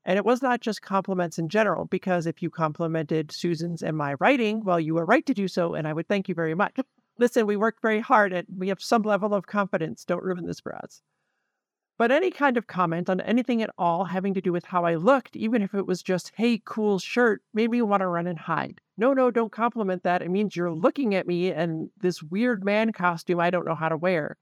And 0.04 0.18
it 0.18 0.26
was 0.26 0.42
not 0.42 0.62
just 0.62 0.82
compliments 0.82 1.38
in 1.38 1.48
general, 1.48 1.86
because 1.86 2.26
if 2.26 2.42
you 2.42 2.50
complimented 2.50 3.32
Susan's 3.32 3.84
and 3.84 3.96
my 3.96 4.16
writing, 4.20 4.64
well, 4.64 4.80
you 4.80 4.96
were 4.96 5.06
right 5.06 5.26
to 5.28 5.34
do 5.36 5.48
so, 5.48 5.76
and 5.76 5.88
I 5.88 5.94
would 5.94 6.08
thank 6.08 6.28
you 6.28 6.34
very 6.34 6.56
much. 6.56 6.78
Listen, 7.20 7.46
we 7.46 7.56
worked 7.56 7.84
very 7.84 8.00
hard 8.00 8.34
and 8.34 8.48
we 8.58 8.70
have 8.70 8.82
some 8.82 9.04
level 9.04 9.34
of 9.36 9.46
confidence. 9.46 10.04
Don't 10.06 10.24
ruin 10.24 10.46
this 10.48 10.60
for 10.60 10.76
us. 10.76 11.04
But 12.02 12.10
any 12.10 12.32
kind 12.32 12.58
of 12.58 12.66
comment 12.66 13.12
on 13.12 13.22
anything 13.22 13.62
at 13.62 13.70
all 13.78 14.06
having 14.06 14.34
to 14.34 14.42
do 14.42 14.52
with 14.52 14.66
how 14.66 14.86
I 14.86 14.96
looked, 14.96 15.36
even 15.36 15.62
if 15.62 15.76
it 15.76 15.86
was 15.86 16.02
just, 16.02 16.32
hey, 16.34 16.60
cool 16.66 16.98
shirt, 16.98 17.44
made 17.54 17.70
me 17.70 17.84
want 17.84 18.02
to 18.02 18.08
run 18.08 18.26
and 18.26 18.40
hide. 18.40 18.82
No, 18.98 19.14
no, 19.14 19.30
don't 19.30 19.52
compliment 19.52 20.02
that. 20.02 20.24
It 20.24 20.32
means 20.32 20.56
you're 20.56 20.74
looking 20.74 21.14
at 21.14 21.28
me 21.28 21.52
and 21.52 21.92
this 21.96 22.24
weird 22.24 22.66
man 22.66 22.92
costume 22.92 23.40
I 23.40 23.52
don't 23.52 23.68
know 23.68 23.76
how 23.76 23.88
to 23.88 23.98
wear. 23.98 24.38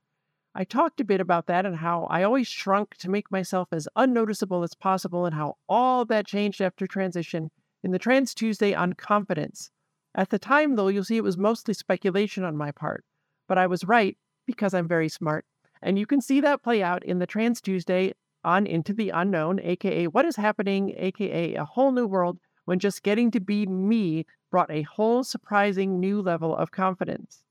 I 0.56 0.64
talked 0.64 1.02
a 1.02 1.04
bit 1.04 1.20
about 1.20 1.48
that 1.48 1.66
and 1.66 1.76
how 1.76 2.06
I 2.06 2.24
always 2.24 2.48
shrunk 2.48 2.96
to 3.00 3.10
make 3.10 3.30
myself 3.30 3.68
as 3.74 3.90
unnoticeable 3.94 4.64
as 4.64 4.74
possible 4.74 5.26
and 5.26 5.36
how 5.36 5.58
all 5.68 6.06
that 6.06 6.28
changed 6.28 6.62
after 6.62 6.88
transition 6.88 7.52
in 7.84 7.92
the 7.92 8.00
Trans 8.00 8.34
Tuesday 8.34 8.74
on 8.74 8.94
confidence. 8.94 9.70
At 10.16 10.30
the 10.30 10.40
time, 10.40 10.78
though, 10.78 10.88
you'll 10.88 11.04
see 11.04 11.18
it 11.18 11.26
was 11.26 11.38
mostly 11.38 11.74
speculation 11.74 12.46
on 12.46 12.56
my 12.56 12.72
part. 12.72 13.04
But 13.50 13.58
I 13.58 13.68
was 13.68 13.84
right 13.84 14.18
because 14.48 14.74
I'm 14.74 14.88
very 14.88 15.10
smart. 15.10 15.46
And 15.82 15.98
you 15.98 16.06
can 16.06 16.22
see 16.22 16.42
that 16.42 16.64
play 16.64 16.84
out 16.84 17.04
in 17.04 17.20
the 17.20 17.28
Trans 17.28 17.62
Tuesday 17.62 18.14
on 18.44 18.68
Into 18.68 18.94
the 18.94 19.10
Unknown, 19.10 19.60
aka 19.62 20.08
What 20.08 20.26
is 20.26 20.36
Happening, 20.36 20.94
aka 20.98 21.56
A 21.56 21.66
Whole 21.66 21.92
New 21.92 22.08
World, 22.08 22.40
when 22.66 22.80
just 22.80 23.04
getting 23.04 23.32
to 23.32 23.40
be 23.40 23.66
me 23.66 24.26
brought 24.52 24.72
a 24.72 24.84
whole 24.84 25.24
surprising 25.24 26.00
new 26.00 26.22
level 26.22 26.56
of 26.56 26.72
confidence. 26.72 27.44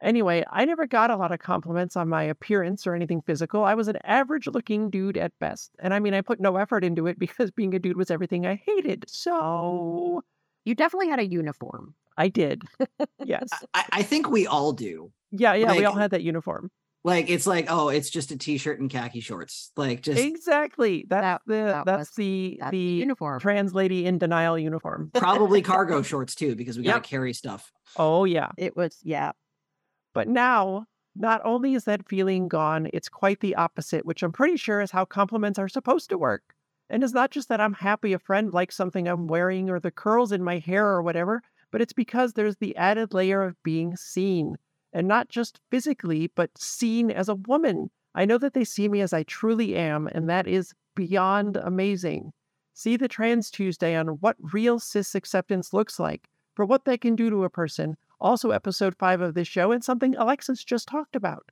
Anyway, 0.00 0.44
I 0.50 0.64
never 0.64 0.86
got 0.86 1.10
a 1.10 1.16
lot 1.16 1.32
of 1.32 1.40
compliments 1.40 1.96
on 1.96 2.08
my 2.08 2.22
appearance 2.22 2.86
or 2.86 2.94
anything 2.94 3.20
physical. 3.20 3.64
I 3.64 3.74
was 3.74 3.88
an 3.88 3.98
average 4.04 4.46
looking 4.46 4.90
dude 4.90 5.16
at 5.16 5.32
best. 5.40 5.72
And 5.80 5.92
I 5.92 5.98
mean, 5.98 6.14
I 6.14 6.20
put 6.20 6.40
no 6.40 6.56
effort 6.56 6.84
into 6.84 7.06
it 7.08 7.18
because 7.20 7.50
being 7.50 7.74
a 7.74 7.78
dude 7.78 7.96
was 7.96 8.10
everything 8.10 8.46
I 8.46 8.62
hated. 8.64 9.04
So 9.08 10.22
You 10.64 10.74
definitely 10.74 11.08
had 11.08 11.18
a 11.18 11.26
uniform. 11.26 11.94
I 12.16 12.28
did. 12.28 12.62
Yes. 13.24 13.48
I, 13.74 13.84
I 13.92 14.02
think 14.02 14.30
we 14.30 14.46
all 14.46 14.72
do 14.72 15.10
Yeah, 15.32 15.52
yeah, 15.54 15.76
we 15.76 15.84
all 15.84 15.96
had 15.96 16.12
that 16.12 16.22
uniform. 16.22 16.70
Like 17.08 17.28
it's 17.30 17.46
like 17.46 17.66
oh 17.68 17.88
it's 17.88 18.10
just 18.10 18.30
a 18.30 18.36
t-shirt 18.36 18.78
and 18.80 18.90
khaki 18.90 19.20
shorts 19.20 19.72
like 19.76 20.02
just 20.02 20.20
Exactly. 20.20 21.04
That's 21.08 21.22
That- 21.22 21.40
the 21.46 21.64
that 21.64 21.86
that's 21.86 21.98
was- 22.10 22.16
the 22.16 22.56
That's 22.60 22.70
the 22.70 22.76
the 22.78 22.84
uniform. 23.00 23.40
trans 23.40 23.74
lady 23.74 24.06
in 24.06 24.18
denial 24.18 24.58
uniform. 24.58 25.10
probably 25.14 25.62
cargo 25.62 26.02
shorts 26.10 26.34
too 26.34 26.54
because 26.54 26.76
we 26.78 26.84
got 26.84 27.02
to 27.02 27.08
carry 27.08 27.32
stuff 27.32 27.72
Oh 27.96 28.24
yeah. 28.24 28.50
It 28.58 28.76
was, 28.76 28.98
yeah. 29.02 29.32
But 30.14 30.28
now, 30.28 30.84
not 31.16 31.40
only 31.44 31.74
is 31.74 31.84
that 31.84 32.06
feeling 32.08 32.46
gone, 32.48 32.88
it's 32.92 33.08
quite 33.08 33.40
the 33.40 33.54
opposite, 33.56 34.04
which 34.04 34.22
I'm 34.22 34.30
pretty 34.32 34.56
sure 34.58 34.80
is 34.80 34.90
how 34.90 35.04
compliments 35.04 35.58
are 35.58 35.68
supposed 35.68 36.10
to 36.10 36.18
work. 36.18 36.42
And 36.90 37.02
it's 37.02 37.12
not 37.14 37.30
just 37.30 37.48
that 37.48 37.60
I'm 37.60 37.72
happy 37.74 38.12
a 38.12 38.18
friend 38.18 38.52
likes 38.52 38.76
something 38.76 39.08
I'm 39.08 39.26
wearing 39.26 39.68
or 39.70 39.80
the 39.80 39.90
curls 39.90 40.32
in 40.32 40.42
my 40.44 40.58
hair 40.58 40.86
or 40.86 41.02
whatever, 41.02 41.42
but 41.72 41.80
it's 41.80 41.92
because 41.92 42.32
there's 42.34 42.56
the 42.56 42.76
added 42.76 43.12
layer 43.14 43.42
of 43.42 43.56
being 43.62 43.96
seen. 43.96 44.56
And 44.92 45.06
not 45.06 45.28
just 45.28 45.60
physically, 45.70 46.30
but 46.34 46.56
seen 46.56 47.10
as 47.10 47.28
a 47.28 47.34
woman. 47.34 47.90
I 48.14 48.24
know 48.24 48.38
that 48.38 48.54
they 48.54 48.64
see 48.64 48.88
me 48.88 49.00
as 49.00 49.12
I 49.12 49.22
truly 49.22 49.76
am, 49.76 50.08
and 50.08 50.28
that 50.28 50.46
is 50.46 50.74
beyond 50.94 51.56
amazing. 51.56 52.32
See 52.74 52.96
the 52.96 53.08
Trans 53.08 53.50
Tuesday 53.50 53.94
on 53.94 54.08
what 54.20 54.36
real 54.40 54.78
cis 54.78 55.14
acceptance 55.14 55.72
looks 55.72 55.98
like, 55.98 56.28
for 56.54 56.64
what 56.64 56.84
they 56.84 56.96
can 56.96 57.16
do 57.16 57.28
to 57.30 57.44
a 57.44 57.50
person, 57.50 57.96
also 58.20 58.50
episode 58.50 58.96
five 58.98 59.20
of 59.20 59.34
this 59.34 59.46
show, 59.46 59.72
and 59.72 59.84
something 59.84 60.16
Alexis 60.16 60.64
just 60.64 60.88
talked 60.88 61.14
about. 61.14 61.50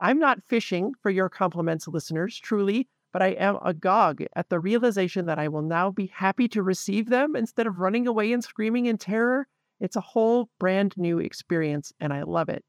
I'm 0.00 0.18
not 0.18 0.42
fishing 0.48 0.94
for 1.00 1.10
your 1.10 1.28
compliments, 1.28 1.88
listeners, 1.88 2.38
truly, 2.38 2.88
but 3.12 3.22
I 3.22 3.28
am 3.28 3.58
agog 3.64 4.22
at 4.34 4.48
the 4.48 4.58
realization 4.58 5.26
that 5.26 5.38
I 5.38 5.48
will 5.48 5.62
now 5.62 5.90
be 5.90 6.06
happy 6.06 6.48
to 6.48 6.62
receive 6.62 7.08
them 7.08 7.36
instead 7.36 7.66
of 7.66 7.78
running 7.78 8.06
away 8.06 8.32
and 8.32 8.42
screaming 8.42 8.86
in 8.86 8.98
terror. 8.98 9.46
It's 9.82 9.96
a 9.96 10.00
whole 10.00 10.48
brand 10.60 10.94
new 10.96 11.18
experience, 11.18 11.92
and 11.98 12.12
I 12.12 12.22
love 12.22 12.48
it. 12.48 12.64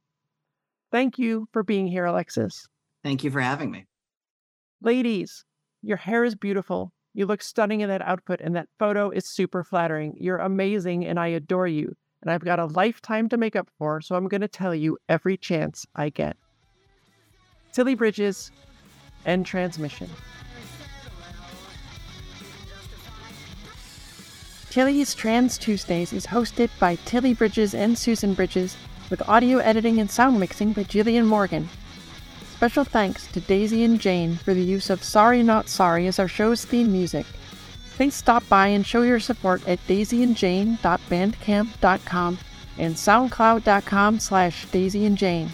Thank 0.91 1.19
you 1.19 1.47
for 1.53 1.61
being 1.61 1.87
here, 1.87 2.05
Alexis. 2.05 2.67
thank 3.03 3.23
you 3.23 3.29
for 3.29 3.39
having 3.39 3.69
me 3.69 3.85
Ladies, 4.81 5.45
your 5.83 5.97
hair 5.97 6.25
is 6.25 6.33
beautiful. 6.33 6.91
You 7.13 7.27
look 7.27 7.43
stunning 7.43 7.81
in 7.81 7.89
that 7.89 8.01
outfit, 8.01 8.41
and 8.43 8.55
that 8.55 8.67
photo 8.79 9.11
is 9.11 9.29
super 9.29 9.63
flattering. 9.63 10.15
You're 10.19 10.39
amazing, 10.39 11.05
and 11.05 11.19
I 11.19 11.27
adore 11.27 11.67
you. 11.67 11.95
And 12.23 12.31
I've 12.31 12.43
got 12.43 12.59
a 12.59 12.65
lifetime 12.65 13.29
to 13.29 13.37
make 13.37 13.55
up 13.55 13.69
for, 13.77 14.01
so 14.01 14.15
I'm 14.15 14.27
going 14.27 14.41
to 14.41 14.47
tell 14.47 14.73
you 14.73 14.97
every 15.07 15.37
chance 15.37 15.85
I 15.95 16.09
get. 16.09 16.35
Tilly 17.73 17.93
Bridges, 17.93 18.49
end 19.27 19.45
transmission. 19.45 20.09
Tilly's 24.73 25.13
Trans 25.13 25.59
Tuesdays 25.59 26.11
is 26.13 26.25
hosted 26.25 26.71
by 26.79 26.95
Tilly 27.05 27.35
Bridges 27.35 27.75
and 27.75 27.95
Susan 27.95 28.33
Bridges, 28.33 28.75
with 29.11 29.21
audio 29.29 29.59
editing 29.59 29.99
and 29.99 30.09
sound 30.09 30.39
mixing 30.39 30.73
by 30.73 30.83
Jillian 30.83 31.27
Morgan. 31.27 31.69
Special 32.55 32.83
thanks 32.83 33.27
to 33.27 33.39
Daisy 33.39 33.83
and 33.83 34.01
Jane 34.01 34.37
for 34.37 34.55
the 34.55 34.63
use 34.63 34.89
of 34.89 35.03
Sorry 35.03 35.43
Not 35.43 35.69
Sorry 35.69 36.07
as 36.07 36.17
our 36.17 36.27
show's 36.27 36.65
theme 36.65 36.91
music. 36.91 37.27
Please 37.97 38.15
stop 38.15 38.49
by 38.49 38.65
and 38.65 38.83
show 38.83 39.03
your 39.03 39.19
support 39.19 39.61
at 39.67 39.77
daisyandjane.bandcamp.com 39.85 42.37
and 42.79 42.95
soundcloud.com 42.95 44.19
slash 44.19 44.65
daisyandjane. 44.69 45.49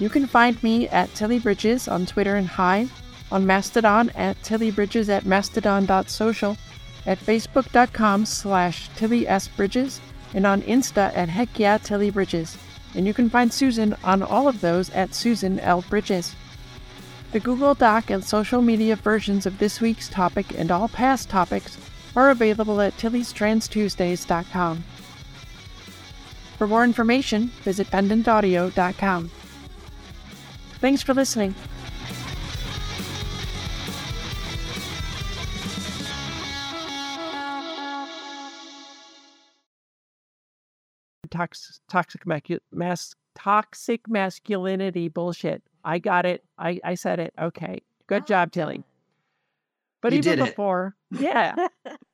You 0.00 0.08
can 0.08 0.26
find 0.26 0.60
me 0.64 0.88
at 0.88 1.14
Tilly 1.14 1.38
Bridges 1.38 1.86
on 1.86 2.06
Twitter 2.06 2.34
and 2.34 2.48
Hive, 2.48 2.90
on 3.30 3.46
Mastodon 3.46 4.10
at 4.16 4.36
tillybridges 4.42 5.08
at 5.08 5.26
mastodon.social, 5.26 6.56
at 7.06 7.18
facebook.com 7.18 8.26
slash 8.26 8.88
Tilly 8.96 9.26
S. 9.26 9.48
Bridges 9.48 10.00
and 10.34 10.46
on 10.46 10.62
Insta 10.62 11.14
at 11.16 11.28
Heck 11.28 11.58
Yeah 11.58 11.78
Tilly 11.78 12.10
Bridges. 12.10 12.56
And 12.94 13.06
you 13.06 13.14
can 13.14 13.30
find 13.30 13.52
Susan 13.52 13.96
on 14.04 14.22
all 14.22 14.48
of 14.48 14.60
those 14.60 14.90
at 14.90 15.14
Susan 15.14 15.58
L. 15.60 15.82
Bridges. 15.88 16.34
The 17.32 17.40
Google 17.40 17.74
Doc 17.74 18.10
and 18.10 18.22
social 18.22 18.60
media 18.60 18.96
versions 18.96 19.46
of 19.46 19.58
this 19.58 19.80
week's 19.80 20.08
topic 20.08 20.58
and 20.58 20.70
all 20.70 20.88
past 20.88 21.30
topics 21.30 21.78
are 22.14 22.30
available 22.30 22.80
at 22.80 22.96
tillystranstuesdays.com. 22.98 24.84
For 26.58 26.66
more 26.66 26.84
information, 26.84 27.48
visit 27.64 27.86
pendantaudio.com. 27.88 29.30
Thanks 30.80 31.02
for 31.02 31.14
listening. 31.14 31.54
Tox- 41.32 41.80
toxic 41.88 42.24
macu- 42.24 42.60
mas- 42.72 43.16
toxic 43.34 44.08
masculinity 44.08 45.08
bullshit. 45.08 45.62
I 45.84 45.98
got 45.98 46.26
it. 46.26 46.44
I, 46.58 46.78
I 46.84 46.94
said 46.94 47.18
it. 47.18 47.34
Okay. 47.40 47.82
Good 48.06 48.22
ah. 48.22 48.26
job, 48.26 48.52
Tilly. 48.52 48.84
But 50.00 50.12
You 50.12 50.18
even 50.18 50.38
did 50.38 50.38
it. 50.40 50.50
before, 50.50 50.96
yeah. 51.10 51.54